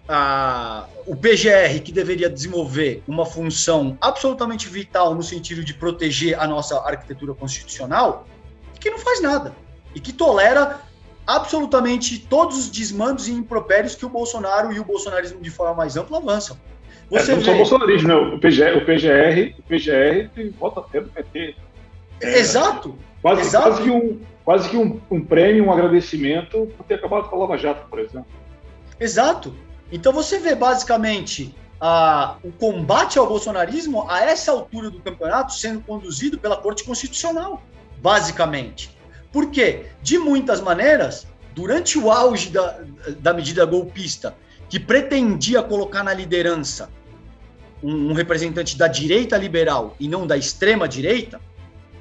a, 0.08 0.86
o 1.06 1.16
PGR, 1.16 1.80
que 1.82 1.92
deveria 1.92 2.28
desenvolver 2.28 3.02
uma 3.06 3.26
função 3.26 3.96
absolutamente 4.00 4.68
vital 4.68 5.14
no 5.14 5.22
sentido 5.22 5.64
de 5.64 5.74
proteger 5.74 6.38
a 6.38 6.46
nossa 6.46 6.78
arquitetura 6.80 7.34
constitucional, 7.34 8.26
que 8.80 8.90
não 8.90 8.98
faz 8.98 9.20
nada 9.20 9.54
e 9.94 10.00
que 10.00 10.12
tolera 10.12 10.80
absolutamente 11.26 12.18
todos 12.18 12.58
os 12.58 12.70
desmandos 12.70 13.26
e 13.26 13.32
impropérios 13.32 13.94
que 13.94 14.06
o 14.06 14.08
Bolsonaro 14.08 14.72
e 14.72 14.78
o 14.78 14.84
bolsonarismo 14.84 15.40
de 15.40 15.50
forma 15.50 15.74
mais 15.74 15.96
ampla 15.96 16.18
avançam. 16.18 16.56
Você 17.10 17.32
é, 17.32 17.34
não 17.34 17.42
vê... 17.42 17.46
só 17.46 17.56
bolsonarismo, 17.56 18.08
né? 18.08 18.14
O 18.14 18.38
PGR, 18.38 18.76
o 18.76 18.84
PGR, 18.84 19.54
o 19.58 19.62
PGR 19.62 20.30
tem 20.34 20.50
voto 20.50 20.80
até 20.80 21.00
do 21.00 21.08
PT. 21.08 21.54
É, 22.20 22.38
exato. 22.38 22.96
Quase, 23.22 23.42
exato. 23.42 23.68
quase 23.68 23.82
que, 23.82 23.90
um, 23.90 24.20
quase 24.44 24.68
que 24.68 24.76
um, 24.76 25.00
um 25.10 25.24
prêmio, 25.24 25.64
um 25.64 25.72
agradecimento 25.72 26.68
por 26.76 26.84
ter 26.84 26.94
acabado 26.94 27.28
com 27.28 27.36
a 27.36 27.38
Lava 27.40 27.56
Jato, 27.56 27.88
por 27.88 27.98
exemplo. 27.98 28.26
Exato. 28.98 29.54
Então 29.90 30.12
você 30.12 30.38
vê 30.38 30.54
basicamente 30.54 31.54
a, 31.80 32.36
o 32.42 32.50
combate 32.52 33.18
ao 33.18 33.26
bolsonarismo 33.26 34.08
a 34.10 34.20
essa 34.22 34.50
altura 34.50 34.90
do 34.90 35.00
campeonato 35.00 35.54
sendo 35.54 35.80
conduzido 35.80 36.38
pela 36.38 36.56
Corte 36.56 36.84
Constitucional, 36.84 37.62
basicamente. 38.02 38.96
Por 39.32 39.50
quê? 39.50 39.86
De 40.02 40.18
muitas 40.18 40.60
maneiras, 40.60 41.26
durante 41.54 41.98
o 41.98 42.10
auge 42.10 42.50
da, 42.50 42.80
da 43.18 43.32
medida 43.32 43.64
golpista, 43.64 44.34
que 44.68 44.80
pretendia 44.80 45.62
colocar 45.62 46.02
na 46.02 46.12
liderança 46.12 46.90
um, 47.82 48.10
um 48.10 48.12
representante 48.12 48.76
da 48.76 48.88
direita 48.88 49.36
liberal 49.36 49.94
e 50.00 50.08
não 50.08 50.26
da 50.26 50.36
extrema 50.36 50.88
direita, 50.88 51.40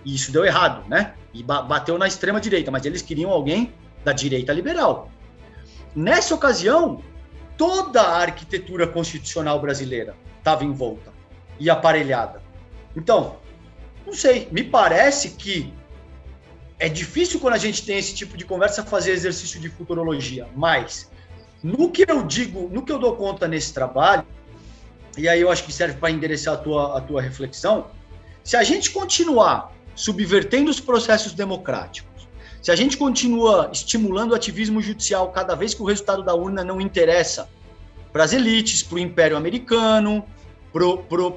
e 0.03 0.15
isso 0.15 0.31
deu 0.31 0.45
errado, 0.45 0.87
né? 0.87 1.13
E 1.33 1.43
bateu 1.43 1.97
na 1.97 2.07
extrema 2.07 2.39
direita, 2.39 2.71
mas 2.71 2.85
eles 2.85 3.01
queriam 3.01 3.31
alguém 3.31 3.73
da 4.03 4.13
direita 4.13 4.53
liberal. 4.53 5.11
Nessa 5.95 6.33
ocasião, 6.33 7.01
toda 7.57 8.01
a 8.01 8.17
arquitetura 8.17 8.87
constitucional 8.87 9.59
brasileira 9.59 10.15
estava 10.37 10.63
em 10.63 10.71
volta 10.71 11.13
e 11.59 11.69
aparelhada. 11.69 12.41
Então, 12.95 13.37
não 14.05 14.13
sei, 14.13 14.47
me 14.51 14.63
parece 14.63 15.31
que 15.31 15.73
é 16.77 16.89
difícil 16.89 17.39
quando 17.39 17.53
a 17.53 17.57
gente 17.57 17.85
tem 17.85 17.97
esse 17.97 18.13
tipo 18.13 18.37
de 18.37 18.45
conversa 18.45 18.83
fazer 18.83 19.11
exercício 19.11 19.59
de 19.59 19.69
futurologia, 19.69 20.47
mas 20.55 21.09
no 21.63 21.89
que 21.89 22.05
eu 22.07 22.23
digo, 22.23 22.69
no 22.71 22.83
que 22.83 22.91
eu 22.91 22.99
dou 22.99 23.15
conta 23.15 23.47
nesse 23.47 23.73
trabalho, 23.73 24.25
e 25.17 25.27
aí 25.27 25.39
eu 25.41 25.49
acho 25.49 25.63
que 25.63 25.71
serve 25.71 25.97
para 25.97 26.11
endereçar 26.11 26.55
a 26.55 26.57
tua, 26.57 26.97
a 26.97 27.01
tua 27.01 27.21
reflexão, 27.21 27.87
se 28.43 28.55
a 28.55 28.63
gente 28.63 28.91
continuar 28.91 29.73
subvertendo 29.95 30.69
os 30.69 30.79
processos 30.79 31.33
democráticos, 31.33 32.14
se 32.65 32.71
a 32.71 32.75
gente 32.75 32.97
continua 32.97 33.69
estimulando 33.71 34.31
o 34.31 34.35
ativismo 34.35 34.81
judicial 34.81 35.31
cada 35.31 35.53
vez 35.53 35.75
que 35.75 35.83
o 35.83 35.85
resultado 35.85 36.23
da 36.23 36.33
urna 36.33 36.63
não 36.63 36.81
interessa 36.81 37.47
para 38.11 38.23
as 38.23 38.33
elites, 38.33 38.81
para 38.81 38.95
o 38.95 38.97
Império 38.97 39.37
Americano, 39.37 40.25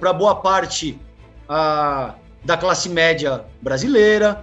para 0.00 0.12
boa 0.14 0.36
parte 0.36 0.98
da 1.46 2.56
classe 2.58 2.88
média 2.88 3.44
brasileira, 3.60 4.42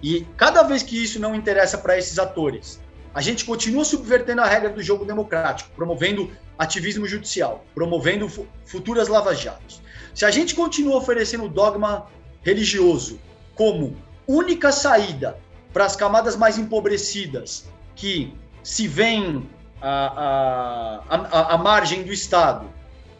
e 0.00 0.24
cada 0.36 0.62
vez 0.62 0.84
que 0.84 1.02
isso 1.02 1.18
não 1.18 1.34
interessa 1.34 1.76
para 1.76 1.98
esses 1.98 2.16
atores, 2.20 2.80
a 3.12 3.20
gente 3.20 3.44
continua 3.44 3.84
subvertendo 3.84 4.42
a 4.42 4.46
regra 4.46 4.70
do 4.70 4.80
jogo 4.80 5.04
democrático, 5.04 5.70
promovendo 5.74 6.30
ativismo 6.56 7.04
judicial, 7.04 7.64
promovendo 7.74 8.30
futuras 8.64 9.08
lava-jatos. 9.08 9.82
Se 10.14 10.24
a 10.24 10.30
gente 10.30 10.54
continua 10.54 10.98
oferecendo 10.98 11.46
o 11.46 11.48
dogma 11.48 12.06
religioso 12.44 13.18
como 13.56 13.96
única 14.24 14.70
saída 14.70 15.36
para 15.72 15.84
as 15.84 15.96
camadas 15.96 16.36
mais 16.36 16.58
empobrecidas 16.58 17.64
que 17.94 18.34
se 18.62 18.86
veem 18.86 19.48
à, 19.80 21.00
à, 21.08 21.54
à, 21.54 21.58
margem 21.58 22.02
do 22.02 22.12
Estado, 22.12 22.66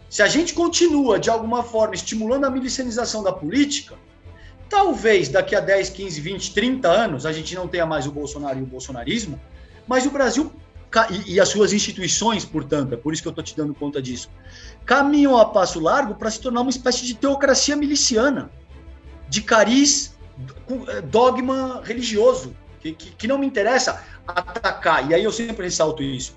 se 0.09 0.23
a 0.23 0.29
gente 0.29 0.55
continua, 0.55 1.19
de 1.19 1.31
alguma 1.31 1.63
forma, 1.63 1.95
estimulando 1.95 2.45
a 2.45 2.51
milicianização 2.51 3.23
da 3.23 3.33
política, 3.33 3.97
talvez 4.69 5.29
daqui 5.29 5.57
a 5.57 5.61
10, 5.61 5.91
15, 5.91 6.21
20, 6.21 6.55
30 6.55 6.89
anos 6.89 7.27
a 7.27 7.33
gente 7.33 7.55
não 7.55 7.67
tenha 7.67 7.87
mais 7.87 8.07
o 8.07 8.13
Bolsonaro 8.13 8.59
e 8.59 8.63
o 8.63 8.67
bolsonarismo, 8.67 9.41
mas 9.87 10.07
o 10.07 10.11
Brasil 10.11 10.53
e, 11.27 11.41
as 11.41 11.49
suas 11.49 11.73
instituições, 11.73 12.45
portanto, 12.45 12.93
é 12.93 12.97
por 12.97 13.13
isso 13.13 13.23
que 13.23 13.29
eu 13.29 13.31
estou 13.31 13.43
te 13.43 13.57
dando 13.57 13.75
conta 13.75 14.01
disso, 14.03 14.31
caminham 14.85 15.39
a 15.39 15.47
passo 15.47 15.81
largo 15.81 16.15
para 16.15 16.31
se 16.31 16.39
tornar 16.41 16.61
uma 16.61 16.71
espécie 16.71 17.07
de 17.07 17.15
teocracia 17.15 17.75
miliciana, 17.75 18.51
de 19.29 19.41
cariz 19.41 20.12
dogma 21.05 21.83
religioso, 21.85 22.57
que, 22.81 22.93
que, 22.93 23.11
que, 23.11 23.29
não 23.29 23.39
me 23.39 23.47
interessa 23.47 24.03
atacar, 24.27 25.09
e 25.11 25.15
aí 25.15 25.23
eu 25.23 25.33
sempre 25.33 25.65
ressalto 25.65 26.03
isso, 26.03 26.37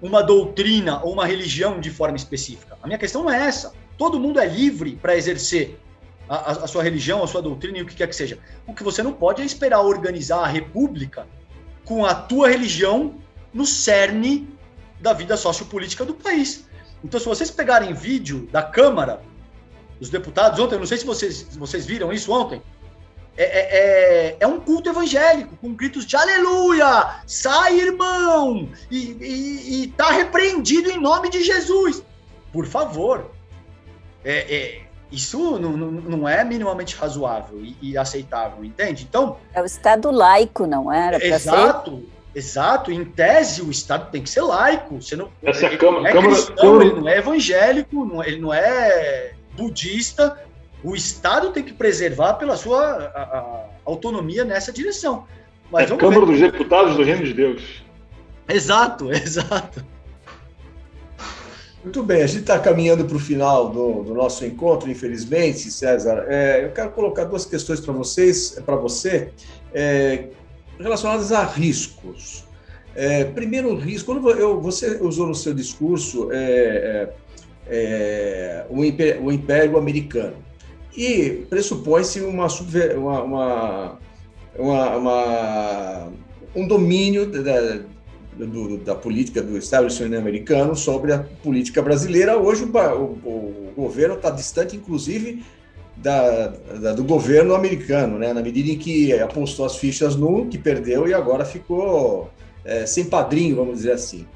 uma 0.00 0.22
doutrina 0.22 1.02
ou 1.02 1.12
uma 1.12 1.26
religião 1.26 1.80
de 1.80 1.90
forma 1.90 2.16
específica. 2.16 2.76
A 2.82 2.86
minha 2.86 2.98
questão 2.98 3.22
não 3.22 3.30
é 3.30 3.46
essa. 3.46 3.72
Todo 3.96 4.20
mundo 4.20 4.38
é 4.38 4.46
livre 4.46 4.96
para 4.96 5.16
exercer 5.16 5.78
a, 6.28 6.52
a, 6.52 6.66
sua 6.66 6.82
religião, 6.82 7.22
a 7.22 7.26
sua 7.26 7.40
doutrina 7.40 7.78
e 7.78 7.82
o 7.82 7.86
que 7.86 7.94
quer 7.94 8.06
que 8.06 8.16
seja. 8.16 8.38
O 8.66 8.74
que 8.74 8.82
você 8.82 9.02
não 9.02 9.12
pode 9.12 9.42
é 9.42 9.44
esperar 9.44 9.80
organizar 9.80 10.40
a 10.40 10.46
república 10.46 11.26
com 11.84 12.04
a 12.04 12.14
tua 12.14 12.48
religião 12.48 13.14
no 13.54 13.64
cerne 13.64 14.48
da 15.00 15.12
vida 15.12 15.36
sociopolítica 15.36 16.04
do 16.04 16.14
país. 16.14 16.66
Então, 17.02 17.20
se 17.20 17.26
vocês 17.26 17.50
pegarem 17.50 17.94
vídeo 17.94 18.48
da 18.50 18.62
Câmara 18.62 19.22
dos 19.98 20.10
Deputados 20.10 20.58
ontem, 20.58 20.74
eu 20.74 20.80
não 20.80 20.86
sei 20.86 20.98
se 20.98 21.06
vocês, 21.06 21.46
vocês 21.56 21.86
viram 21.86 22.12
isso 22.12 22.32
ontem, 22.32 22.60
é, 23.36 23.44
é, 23.44 24.28
é, 24.30 24.36
é, 24.40 24.46
um 24.46 24.58
culto 24.58 24.88
evangélico, 24.88 25.56
com 25.56 25.74
gritos 25.74 26.06
de 26.06 26.16
aleluia, 26.16 27.20
sai 27.26 27.78
irmão, 27.78 28.68
e, 28.90 29.84
está 29.84 30.10
repreendido 30.10 30.90
em 30.90 30.98
nome 30.98 31.28
de 31.28 31.42
Jesus. 31.42 32.02
Por 32.52 32.66
favor. 32.66 33.30
É, 34.24 34.54
é, 34.56 34.82
isso 35.12 35.58
não, 35.58 35.76
não, 35.76 35.90
não, 35.90 36.28
é 36.28 36.42
minimamente 36.42 36.96
razoável 36.96 37.60
e, 37.62 37.76
e, 37.80 37.98
aceitável, 37.98 38.64
entende? 38.64 39.06
Então. 39.08 39.36
É 39.52 39.60
o 39.60 39.66
Estado 39.66 40.10
laico, 40.10 40.66
não 40.66 40.92
era? 40.92 41.24
Exato. 41.24 41.96
Ser... 41.96 42.16
Exato, 42.36 42.92
em 42.92 43.02
tese 43.02 43.62
o 43.62 43.70
Estado 43.70 44.10
tem 44.10 44.22
que 44.22 44.28
ser 44.28 44.42
laico. 44.42 45.00
Você 45.00 45.16
não, 45.16 45.30
Essa 45.42 45.66
ele, 45.66 45.78
Câmara, 45.78 46.02
não 46.02 46.20
é 46.20 46.24
cristão, 46.26 46.82
ele 46.82 46.92
não 46.92 47.08
é 47.08 47.16
evangélico, 47.16 48.04
não, 48.04 48.22
ele 48.22 48.38
não 48.38 48.52
é 48.52 49.32
budista, 49.56 50.38
o 50.82 50.94
Estado 50.94 51.50
tem 51.50 51.62
que 51.62 51.72
preservar 51.72 52.34
pela 52.34 52.56
sua 52.56 52.80
a, 52.80 53.22
a 53.38 53.64
autonomia 53.84 54.44
nessa 54.44 54.72
direção. 54.72 55.24
Mas 55.70 55.90
é 55.90 55.96
Câmara 55.96 56.26
ver. 56.26 56.32
dos 56.32 56.40
Deputados 56.40 56.96
do 56.96 57.02
Reino 57.02 57.24
de 57.24 57.34
Deus. 57.34 57.84
Exato, 58.48 59.10
exato. 59.12 59.84
Muito 61.82 62.02
bem, 62.02 62.22
a 62.22 62.26
gente 62.26 62.40
está 62.40 62.58
caminhando 62.58 63.04
para 63.04 63.16
o 63.16 63.20
final 63.20 63.68
do, 63.68 64.02
do, 64.02 64.12
nosso 64.12 64.44
encontro, 64.44 64.90
infelizmente, 64.90 65.70
César. 65.70 66.24
É, 66.26 66.64
eu 66.64 66.72
quero 66.72 66.90
colocar 66.90 67.24
duas 67.24 67.46
questões 67.46 67.78
para 67.78 67.92
vocês, 67.92 68.60
para 68.66 68.74
você, 68.74 69.30
é, 69.72 70.24
relacionadas 70.80 71.30
a 71.30 71.44
riscos. 71.44 72.44
É, 72.96 73.24
primeiro 73.24 73.76
risco, 73.76 74.12
quando 74.12 74.30
eu, 74.30 74.60
você 74.60 74.98
usou 75.00 75.28
no 75.28 75.34
seu 75.34 75.54
discurso 75.54 76.32
é, 76.32 76.38
é, 76.38 77.12
é, 77.68 78.66
o, 78.68 78.84
império, 78.84 79.24
o 79.24 79.30
Império 79.30 79.78
Americano. 79.78 80.36
E 80.96 81.44
pressupõe-se 81.50 82.20
uma, 82.20 82.46
uma, 82.46 83.98
uma, 84.58 84.96
uma, 84.96 86.12
um 86.54 86.66
domínio 86.66 87.26
da, 87.26 87.80
do, 88.38 88.78
da 88.78 88.94
política 88.94 89.42
do 89.42 89.56
establishment 89.58 90.16
americano 90.16 90.74
sobre 90.74 91.12
a 91.12 91.18
política 91.42 91.82
brasileira. 91.82 92.38
Hoje 92.38 92.64
o, 92.64 92.68
o, 92.68 93.72
o 93.76 93.82
governo 93.82 94.14
está 94.14 94.30
distante, 94.30 94.76
inclusive, 94.76 95.44
da, 95.96 96.48
da, 96.80 96.92
do 96.92 97.04
governo 97.04 97.54
americano, 97.54 98.18
né? 98.18 98.32
na 98.32 98.42
medida 98.42 98.70
em 98.70 98.78
que 98.78 99.12
apostou 99.18 99.64
as 99.64 99.76
fichas 99.76 100.16
no 100.16 100.46
que 100.46 100.58
perdeu 100.58 101.08
e 101.08 101.14
agora 101.14 101.44
ficou 101.44 102.30
é, 102.64 102.84
sem 102.84 103.04
padrinho, 103.04 103.56
vamos 103.56 103.76
dizer 103.76 103.92
assim. 103.92 104.26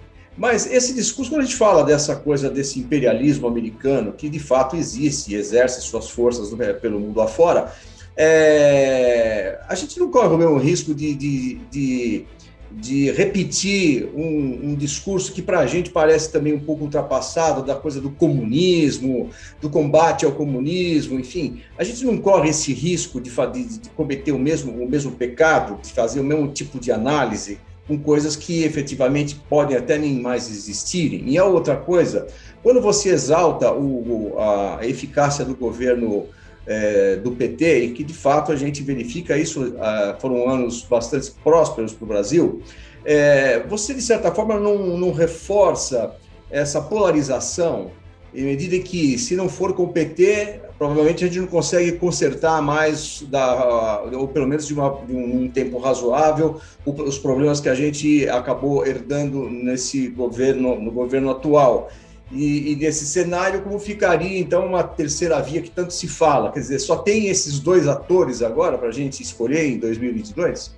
Mas 0.41 0.65
esse 0.73 0.95
discurso, 0.95 1.31
quando 1.31 1.43
a 1.43 1.45
gente 1.45 1.59
fala 1.59 1.85
dessa 1.85 2.17
coisa 2.17 2.49
desse 2.49 2.81
imperialismo 2.81 3.47
americano, 3.47 4.11
que 4.11 4.27
de 4.27 4.39
fato 4.39 4.75
existe 4.75 5.33
e 5.33 5.35
exerce 5.35 5.83
suas 5.83 6.09
forças 6.09 6.49
pelo 6.81 6.99
mundo 6.99 7.21
afora, 7.21 7.71
é, 8.17 9.61
a 9.69 9.75
gente 9.75 10.01
não 10.01 10.11
corre 10.11 10.29
o 10.29 10.39
mesmo 10.39 10.57
risco 10.57 10.95
de, 10.95 11.15
de, 11.15 11.61
de, 11.71 12.25
de 12.71 13.11
repetir 13.11 14.09
um, 14.15 14.71
um, 14.71 14.75
discurso 14.75 15.31
que 15.31 15.43
para 15.43 15.59
a 15.59 15.67
gente 15.67 15.91
parece 15.91 16.33
também 16.33 16.55
um 16.55 16.61
pouco 16.61 16.85
ultrapassado, 16.85 17.63
da 17.63 17.75
coisa 17.75 18.01
do 18.01 18.09
comunismo, 18.09 19.29
do 19.61 19.69
combate 19.69 20.25
ao 20.25 20.33
comunismo, 20.33 21.21
enfim. 21.21 21.61
A 21.77 21.85
gente 21.85 22.03
não 22.07 22.17
corre 22.17 22.49
esse 22.49 22.73
risco 22.73 23.21
de, 23.21 23.31
de, 23.31 23.79
de 23.79 23.91
cometer 23.91 24.33
o 24.33 24.39
mesmo, 24.39 24.73
o 24.73 24.89
mesmo 24.89 25.13
pecado, 25.13 25.79
de 25.83 25.93
fazer 25.93 26.19
o 26.19 26.25
mesmo 26.25 26.49
tipo 26.49 26.79
de 26.81 26.91
análise 26.91 27.59
com 27.87 27.99
coisas 27.99 28.37
que 28.37 28.63
efetivamente 28.63 29.35
podem 29.49 29.77
até 29.77 29.99
nem 29.99 30.21
mais 30.21 30.49
existirem. 30.49 31.29
E 31.29 31.39
a 31.39 31.45
outra 31.45 31.77
coisa, 31.77 32.27
quando 32.63 32.81
você 32.81 33.11
exalta 33.11 33.73
o, 33.73 34.37
a 34.39 34.87
eficácia 34.87 35.45
do 35.45 35.57
governo 35.57 36.27
é, 36.67 37.17
do 37.17 37.33
PT, 37.33 37.85
e 37.85 37.91
que 37.93 38.05
de 38.05 38.15
fato 38.15 38.53
a 38.53 38.57
gente 38.57 38.83
verifica 38.83 39.37
isso, 39.37 39.75
ah, 39.81 40.17
foram 40.21 40.49
anos 40.49 40.83
bastante 40.89 41.33
prósperos 41.43 41.93
para 41.93 42.05
o 42.05 42.09
Brasil, 42.09 42.63
é, 43.05 43.61
você 43.69 43.95
de 43.95 44.03
certa 44.03 44.33
forma 44.33 44.59
não, 44.59 44.97
não 44.97 45.13
reforça 45.13 46.15
essa 46.51 46.81
polarização 46.81 47.91
em 48.35 48.45
medida 48.45 48.79
que, 48.79 49.19
se 49.19 49.35
não 49.35 49.49
for 49.49 49.73
com 49.73 49.85
o 49.85 49.93
PT, 49.93 50.61
provavelmente 50.81 51.23
a 51.23 51.27
gente 51.27 51.41
não 51.41 51.47
consegue 51.47 51.93
consertar 51.93 52.63
mais, 52.63 53.23
da, 53.29 54.01
ou 54.15 54.27
pelo 54.27 54.47
menos 54.49 54.67
de, 54.67 54.73
uma, 54.73 54.89
de 55.07 55.15
um 55.15 55.47
tempo 55.47 55.79
razoável, 55.79 56.59
os 56.87 57.19
problemas 57.19 57.61
que 57.61 57.69
a 57.69 57.75
gente 57.75 58.27
acabou 58.31 58.87
herdando 58.87 59.47
nesse 59.51 60.09
governo, 60.09 60.81
no 60.81 60.91
governo 60.91 61.29
atual. 61.33 61.91
E, 62.33 62.73
e, 62.73 62.77
nesse 62.77 63.05
cenário, 63.05 63.61
como 63.61 63.79
ficaria 63.79 64.39
então 64.39 64.65
uma 64.65 64.83
terceira 64.83 65.39
via 65.43 65.61
que 65.61 65.71
tanto 65.71 65.93
se 65.93 66.09
fala? 66.09 66.51
Quer 66.51 66.61
dizer, 66.61 66.79
só 66.79 66.97
tem 66.97 67.27
esses 67.29 67.61
dois 67.61 67.87
atores 67.87 68.41
agora 68.41 68.79
para 68.79 68.89
a 68.89 68.93
gente 68.93 69.23
escolher 69.23 69.67
em 69.67 69.79
2022? 69.79 70.75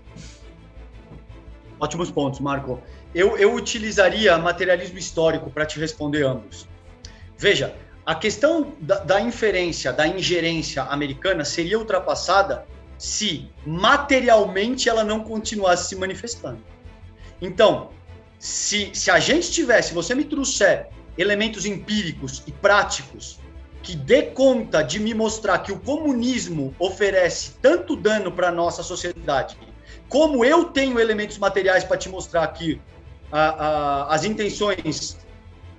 Ótimos 1.79 2.11
pontos, 2.11 2.41
Marco. 2.41 2.83
Eu, 3.15 3.37
eu 3.37 3.55
utilizaria 3.55 4.37
materialismo 4.37 4.99
histórico 4.99 5.49
para 5.49 5.65
te 5.65 5.79
responder 5.79 6.25
ambos. 6.25 6.67
Veja, 7.39 7.73
a 8.05 8.15
questão 8.15 8.73
da, 8.81 8.99
da 8.99 9.21
inferência, 9.21 9.93
da 9.93 10.07
ingerência 10.07 10.83
americana 10.85 11.45
seria 11.45 11.79
ultrapassada 11.79 12.67
se 12.99 13.51
materialmente 13.65 14.89
ela 14.89 15.05
não 15.05 15.21
continuasse 15.21 15.89
se 15.89 15.97
manifestando. 15.97 16.61
Então, 17.41 17.91
se, 18.39 18.91
se 18.93 19.11
a 19.11 19.19
gente 19.19 19.51
tivesse, 19.51 19.95
você 19.95 20.15
me 20.15 20.25
trouxer 20.25 20.89
elementos 21.17 21.65
empíricos 21.65 22.43
e 22.47 22.53
práticos 22.53 23.39
que 23.83 23.97
dê 23.97 24.23
conta 24.23 24.83
de 24.83 25.01
me 25.01 25.13
mostrar 25.13 25.59
que 25.59 25.73
o 25.73 25.79
comunismo 25.79 26.75
oferece 26.79 27.55
tanto 27.61 27.97
dano 27.97 28.31
para 28.31 28.49
a 28.49 28.53
nossa 28.53 28.83
sociedade, 28.83 29.57
como 30.09 30.45
eu 30.45 30.67
tenho 30.67 31.01
elementos 31.01 31.39
materiais 31.39 31.83
para 31.83 31.97
te 31.97 32.09
mostrar 32.09 32.47
que 32.49 32.81
a, 33.31 33.41
a, 33.41 34.15
as 34.15 34.25
intenções 34.25 35.19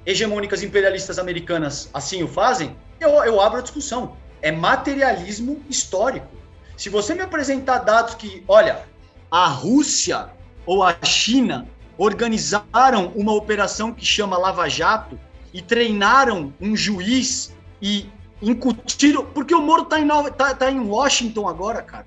hegemônicas 0.06 0.64
imperialistas 0.64 1.18
americanas 1.18 1.90
assim 1.94 2.24
o 2.24 2.28
fazem, 2.28 2.76
eu, 3.00 3.10
eu 3.24 3.42
abro 3.42 3.60
a 3.60 3.62
discussão. 3.62 4.16
É 4.42 4.52
materialismo 4.52 5.62
histórico. 5.70 6.28
Se 6.76 6.90
você 6.90 7.14
me 7.14 7.22
apresentar 7.22 7.80
dados 7.80 8.16
que, 8.16 8.44
olha, 8.48 8.84
a 9.32 9.48
Rússia 9.48 10.30
ou 10.66 10.84
a 10.84 10.96
China 11.04 11.68
organizaram 11.98 13.12
uma 13.16 13.34
operação 13.34 13.94
que 13.94 14.06
chama 14.06 14.38
Lava 14.38 14.68
Jato 14.68 15.20
e 15.54 15.62
treinaram 15.62 16.54
um 16.60 16.76
juiz 16.76 17.54
e 17.82 18.10
incutiram. 18.42 19.26
Porque 19.26 19.54
o 19.54 19.62
Moro 19.62 19.84
está 19.84 20.00
em, 20.00 20.08
tá, 20.08 20.54
tá 20.54 20.72
em 20.72 20.80
Washington 20.80 21.48
agora, 21.48 21.82
cara. 21.82 22.06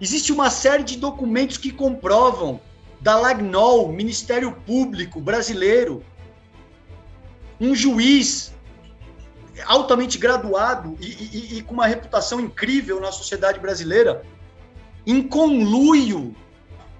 Existe 0.00 0.32
uma 0.32 0.50
série 0.50 0.82
de 0.82 0.98
documentos 0.98 1.56
que 1.56 1.70
comprovam 1.70 2.60
da 3.00 3.16
Lagnol, 3.16 3.88
Ministério 3.92 4.52
Público 4.66 5.20
brasileiro, 5.20 6.04
um 7.60 7.74
juiz 7.74 8.54
altamente 9.64 10.18
graduado 10.18 10.96
e, 11.00 11.06
e, 11.06 11.58
e, 11.58 11.62
com 11.62 11.74
uma 11.74 11.86
reputação 11.86 12.40
incrível 12.40 13.00
na 13.00 13.10
sociedade 13.10 13.58
brasileira, 13.58 14.22
em 15.06 15.22
conluio 15.22 16.34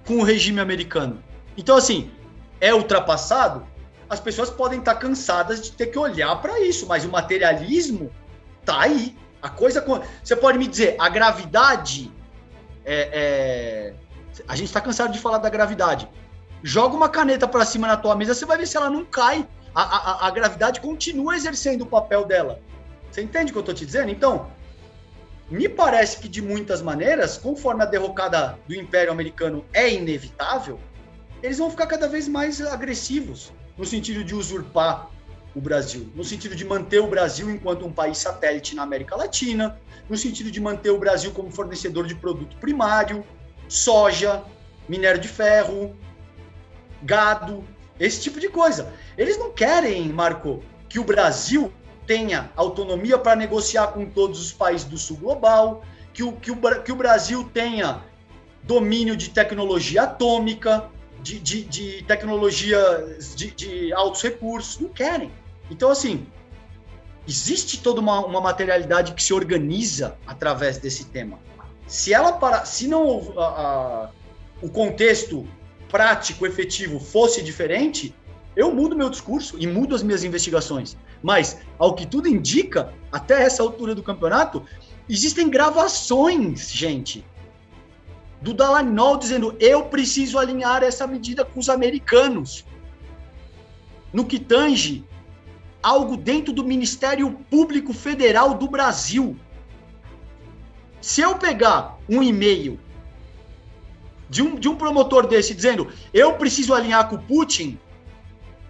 com 0.05 0.17
o 0.17 0.23
regime 0.23 0.59
americano. 0.59 1.21
Então, 1.55 1.75
assim, 1.75 2.09
é 2.59 2.73
ultrapassado? 2.73 3.65
As 4.09 4.19
pessoas 4.19 4.49
podem 4.49 4.79
estar 4.79 4.95
cansadas 4.95 5.61
de 5.61 5.71
ter 5.71 5.87
que 5.87 5.99
olhar 5.99 6.35
para 6.41 6.59
isso, 6.61 6.87
mas 6.87 7.03
o 7.03 7.09
materialismo 7.09 8.09
tá 8.63 8.81
aí. 8.81 9.15
A 9.41 9.49
coisa. 9.49 9.85
Você 10.23 10.35
pode 10.35 10.57
me 10.57 10.65
dizer, 10.65 10.95
a 10.97 11.09
gravidade. 11.09 12.11
É, 12.83 13.93
é... 13.93 14.43
A 14.47 14.55
gente 14.55 14.67
está 14.67 14.79
cansado 14.79 15.11
de 15.11 15.19
falar 15.19 15.39
da 15.39 15.49
gravidade. 15.49 16.07
Joga 16.63 16.95
uma 16.95 17.09
caneta 17.09 17.47
para 17.47 17.65
cima 17.65 17.87
na 17.87 17.97
tua 17.97 18.15
mesa, 18.15 18.33
você 18.33 18.45
vai 18.45 18.57
ver 18.57 18.67
se 18.67 18.77
ela 18.77 18.89
não 18.89 19.05
cai 19.05 19.47
a, 19.73 19.81
a, 19.81 20.27
a 20.27 20.31
gravidade 20.31 20.81
continua 20.81 21.35
exercendo 21.35 21.81
o 21.81 21.85
papel 21.85 22.25
dela. 22.25 22.59
Você 23.11 23.21
entende 23.21 23.51
o 23.51 23.53
que 23.53 23.57
eu 23.57 23.61
estou 23.61 23.75
te 23.75 23.85
dizendo? 23.85 24.11
Então, 24.11 24.51
me 25.49 25.69
parece 25.69 26.19
que 26.19 26.27
de 26.27 26.41
muitas 26.41 26.81
maneiras, 26.81 27.37
conforme 27.37 27.83
a 27.83 27.85
derrocada 27.85 28.59
do 28.67 28.75
Império 28.75 29.11
Americano 29.11 29.65
é 29.73 29.93
inevitável, 29.93 30.79
eles 31.41 31.57
vão 31.57 31.69
ficar 31.69 31.87
cada 31.87 32.07
vez 32.07 32.27
mais 32.27 32.61
agressivos 32.61 33.53
no 33.77 33.85
sentido 33.85 34.23
de 34.23 34.35
usurpar 34.35 35.09
o 35.55 35.61
Brasil, 35.61 36.11
no 36.13 36.23
sentido 36.23 36.55
de 36.55 36.65
manter 36.65 36.99
o 36.99 37.07
Brasil 37.07 37.49
enquanto 37.49 37.85
um 37.85 37.91
país 37.91 38.17
satélite 38.17 38.75
na 38.75 38.83
América 38.83 39.15
Latina, 39.15 39.79
no 40.09 40.17
sentido 40.17 40.51
de 40.51 40.59
manter 40.59 40.89
o 40.89 40.99
Brasil 40.99 41.31
como 41.31 41.49
fornecedor 41.49 42.05
de 42.05 42.15
produto 42.15 42.57
primário, 42.57 43.23
soja, 43.67 44.43
minério 44.87 45.19
de 45.19 45.27
ferro, 45.27 45.95
gado, 47.01 47.63
esse 47.99 48.21
tipo 48.21 48.39
de 48.39 48.49
coisa. 48.49 48.93
Eles 49.17 49.37
não 49.37 49.51
querem, 49.51 50.09
Marco, 50.09 50.63
que 50.89 50.99
o 50.99 51.03
Brasil 51.03 51.71
tenha 52.05 52.51
autonomia 52.55 53.17
para 53.17 53.35
negociar 53.35 53.87
com 53.87 54.05
todos 54.05 54.39
os 54.39 54.51
países 54.51 54.87
do 54.87 54.97
sul 54.97 55.17
global, 55.17 55.83
que 56.13 56.23
o, 56.23 56.33
que 56.33 56.51
o, 56.51 56.57
que 56.83 56.91
o 56.91 56.95
Brasil 56.95 57.49
tenha 57.53 58.01
domínio 58.63 59.15
de 59.15 59.29
tecnologia 59.29 60.03
atômica, 60.03 60.89
de, 61.21 61.39
de, 61.39 61.63
de 61.63 62.03
tecnologia 62.03 62.79
de, 63.35 63.51
de, 63.51 63.93
altos 63.93 64.21
recursos. 64.21 64.79
Não 64.79 64.89
querem. 64.89 65.31
Então, 65.69 65.89
assim, 65.89 66.25
existe 67.27 67.81
toda 67.81 67.99
uma, 67.99 68.25
uma 68.25 68.41
materialidade 68.41 69.13
que 69.13 69.21
se 69.21 69.33
organiza 69.33 70.17
através 70.25 70.77
desse 70.77 71.05
tema. 71.05 71.39
Se 71.85 72.13
ela 72.13 72.33
para, 72.33 72.65
se 72.65 72.87
não 72.87 73.33
a, 73.37 73.45
a, 73.45 74.09
o 74.61 74.69
contexto 74.69 75.47
prático, 75.89 76.45
efetivo 76.45 76.99
fosse 76.99 77.41
diferente, 77.41 78.13
eu 78.55 78.73
mudo 78.73 78.95
meu 78.95 79.09
discurso 79.09 79.55
e 79.59 79.67
mudo 79.67 79.93
as 79.93 80.01
minhas 80.01 80.23
investigações. 80.23 80.97
Mas, 81.21 81.59
ao 81.77 81.93
que 81.93 82.05
tudo 82.05 82.27
indica, 82.27 82.93
até 83.11 83.43
essa 83.43 83.61
altura 83.61 83.93
do 83.93 84.01
campeonato, 84.01 84.65
existem 85.07 85.49
gravações, 85.49 86.71
gente, 86.71 87.23
do 88.41 88.53
Dallagnol 88.53 89.17
dizendo 89.17 89.55
eu 89.59 89.85
preciso 89.85 90.37
alinhar 90.37 90.83
essa 90.83 91.07
medida 91.07 91.43
com 91.45 91.59
os 91.59 91.69
americanos. 91.69 92.65
No 94.13 94.25
que 94.25 94.39
tange 94.39 95.05
algo 95.81 96.17
dentro 96.17 96.51
do 96.51 96.63
Ministério 96.63 97.31
Público 97.49 97.93
Federal 97.93 98.53
do 98.53 98.67
Brasil. 98.67 99.37
Se 100.99 101.21
eu 101.21 101.35
pegar 101.37 101.97
um 102.09 102.23
e-mail 102.23 102.79
de 104.29 104.41
um, 104.41 104.55
de 104.55 104.67
um 104.67 104.75
promotor 104.75 105.27
desse 105.27 105.53
dizendo 105.53 105.87
eu 106.13 106.33
preciso 106.33 106.73
alinhar 106.73 107.09
com 107.09 107.15
o 107.15 107.21
Putin, 107.21 107.79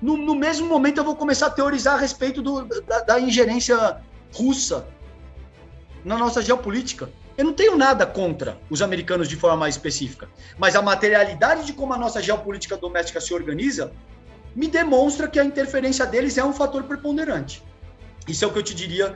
no, 0.01 0.15
no 0.15 0.35
mesmo 0.35 0.67
momento 0.67 0.97
eu 0.97 1.03
vou 1.03 1.15
começar 1.15 1.47
a 1.47 1.49
teorizar 1.49 1.95
a 1.95 1.97
respeito 1.99 2.41
do, 2.41 2.65
da, 2.65 2.99
da 3.01 3.19
ingerência 3.19 3.97
russa 4.33 4.87
na 6.03 6.17
nossa 6.17 6.41
geopolítica. 6.41 7.09
Eu 7.37 7.45
não 7.45 7.53
tenho 7.53 7.75
nada 7.77 8.05
contra 8.05 8.57
os 8.69 8.81
americanos 8.81 9.27
de 9.27 9.35
forma 9.35 9.57
mais 9.57 9.75
específica, 9.75 10.27
mas 10.57 10.75
a 10.75 10.81
materialidade 10.81 11.65
de 11.65 11.73
como 11.73 11.93
a 11.93 11.97
nossa 11.97 12.21
geopolítica 12.21 12.77
doméstica 12.77 13.21
se 13.21 13.33
organiza 13.33 13.91
me 14.55 14.67
demonstra 14.67 15.27
que 15.27 15.39
a 15.39 15.45
interferência 15.45 16.05
deles 16.05 16.37
é 16.37 16.43
um 16.43 16.53
fator 16.53 16.83
preponderante. 16.83 17.63
Isso 18.27 18.43
é 18.43 18.47
o 18.47 18.51
que 18.51 18.57
eu 18.57 18.63
te 18.63 18.73
diria, 18.73 19.15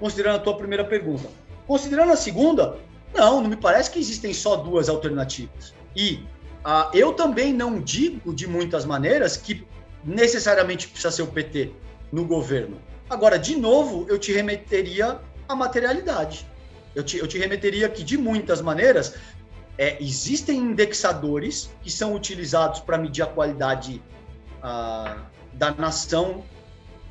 considerando 0.00 0.36
a 0.36 0.38
tua 0.38 0.56
primeira 0.56 0.84
pergunta. 0.84 1.28
Considerando 1.66 2.12
a 2.12 2.16
segunda, 2.16 2.78
não, 3.14 3.42
não 3.42 3.50
me 3.50 3.56
parece 3.56 3.90
que 3.90 3.98
existem 3.98 4.32
só 4.32 4.56
duas 4.56 4.88
alternativas. 4.88 5.74
E 5.94 6.22
ah, 6.64 6.90
eu 6.92 7.12
também 7.12 7.52
não 7.52 7.80
digo 7.80 8.34
de 8.34 8.46
muitas 8.46 8.84
maneiras 8.84 9.36
que 9.36 9.66
necessariamente 10.04 10.88
precisa 10.88 11.10
ser 11.10 11.22
o 11.22 11.26
PT 11.26 11.72
no 12.12 12.24
governo. 12.24 12.80
Agora, 13.08 13.38
de 13.38 13.56
novo, 13.56 14.06
eu 14.08 14.18
te 14.18 14.32
remeteria 14.32 15.20
à 15.48 15.54
materialidade. 15.54 16.46
Eu 16.94 17.02
te, 17.02 17.18
eu 17.18 17.26
te 17.26 17.38
remeteria 17.38 17.88
que, 17.88 18.02
de 18.02 18.16
muitas 18.16 18.60
maneiras, 18.60 19.14
é, 19.76 19.96
existem 20.02 20.58
indexadores 20.58 21.70
que 21.82 21.90
são 21.90 22.14
utilizados 22.14 22.80
para 22.80 22.98
medir 22.98 23.22
a 23.22 23.26
qualidade 23.26 24.02
ah, 24.62 25.16
da 25.52 25.72
nação 25.72 26.44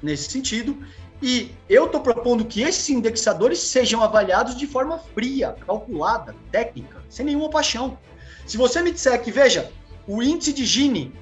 nesse 0.01 0.29
sentido, 0.29 0.77
e 1.21 1.51
eu 1.67 1.85
estou 1.85 2.01
propondo 2.01 2.45
que 2.45 2.61
esses 2.61 2.87
indexadores 2.89 3.59
sejam 3.59 4.03
avaliados 4.03 4.55
de 4.55 4.67
forma 4.67 4.99
fria, 4.99 5.55
calculada, 5.65 6.35
técnica, 6.51 7.01
sem 7.09 7.25
nenhuma 7.25 7.49
paixão. 7.49 7.97
Se 8.47 8.55
você 8.55 8.81
me 8.81 8.91
disser 8.91 9.21
que, 9.21 9.29
veja, 9.29 9.69
o 10.07 10.23
índice 10.23 10.53
de 10.53 10.65
Gini 10.65 11.13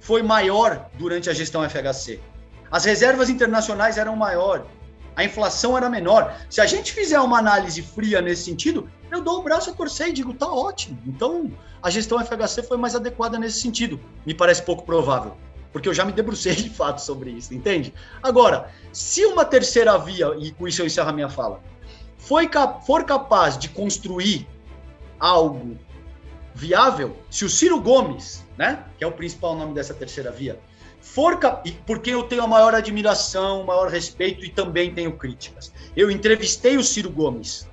foi 0.00 0.20
maior 0.20 0.90
durante 0.94 1.30
a 1.30 1.32
gestão 1.32 1.62
FHC, 1.62 2.18
as 2.68 2.84
reservas 2.84 3.30
internacionais 3.30 3.96
eram 3.96 4.16
maior, 4.16 4.66
a 5.14 5.22
inflação 5.22 5.76
era 5.76 5.88
menor. 5.88 6.36
Se 6.50 6.60
a 6.60 6.66
gente 6.66 6.92
fizer 6.92 7.20
uma 7.20 7.38
análise 7.38 7.80
fria 7.82 8.20
nesse 8.20 8.42
sentido, 8.42 8.90
eu 9.12 9.22
dou 9.22 9.38
o 9.38 9.42
braço 9.44 9.70
a 9.70 9.72
torcer 9.72 10.08
e 10.08 10.12
digo, 10.12 10.34
tá 10.34 10.50
ótimo. 10.50 10.98
Então, 11.06 11.52
a 11.80 11.88
gestão 11.88 12.18
FHC 12.18 12.64
foi 12.64 12.76
mais 12.76 12.96
adequada 12.96 13.38
nesse 13.38 13.60
sentido. 13.60 14.00
Me 14.26 14.34
parece 14.34 14.62
pouco 14.62 14.84
provável, 14.84 15.36
porque 15.72 15.88
eu 15.88 15.94
já 15.94 16.04
me 16.04 16.10
debrucei 16.10 16.56
de 16.56 16.70
fato 16.70 17.00
sobre 17.00 17.30
isso, 17.30 17.54
entende? 17.54 17.94
Agora, 18.20 18.70
se 18.92 19.24
uma 19.24 19.44
terceira 19.44 19.96
via, 19.98 20.34
e 20.36 20.50
com 20.50 20.66
isso 20.66 20.82
eu 20.82 20.86
encerro 20.86 21.10
a 21.10 21.12
minha 21.12 21.28
fala, 21.28 21.60
foi, 22.18 22.50
for 22.84 23.04
capaz 23.04 23.56
de 23.56 23.68
construir 23.68 24.48
algo 25.20 25.78
viável, 26.60 27.16
se 27.30 27.42
o 27.42 27.48
Ciro 27.48 27.80
Gomes, 27.80 28.44
né, 28.58 28.84
que 28.98 29.02
é 29.02 29.06
o 29.06 29.12
principal 29.12 29.56
nome 29.56 29.72
dessa 29.72 29.94
terceira 29.94 30.30
via, 30.30 30.60
for 31.00 31.38
porque 31.86 32.10
eu 32.10 32.24
tenho 32.24 32.42
a 32.42 32.46
maior 32.46 32.74
admiração, 32.74 33.64
maior 33.64 33.88
respeito 33.88 34.44
e 34.44 34.50
também 34.50 34.92
tenho 34.92 35.12
críticas. 35.12 35.72
Eu 35.96 36.10
entrevistei 36.10 36.76
o 36.76 36.84
Ciro 36.84 37.08
Gomes 37.08 37.66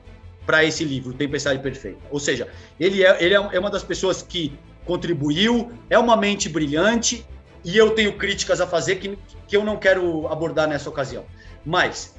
para 0.45 0.63
esse 0.63 0.85
livro, 0.85 1.13
Tempestade 1.13 1.61
Perfeita. 1.61 1.99
Ou 2.09 2.17
seja, 2.17 2.47
ele 2.79 3.03
é, 3.03 3.21
ele 3.21 3.33
é, 3.33 3.49
é 3.51 3.59
uma 3.59 3.69
das 3.69 3.83
pessoas 3.83 4.21
que 4.21 4.57
contribuiu, 4.85 5.69
é 5.89 5.99
uma 5.99 6.15
mente 6.15 6.47
brilhante 6.47 7.25
e 7.65 7.75
eu 7.77 7.91
tenho 7.91 8.17
críticas 8.17 8.61
a 8.61 8.65
fazer 8.65 8.95
que, 8.95 9.19
que 9.49 9.57
eu 9.57 9.65
não 9.65 9.75
quero 9.75 10.29
abordar 10.29 10.65
nessa 10.65 10.89
ocasião. 10.89 11.25
Mas, 11.65 12.15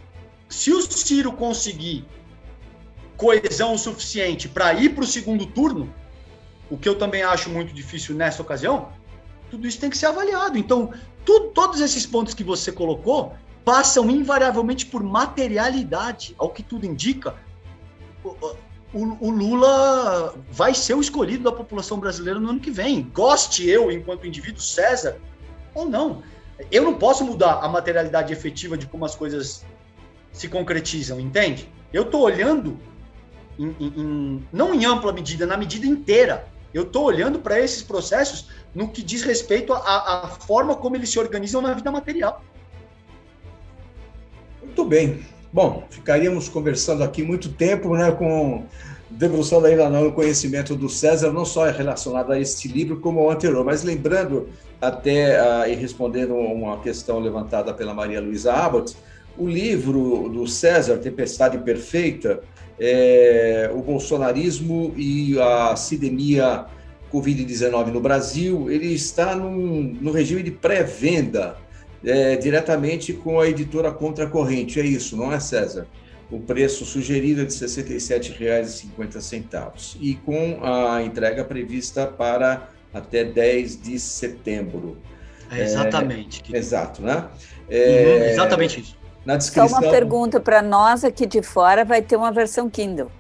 se 0.50 0.70
o 0.70 0.82
Ciro 0.82 1.32
conseguir 1.32 2.04
coesão 3.16 3.78
suficiente 3.78 4.46
para 4.50 4.74
ir 4.74 4.90
para 4.90 5.04
o 5.04 5.06
segundo 5.06 5.46
turno, 5.46 5.92
o 6.70 6.76
que 6.76 6.88
eu 6.88 6.96
também 6.96 7.22
acho 7.22 7.50
muito 7.50 7.72
difícil 7.72 8.14
nessa 8.14 8.42
ocasião, 8.42 8.88
tudo 9.50 9.66
isso 9.66 9.80
tem 9.80 9.90
que 9.90 9.96
ser 9.96 10.06
avaliado. 10.06 10.58
Então, 10.58 10.92
todos 11.54 11.80
esses 11.80 12.06
pontos 12.06 12.34
que 12.34 12.44
você 12.44 12.70
colocou 12.70 13.34
passam 13.64 14.10
invariavelmente 14.10 14.86
por 14.86 15.02
materialidade. 15.02 16.34
Ao 16.38 16.48
que 16.48 16.62
tudo 16.62 16.86
indica, 16.86 17.34
o, 18.24 18.28
o, 18.94 19.28
o, 19.28 19.30
Lula 19.30 20.34
vai 20.50 20.74
ser 20.74 20.94
o 20.94 21.00
escolhido 21.00 21.44
da 21.44 21.52
população 21.52 21.98
brasileira 21.98 22.40
no 22.40 22.48
ano 22.48 22.60
que 22.60 22.70
vem. 22.70 23.02
Goste 23.12 23.68
eu, 23.68 23.90
enquanto 23.90 24.26
indivíduo, 24.26 24.62
César, 24.62 25.18
ou 25.74 25.86
não. 25.86 26.22
Eu 26.70 26.82
não 26.82 26.94
posso 26.94 27.24
mudar 27.24 27.60
a 27.60 27.68
materialidade 27.68 28.32
efetiva 28.32 28.76
de 28.76 28.86
como 28.86 29.04
as 29.04 29.14
coisas 29.14 29.64
se 30.32 30.48
concretizam, 30.48 31.20
entende? 31.20 31.68
Eu 31.92 32.04
estou 32.04 32.22
olhando, 32.22 32.78
em, 33.58 33.76
em, 33.78 33.86
em, 33.96 34.48
não 34.52 34.74
em 34.74 34.84
ampla 34.84 35.12
medida, 35.12 35.46
na 35.46 35.56
medida 35.56 35.86
inteira. 35.86 36.48
Eu 36.78 36.84
estou 36.84 37.04
olhando 37.04 37.38
para 37.40 37.58
esses 37.60 37.82
processos 37.82 38.48
no 38.74 38.88
que 38.88 39.02
diz 39.02 39.22
respeito 39.22 39.72
à 39.72 40.38
forma 40.46 40.76
como 40.76 40.96
eles 40.96 41.10
se 41.10 41.18
organizam 41.18 41.60
na 41.60 41.74
vida 41.74 41.90
material. 41.90 42.42
Muito 44.62 44.84
bem. 44.84 45.26
Bom, 45.52 45.84
ficaríamos 45.90 46.48
conversando 46.48 47.02
aqui 47.02 47.22
muito 47.22 47.48
tempo, 47.50 47.96
né, 47.96 48.12
com 48.12 48.64
debruçando 49.10 49.66
ainda 49.66 49.88
no 49.88 50.12
conhecimento 50.12 50.76
do 50.76 50.88
César, 50.88 51.32
não 51.32 51.44
só 51.44 51.64
relacionado 51.70 52.30
a 52.30 52.38
este 52.38 52.68
livro, 52.68 53.00
como 53.00 53.20
ao 53.20 53.30
anterior, 53.30 53.64
mas 53.64 53.82
lembrando 53.82 54.48
até 54.80 55.40
uh, 55.40 55.68
e 55.68 55.74
respondendo 55.74 56.34
uma 56.34 56.78
questão 56.80 57.18
levantada 57.18 57.72
pela 57.72 57.94
Maria 57.94 58.20
Luísa 58.20 58.52
Abbott, 58.52 58.94
o 59.36 59.48
livro 59.48 60.28
do 60.28 60.46
César, 60.46 60.98
Tempestade 60.98 61.58
Perfeita, 61.58 62.42
é, 62.78 63.70
o 63.72 63.82
bolsonarismo 63.82 64.94
e 64.96 65.38
a 65.40 65.74
cidemia 65.76 66.66
Covid-19 67.12 67.92
no 67.92 68.00
Brasil, 68.00 68.70
ele 68.70 68.92
está 68.92 69.34
num, 69.34 69.96
no 70.00 70.12
regime 70.12 70.42
de 70.42 70.50
pré-venda, 70.50 71.56
é, 72.04 72.36
diretamente 72.36 73.12
com 73.12 73.40
a 73.40 73.48
editora 73.48 73.90
Contracorrente. 73.90 74.78
É 74.78 74.84
isso, 74.84 75.16
não 75.16 75.32
é, 75.32 75.40
César? 75.40 75.88
O 76.30 76.38
preço 76.38 76.84
sugerido 76.84 77.40
é 77.40 77.46
de 77.46 77.58
R$ 77.58 77.60
67,50 77.60 79.96
e 80.00 80.14
com 80.14 80.60
a 80.62 81.02
entrega 81.02 81.42
prevista 81.42 82.06
para 82.06 82.68
até 82.92 83.24
10 83.24 83.80
de 83.80 83.98
setembro. 83.98 84.98
É 85.50 85.62
exatamente. 85.62 86.42
É, 86.52 86.58
exato, 86.58 87.00
né? 87.00 87.24
É, 87.70 88.04
uhum, 88.04 88.24
exatamente 88.24 88.80
isso. 88.80 88.97
Na 89.28 89.36
descrição... 89.36 89.68
Só 89.68 89.76
uma 89.76 89.90
pergunta 89.90 90.40
para 90.40 90.62
nós 90.62 91.04
aqui 91.04 91.26
de 91.26 91.42
fora, 91.42 91.84
vai 91.84 92.00
ter 92.00 92.16
uma 92.16 92.32
versão 92.32 92.70
Kindle. 92.70 93.12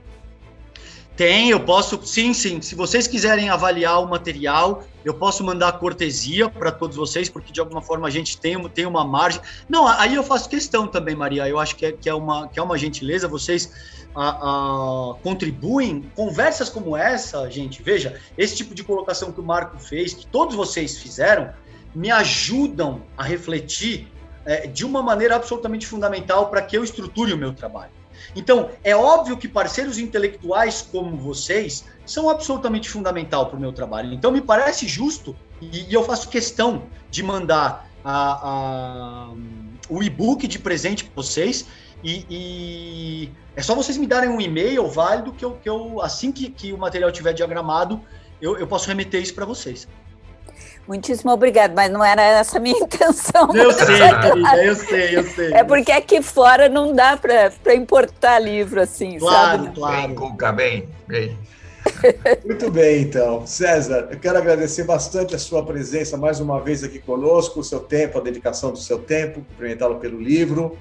Tem, 1.14 1.50
eu 1.50 1.60
posso, 1.60 2.00
sim, 2.06 2.32
sim. 2.32 2.62
Se 2.62 2.74
vocês 2.74 3.06
quiserem 3.06 3.50
avaliar 3.50 4.02
o 4.02 4.08
material, 4.08 4.84
eu 5.04 5.12
posso 5.12 5.44
mandar 5.44 5.72
cortesia 5.72 6.48
para 6.48 6.72
todos 6.72 6.96
vocês, 6.96 7.28
porque 7.28 7.52
de 7.52 7.60
alguma 7.60 7.82
forma 7.82 8.08
a 8.08 8.10
gente 8.10 8.38
tem, 8.38 8.58
tem 8.70 8.86
uma 8.86 9.04
margem. 9.04 9.42
Não, 9.68 9.86
aí 9.86 10.14
eu 10.14 10.22
faço 10.22 10.48
questão 10.48 10.86
também, 10.86 11.14
Maria. 11.14 11.46
Eu 11.46 11.58
acho 11.58 11.76
que 11.76 11.84
é, 11.84 11.92
que 11.92 12.08
é, 12.08 12.14
uma, 12.14 12.48
que 12.48 12.58
é 12.58 12.62
uma 12.62 12.78
gentileza. 12.78 13.28
Vocês 13.28 13.70
a, 14.14 14.30
a, 14.30 15.14
contribuem. 15.22 16.10
Conversas 16.16 16.70
como 16.70 16.96
essa, 16.96 17.50
gente, 17.50 17.82
veja, 17.82 18.18
esse 18.38 18.56
tipo 18.56 18.74
de 18.74 18.82
colocação 18.82 19.30
que 19.30 19.40
o 19.40 19.44
Marco 19.44 19.78
fez, 19.78 20.14
que 20.14 20.26
todos 20.26 20.54
vocês 20.54 20.96
fizeram, 20.96 21.50
me 21.94 22.10
ajudam 22.10 23.02
a 23.14 23.22
refletir 23.22 24.08
é, 24.44 24.66
de 24.66 24.84
uma 24.84 25.02
maneira 25.02 25.36
absolutamente 25.36 25.86
fundamental 25.86 26.48
para 26.48 26.62
que 26.62 26.76
eu 26.76 26.84
estruture 26.84 27.32
o 27.32 27.36
meu 27.36 27.52
trabalho. 27.52 27.92
Então, 28.34 28.70
é 28.82 28.94
óbvio 28.94 29.36
que 29.36 29.48
parceiros 29.48 29.98
intelectuais 29.98 30.82
como 30.82 31.16
vocês 31.16 31.84
são 32.04 32.28
absolutamente 32.28 32.88
fundamental 32.88 33.46
para 33.46 33.56
o 33.56 33.60
meu 33.60 33.72
trabalho. 33.72 34.12
Então, 34.12 34.30
me 34.30 34.40
parece 34.40 34.86
justo, 34.86 35.36
e, 35.60 35.88
e 35.88 35.94
eu 35.94 36.02
faço 36.02 36.28
questão 36.28 36.84
de 37.10 37.22
mandar 37.22 37.88
a, 38.04 38.48
a, 38.48 39.34
o 39.88 40.02
e-book 40.02 40.46
de 40.46 40.58
presente 40.58 41.04
para 41.04 41.14
vocês. 41.14 41.66
E, 42.02 42.24
e, 42.30 43.32
é 43.56 43.62
só 43.62 43.74
vocês 43.74 43.96
me 43.96 44.06
darem 44.06 44.30
um 44.30 44.40
e-mail 44.40 44.86
válido 44.88 45.32
que 45.32 45.44
eu, 45.44 45.52
que 45.52 45.68
eu 45.68 46.00
assim 46.00 46.30
que, 46.30 46.48
que 46.48 46.72
o 46.72 46.78
material 46.78 47.10
estiver 47.10 47.32
diagramado, 47.32 48.00
eu, 48.40 48.56
eu 48.56 48.66
posso 48.66 48.86
remeter 48.86 49.20
isso 49.20 49.34
para 49.34 49.44
vocês. 49.44 49.88
Muitíssimo 50.88 51.30
obrigado, 51.30 51.74
mas 51.74 51.92
não 51.92 52.02
era 52.02 52.22
essa 52.22 52.56
a 52.56 52.60
minha 52.60 52.78
intenção. 52.82 53.54
Eu 53.54 53.70
sei, 53.72 53.86
querida, 53.86 54.64
eu 54.64 54.74
sei, 54.74 55.16
eu 55.18 55.22
sei. 55.24 55.52
É 55.52 55.62
porque 55.62 55.92
aqui 55.92 56.22
fora 56.22 56.66
não 56.66 56.94
dá 56.94 57.14
para 57.14 57.74
importar 57.74 58.38
livro 58.38 58.80
assim, 58.80 59.18
claro, 59.18 59.64
sabe? 59.64 59.74
Claro, 59.74 60.08
Bem, 60.08 60.14
Cuca, 60.14 60.50
bem, 60.50 60.88
bem. 61.06 61.36
Muito 62.44 62.70
bem, 62.70 63.02
então. 63.02 63.46
César, 63.46 64.08
eu 64.10 64.18
quero 64.18 64.38
agradecer 64.38 64.84
bastante 64.84 65.34
a 65.34 65.38
sua 65.38 65.62
presença 65.62 66.16
mais 66.16 66.40
uma 66.40 66.58
vez 66.58 66.82
aqui 66.82 66.98
conosco, 66.98 67.60
o 67.60 67.64
seu 67.64 67.80
tempo, 67.80 68.18
a 68.18 68.22
dedicação 68.22 68.72
do 68.72 68.78
seu 68.78 68.98
tempo, 68.98 69.42
cumprimentá-lo 69.42 69.96
pelo 69.96 70.18
livro 70.18 70.78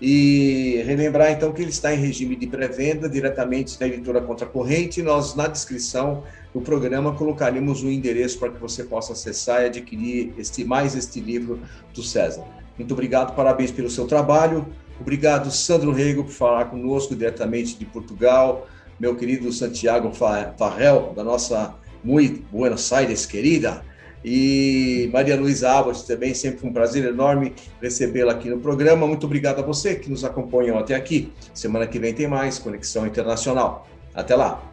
e 0.00 0.80
relembrar 0.86 1.32
então 1.32 1.52
que 1.52 1.60
ele 1.60 1.70
está 1.70 1.92
em 1.92 1.98
regime 1.98 2.36
de 2.36 2.46
pré-venda 2.46 3.08
diretamente 3.08 3.78
da 3.78 3.88
editora 3.88 4.20
Contracorrente. 4.20 5.02
Nós, 5.02 5.34
na 5.34 5.48
descrição, 5.48 6.22
do 6.58 6.64
programa, 6.64 7.14
colocaremos 7.14 7.82
o 7.82 7.86
um 7.86 7.90
endereço 7.90 8.38
para 8.38 8.50
que 8.50 8.60
você 8.60 8.82
possa 8.82 9.12
acessar 9.12 9.62
e 9.62 9.66
adquirir 9.66 10.34
este, 10.36 10.64
mais 10.64 10.94
este 10.94 11.20
livro 11.20 11.60
do 11.94 12.02
César. 12.02 12.44
Muito 12.76 12.92
obrigado, 12.92 13.34
parabéns 13.34 13.70
pelo 13.70 13.88
seu 13.88 14.06
trabalho. 14.06 14.66
Obrigado, 15.00 15.50
Sandro 15.50 15.92
Rego, 15.92 16.24
por 16.24 16.32
falar 16.32 16.66
conosco 16.66 17.14
diretamente 17.14 17.78
de 17.78 17.84
Portugal. 17.84 18.66
Meu 18.98 19.14
querido 19.14 19.52
Santiago 19.52 20.12
Farrell, 20.12 21.12
da 21.14 21.22
nossa 21.22 21.74
muito 22.02 22.42
Buenos 22.50 22.92
Aires 22.92 23.24
querida. 23.24 23.82
E 24.24 25.08
Maria 25.12 25.36
Luísa 25.36 25.70
Abbott 25.70 26.04
também, 26.04 26.34
sempre 26.34 26.66
um 26.66 26.72
prazer 26.72 27.04
enorme 27.04 27.54
recebê-la 27.80 28.32
aqui 28.32 28.50
no 28.50 28.58
programa. 28.58 29.06
Muito 29.06 29.26
obrigado 29.26 29.60
a 29.60 29.62
você 29.62 29.94
que 29.94 30.10
nos 30.10 30.24
acompanhou 30.24 30.76
até 30.76 30.96
aqui. 30.96 31.32
Semana 31.54 31.86
que 31.86 32.00
vem 32.00 32.12
tem 32.12 32.26
mais 32.26 32.58
Conexão 32.58 33.06
Internacional. 33.06 33.88
Até 34.12 34.34
lá! 34.34 34.67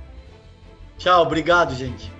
Tchau, 0.98 1.22
obrigado, 1.22 1.76
gente. 1.76 2.12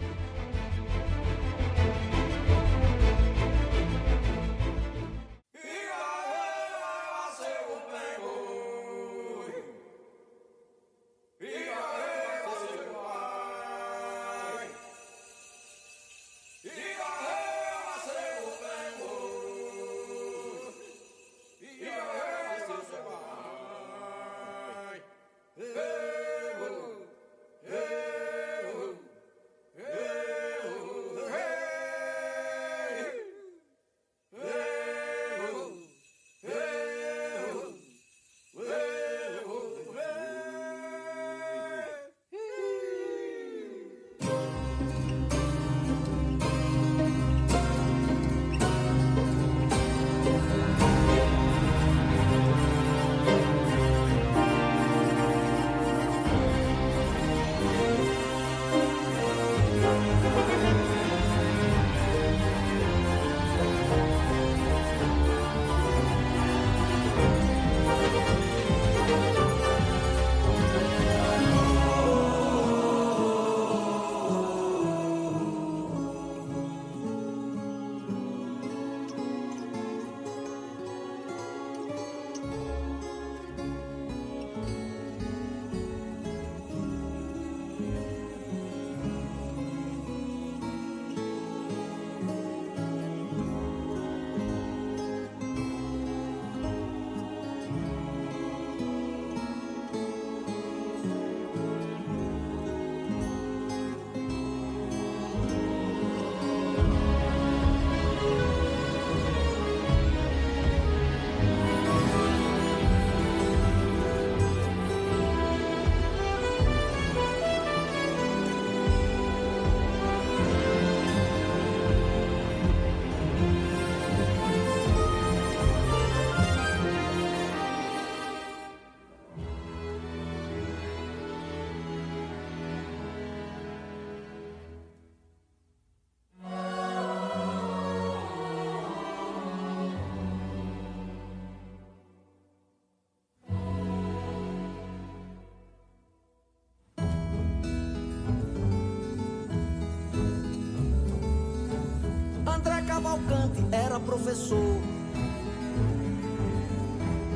Estudante, 153.26 153.66
era 153.72 154.00
professor. 154.00 154.80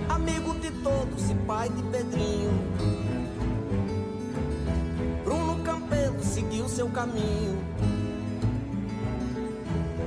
Amigo 0.08 0.54
de 0.60 0.72
todos 0.84 1.30
e 1.30 1.36
pai 1.46 1.70
de 1.70 1.82
Pedrinho. 1.84 2.52
Bruno 5.24 5.64
Campelo 5.64 6.24
seguiu 6.24 6.68
seu 6.70 6.88
caminho 6.90 7.58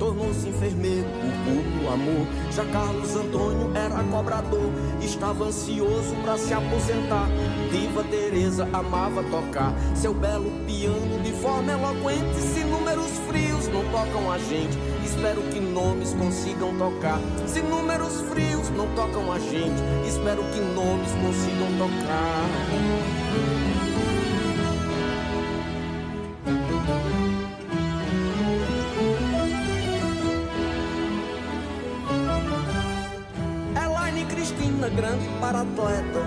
tornou-se 0.03 0.49
enfermeiro, 0.49 1.07
o 1.07 1.79
puro 1.79 1.93
amor. 1.93 2.27
Já 2.51 2.65
Carlos 2.65 3.15
Antônio 3.15 3.71
era 3.77 4.03
cobrador, 4.11 4.73
estava 5.01 5.45
ansioso 5.45 6.17
para 6.25 6.37
se 6.37 6.53
aposentar. 6.53 7.29
Diva 7.71 8.03
Teresa 8.03 8.69
amava 8.73 9.23
tocar 9.23 9.73
seu 9.95 10.13
belo 10.13 10.51
piano 10.67 11.23
de 11.23 11.31
forma 11.35 11.71
eloquente. 11.71 12.41
Se 12.41 12.65
números 12.65 13.13
frios 13.29 13.69
não 13.69 13.85
tocam 13.93 14.33
a 14.33 14.39
gente, 14.39 14.77
espero 15.05 15.43
que 15.53 15.61
nomes 15.61 16.13
consigam 16.15 16.77
tocar. 16.77 17.21
Se 17.47 17.63
números 17.63 18.21
frios 18.31 18.71
não 18.71 18.87
tocam 18.95 19.33
a 19.33 19.39
gente, 19.39 19.83
espero 20.07 20.43
que 20.53 20.61
nomes 20.61 21.11
consigam 21.23 21.69
tocar. 21.79 23.13
grande 34.95 35.27
para 35.41 35.61
atleta. 35.61 36.21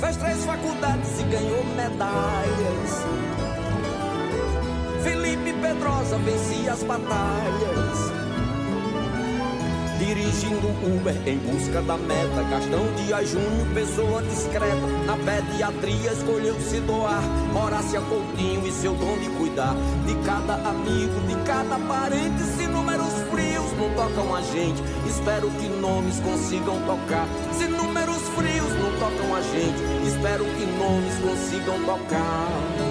Fez 0.00 0.16
três 0.16 0.44
faculdades 0.44 1.20
e 1.20 1.24
ganhou 1.24 1.64
medalhas. 1.76 2.39
Felipe 5.80 5.90
Pedrosa 5.90 6.18
vencia 6.18 6.72
as 6.72 6.82
batalhas. 6.82 8.10
Dirigindo 9.98 10.68
Uber 10.68 11.16
em 11.26 11.38
busca 11.38 11.82
da 11.82 11.96
meta. 11.96 12.42
Gastão 12.50 12.86
Dias 12.96 13.30
Júnior, 13.30 13.66
pessoa 13.74 14.22
discreta. 14.22 14.86
Na 15.06 15.16
pediatria 15.16 16.12
escolheu 16.12 16.58
se 16.60 16.80
doar. 16.80 17.22
Horácia 17.54 18.00
Coutinho 18.00 18.66
e 18.66 18.72
seu 18.72 18.94
dom 18.94 19.18
de 19.18 19.28
cuidar 19.30 19.74
de 20.06 20.14
cada 20.26 20.54
amigo, 20.54 21.20
de 21.26 21.34
cada 21.44 21.78
parente. 21.78 22.42
Se 22.56 22.66
números 22.66 23.12
frios 23.30 23.72
não 23.76 23.90
tocam 23.94 24.34
a 24.34 24.42
gente, 24.42 24.82
espero 25.06 25.50
que 25.50 25.68
nomes 25.68 26.20
consigam 26.20 26.80
tocar. 26.86 27.26
Se 27.52 27.66
números 27.66 28.22
frios 28.36 28.72
não 28.80 28.92
tocam 28.98 29.34
a 29.34 29.40
gente, 29.42 30.08
espero 30.08 30.44
que 30.44 30.66
nomes 30.78 31.14
consigam 31.20 31.78
tocar. 31.84 32.89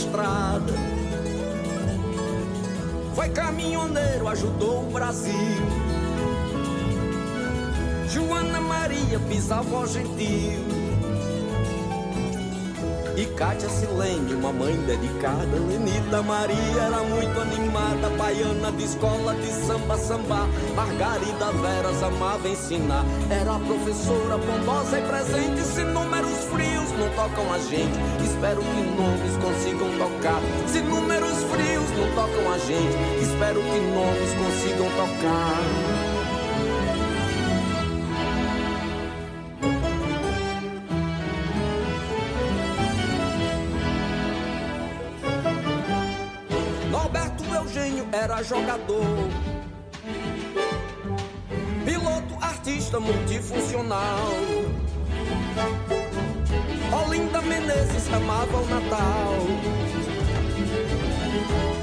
Estrada. 0.00 0.72
Foi 3.14 3.28
caminhoneiro, 3.28 4.28
ajudou 4.28 4.86
o 4.86 4.90
Brasil. 4.90 5.34
Joana 8.08 8.60
Maria, 8.60 9.18
bisavó 9.18 9.86
gentil. 9.86 10.69
E 13.20 13.26
Cátia 13.36 13.68
Silene, 13.68 14.32
uma 14.32 14.50
mãe 14.50 14.74
dedicada 14.86 15.44
Lenita 15.68 16.22
Maria 16.22 16.56
era 16.80 17.02
muito 17.02 17.38
animada 17.38 18.08
Baiana 18.16 18.72
de 18.72 18.84
escola 18.84 19.34
de 19.34 19.46
samba, 19.66 19.98
samba. 19.98 20.48
Margarida 20.74 21.52
Veras 21.60 22.02
amava 22.02 22.48
ensinar. 22.48 23.04
Era 23.28 23.58
professora 23.58 24.38
bondosa 24.38 24.98
e 24.98 25.02
presente 25.02 25.60
Se 25.60 25.82
números 25.82 26.44
frios 26.44 26.90
não 26.98 27.10
tocam 27.10 27.52
a 27.52 27.58
gente. 27.58 28.24
Espero 28.24 28.62
que 28.62 28.80
nomes 28.96 29.36
consigam 29.36 29.90
tocar. 29.98 30.40
Se 30.66 30.80
números 30.80 31.42
frios 31.52 31.90
não 31.90 32.14
tocam 32.14 32.52
a 32.54 32.56
gente 32.56 33.20
Espero 33.20 33.60
que 33.60 33.80
nomes 33.80 34.32
consigam 34.32 34.88
tocar 34.96 35.99
jogador. 48.42 49.04
Piloto, 51.84 52.34
artista 52.40 52.98
multifuncional. 52.98 54.32
Olinda 57.04 57.40
Menezes 57.42 58.12
amava 58.12 58.56
o 58.56 58.66
Natal. 58.66 59.90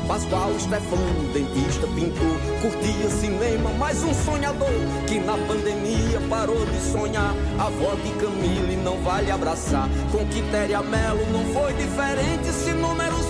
Pascoal 0.08 0.58
Stefano, 0.58 1.34
dentista, 1.34 1.86
pintor, 1.88 2.39
curtia 2.62 3.10
cinema, 3.10 3.70
mais 3.72 4.01
um 4.03 4.14
sonhador 4.14 4.70
que 5.05 5.20
na 5.20 5.34
pandemia 5.34 6.22
parou 6.30 6.66
de 6.66 6.80
sonhar. 6.91 7.36
A 7.60 7.66
avó 7.66 7.93
de 7.95 8.12
Camille 8.14 8.78
não 8.78 8.97
vale 9.01 9.30
abraçar. 9.30 9.89
Com 10.12 10.26
Quitéria 10.28 10.82
Melo 10.82 11.26
não 11.32 11.43
foi 11.53 11.74
diferente. 11.74 12.47
Se 12.53 12.72
números 12.72 13.26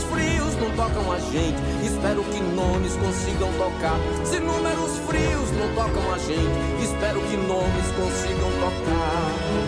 não 0.60 0.72
tocam 0.72 1.12
a 1.12 1.20
gente, 1.20 1.58
espero 1.86 2.24
que 2.24 2.39
nomes 2.55 2.93
consigam 2.93 3.51
tocar. 3.53 3.99
Se 4.26 4.39
números 4.39 4.97
frios 5.08 5.51
não 5.51 5.74
tocam 5.76 6.14
a 6.14 6.18
gente, 6.18 6.84
espero 6.84 7.20
que 7.22 7.38
nomes 7.38 7.88
consigam 7.95 8.51
tocar. 8.60 9.68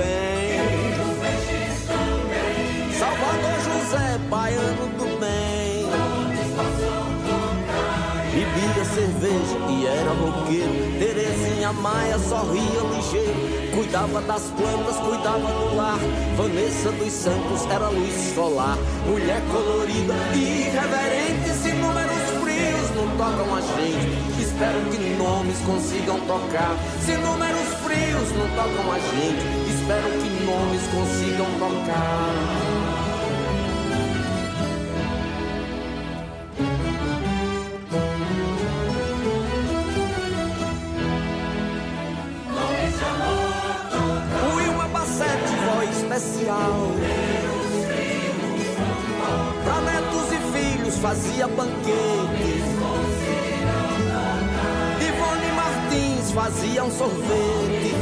baiano 0.00 0.39
era 10.10 10.20
roqueiro. 10.20 10.98
Terezinha 10.98 11.72
Maia 11.72 12.18
sorria 12.18 12.80
ligeiro. 12.94 13.70
Cuidava 13.74 14.20
das 14.22 14.42
plantas, 14.42 14.96
cuidava 14.96 15.38
do 15.38 15.76
lar. 15.76 15.98
Vanessa 16.36 16.90
dos 16.92 17.12
Santos 17.12 17.66
era 17.70 17.88
luz 17.88 18.34
solar. 18.34 18.76
Mulher 19.06 19.40
colorida 19.52 20.14
e 20.34 20.66
irreverente. 20.66 21.50
Se 21.62 21.72
números 21.72 22.22
frios 22.40 22.90
não 22.96 23.08
tocam 23.16 23.54
a 23.54 23.60
gente. 23.60 24.42
Espero 24.42 24.80
que 24.90 24.98
nomes 25.16 25.58
consigam 25.60 26.20
tocar. 26.20 26.76
Se 27.04 27.12
números 27.14 27.68
frios 27.84 28.32
não 28.36 28.48
tocam 28.56 28.92
a 28.92 28.98
gente. 28.98 29.44
Espero 29.70 30.10
que 30.20 30.44
nomes 30.44 30.82
consigam 30.92 31.46
tocar. 31.58 32.79
Um 56.90 56.98
sorvete. 56.98 57.94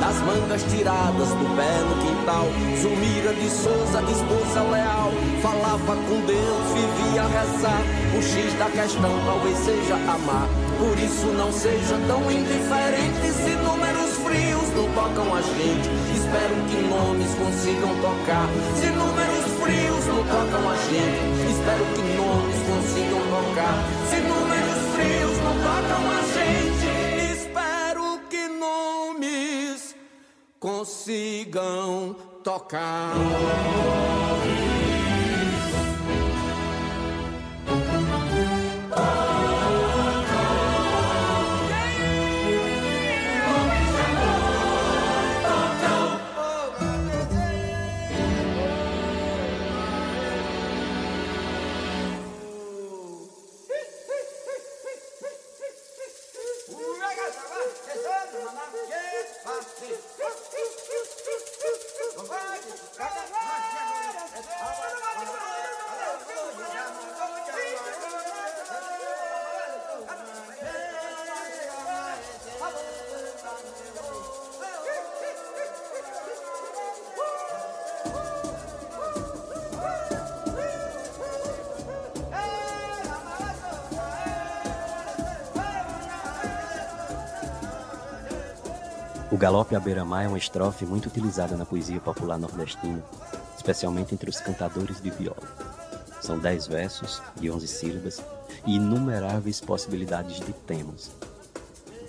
Das 0.00 0.16
mangas 0.22 0.62
tiradas 0.64 1.28
do 1.28 1.56
pé 1.56 1.72
no 1.88 1.96
quintal. 2.02 2.46
Zumira 2.80 3.34
de 3.34 3.50
Souza, 3.50 4.02
esposa 4.02 4.62
leal. 4.70 5.12
Falava 5.42 5.96
com 5.96 6.20
Deus, 6.26 6.66
vivia 6.74 7.22
a 7.22 7.26
rezar. 7.26 7.82
O 8.16 8.22
X 8.22 8.52
da 8.58 8.66
questão 8.66 9.12
talvez 9.26 9.58
seja 9.58 9.94
amar. 9.94 10.48
Por 10.78 10.98
isso 10.98 11.26
não 11.38 11.52
seja 11.52 11.98
tão 12.06 12.30
indiferente 12.30 13.26
se 13.32 13.50
números 13.62 14.12
frios 14.22 14.68
não 14.76 14.88
tocam 14.94 15.34
a 15.34 15.42
gente. 15.42 15.88
Espero 16.14 16.54
que 16.68 16.78
nomes 16.88 17.34
consigam 17.34 17.94
tocar. 18.02 18.48
Se 18.76 18.86
números 18.90 19.46
frios 19.62 20.06
não 20.06 20.22
tocam 20.26 20.70
a 20.70 20.76
gente, 20.90 21.52
espero 21.52 21.84
que 21.94 22.02
nomes 22.16 22.58
consigam 22.66 23.22
tocar. 23.30 23.76
Se 24.10 24.16
números 24.20 24.80
frios 24.96 25.31
tocam 25.72 26.10
a 26.10 26.22
gente, 26.22 27.32
espero 27.32 28.20
que 28.28 28.48
nomes 28.48 29.96
consigam 30.60 32.14
tocar. 32.44 33.14
Galope 89.52 89.76
à 89.76 89.80
beira-mar 89.80 90.24
é 90.24 90.28
uma 90.28 90.38
estrofe 90.38 90.86
muito 90.86 91.10
utilizada 91.10 91.58
na 91.58 91.66
poesia 91.66 92.00
popular 92.00 92.38
nordestina, 92.38 93.04
especialmente 93.54 94.14
entre 94.14 94.30
os 94.30 94.40
cantadores 94.40 94.98
de 94.98 95.10
viola. 95.10 95.46
São 96.22 96.38
dez 96.38 96.66
versos 96.66 97.20
de 97.36 97.50
onze 97.50 97.68
sílabas 97.68 98.22
e 98.66 98.76
inumeráveis 98.76 99.60
possibilidades 99.60 100.40
de 100.40 100.54
temas. 100.54 101.10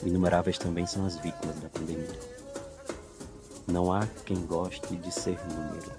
Inumeráveis 0.05 0.57
também 0.57 0.87
são 0.87 1.05
as 1.05 1.17
vítimas 1.17 1.59
da 1.59 1.67
pandemia. 1.67 2.17
Não 3.67 3.91
há 3.91 4.07
quem 4.25 4.39
goste 4.45 4.95
de 4.95 5.11
ser 5.11 5.37
número. 5.53 5.91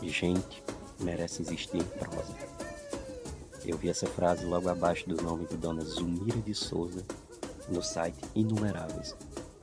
Gente 0.00 0.62
merece 0.98 1.42
existir 1.42 1.76
em 1.76 1.84
prosa. 1.84 2.32
Eu 3.66 3.76
vi 3.76 3.90
essa 3.90 4.06
frase 4.06 4.46
logo 4.46 4.70
abaixo 4.70 5.06
do 5.06 5.22
nome 5.22 5.44
de 5.44 5.58
Dona 5.58 5.84
Zumira 5.84 6.40
de 6.40 6.54
Souza 6.54 7.04
no 7.68 7.82
site 7.82 8.16
Inumeráveis. 8.34 9.14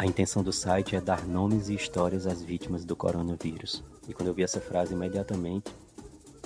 A 0.02 0.06
intenção 0.08 0.42
do 0.42 0.52
site 0.52 0.96
é 0.96 1.00
dar 1.00 1.28
nomes 1.28 1.70
e 1.70 1.76
histórias 1.76 2.26
às 2.26 2.42
vítimas 2.42 2.84
do 2.84 2.96
coronavírus. 2.96 3.84
E 4.08 4.16
quando 4.16 4.30
eu 4.30 4.34
vi 4.34 4.42
essa 4.42 4.60
frase 4.60 4.96
imediatamente, 4.96 5.72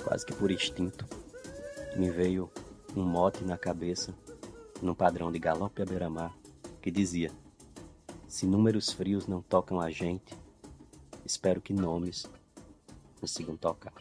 quase 0.04 0.26
que 0.26 0.34
por 0.34 0.50
instinto, 0.50 1.06
me 1.96 2.10
veio 2.10 2.50
um 2.94 3.02
mote 3.02 3.42
na 3.44 3.56
cabeça, 3.56 4.14
num 4.82 4.94
padrão 4.94 5.32
de 5.32 5.38
galope 5.38 5.80
à 5.80 5.86
beira-mar, 5.86 6.36
que 6.82 6.90
dizia: 6.90 7.32
Se 8.28 8.44
números 8.46 8.92
frios 8.92 9.26
não 9.26 9.40
tocam 9.40 9.80
a 9.80 9.90
gente, 9.90 10.36
espero 11.24 11.58
que 11.58 11.72
nomes 11.72 12.26
consigam 13.18 13.56
tocar. 13.56 13.94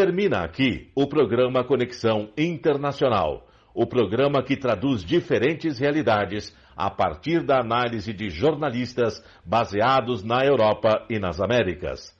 Termina 0.00 0.42
aqui 0.42 0.90
o 0.94 1.06
programa 1.06 1.62
Conexão 1.62 2.30
Internacional, 2.34 3.46
o 3.74 3.86
programa 3.86 4.42
que 4.42 4.56
traduz 4.56 5.04
diferentes 5.04 5.78
realidades 5.78 6.56
a 6.74 6.88
partir 6.88 7.44
da 7.44 7.60
análise 7.60 8.10
de 8.14 8.30
jornalistas 8.30 9.22
baseados 9.44 10.24
na 10.24 10.42
Europa 10.42 11.04
e 11.10 11.18
nas 11.18 11.38
Américas. 11.38 12.18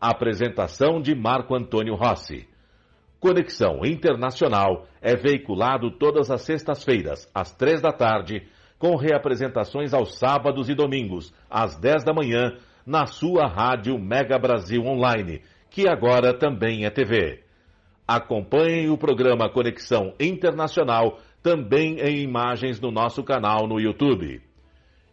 Apresentação 0.00 1.00
de 1.00 1.14
Marco 1.14 1.54
Antônio 1.54 1.94
Rossi. 1.94 2.48
Conexão 3.20 3.84
Internacional 3.84 4.88
é 5.00 5.14
veiculado 5.14 5.92
todas 5.92 6.32
as 6.32 6.42
sextas-feiras, 6.42 7.30
às 7.32 7.54
três 7.54 7.80
da 7.80 7.92
tarde, 7.92 8.42
com 8.76 8.96
reapresentações 8.96 9.94
aos 9.94 10.18
sábados 10.18 10.68
e 10.68 10.74
domingos, 10.74 11.32
às 11.48 11.78
dez 11.78 12.02
da 12.02 12.12
manhã, 12.12 12.58
na 12.84 13.06
sua 13.06 13.46
rádio 13.46 13.96
Mega 14.00 14.36
Brasil 14.36 14.82
Online 14.82 15.40
que 15.70 15.88
agora 15.88 16.34
também 16.34 16.84
é 16.84 16.90
TV. 16.90 17.44
Acompanhem 18.06 18.90
o 18.90 18.98
programa 18.98 19.48
Conexão 19.48 20.12
Internacional 20.18 21.18
também 21.42 22.00
em 22.00 22.22
imagens 22.22 22.80
no 22.80 22.90
nosso 22.90 23.22
canal 23.22 23.66
no 23.66 23.80
YouTube. 23.80 24.42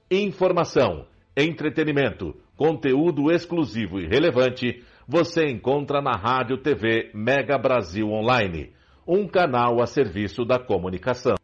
Informação, 0.09 1.05
entretenimento, 1.35 2.35
conteúdo 2.55 3.31
exclusivo 3.31 3.99
e 3.99 4.07
relevante 4.07 4.83
você 5.07 5.45
encontra 5.45 6.01
na 6.01 6.17
Rádio 6.17 6.57
TV 6.57 7.11
Mega 7.13 7.57
Brasil 7.57 8.09
Online, 8.09 8.73
um 9.07 9.25
canal 9.25 9.81
a 9.81 9.85
serviço 9.85 10.43
da 10.43 10.59
comunicação. 10.59 11.36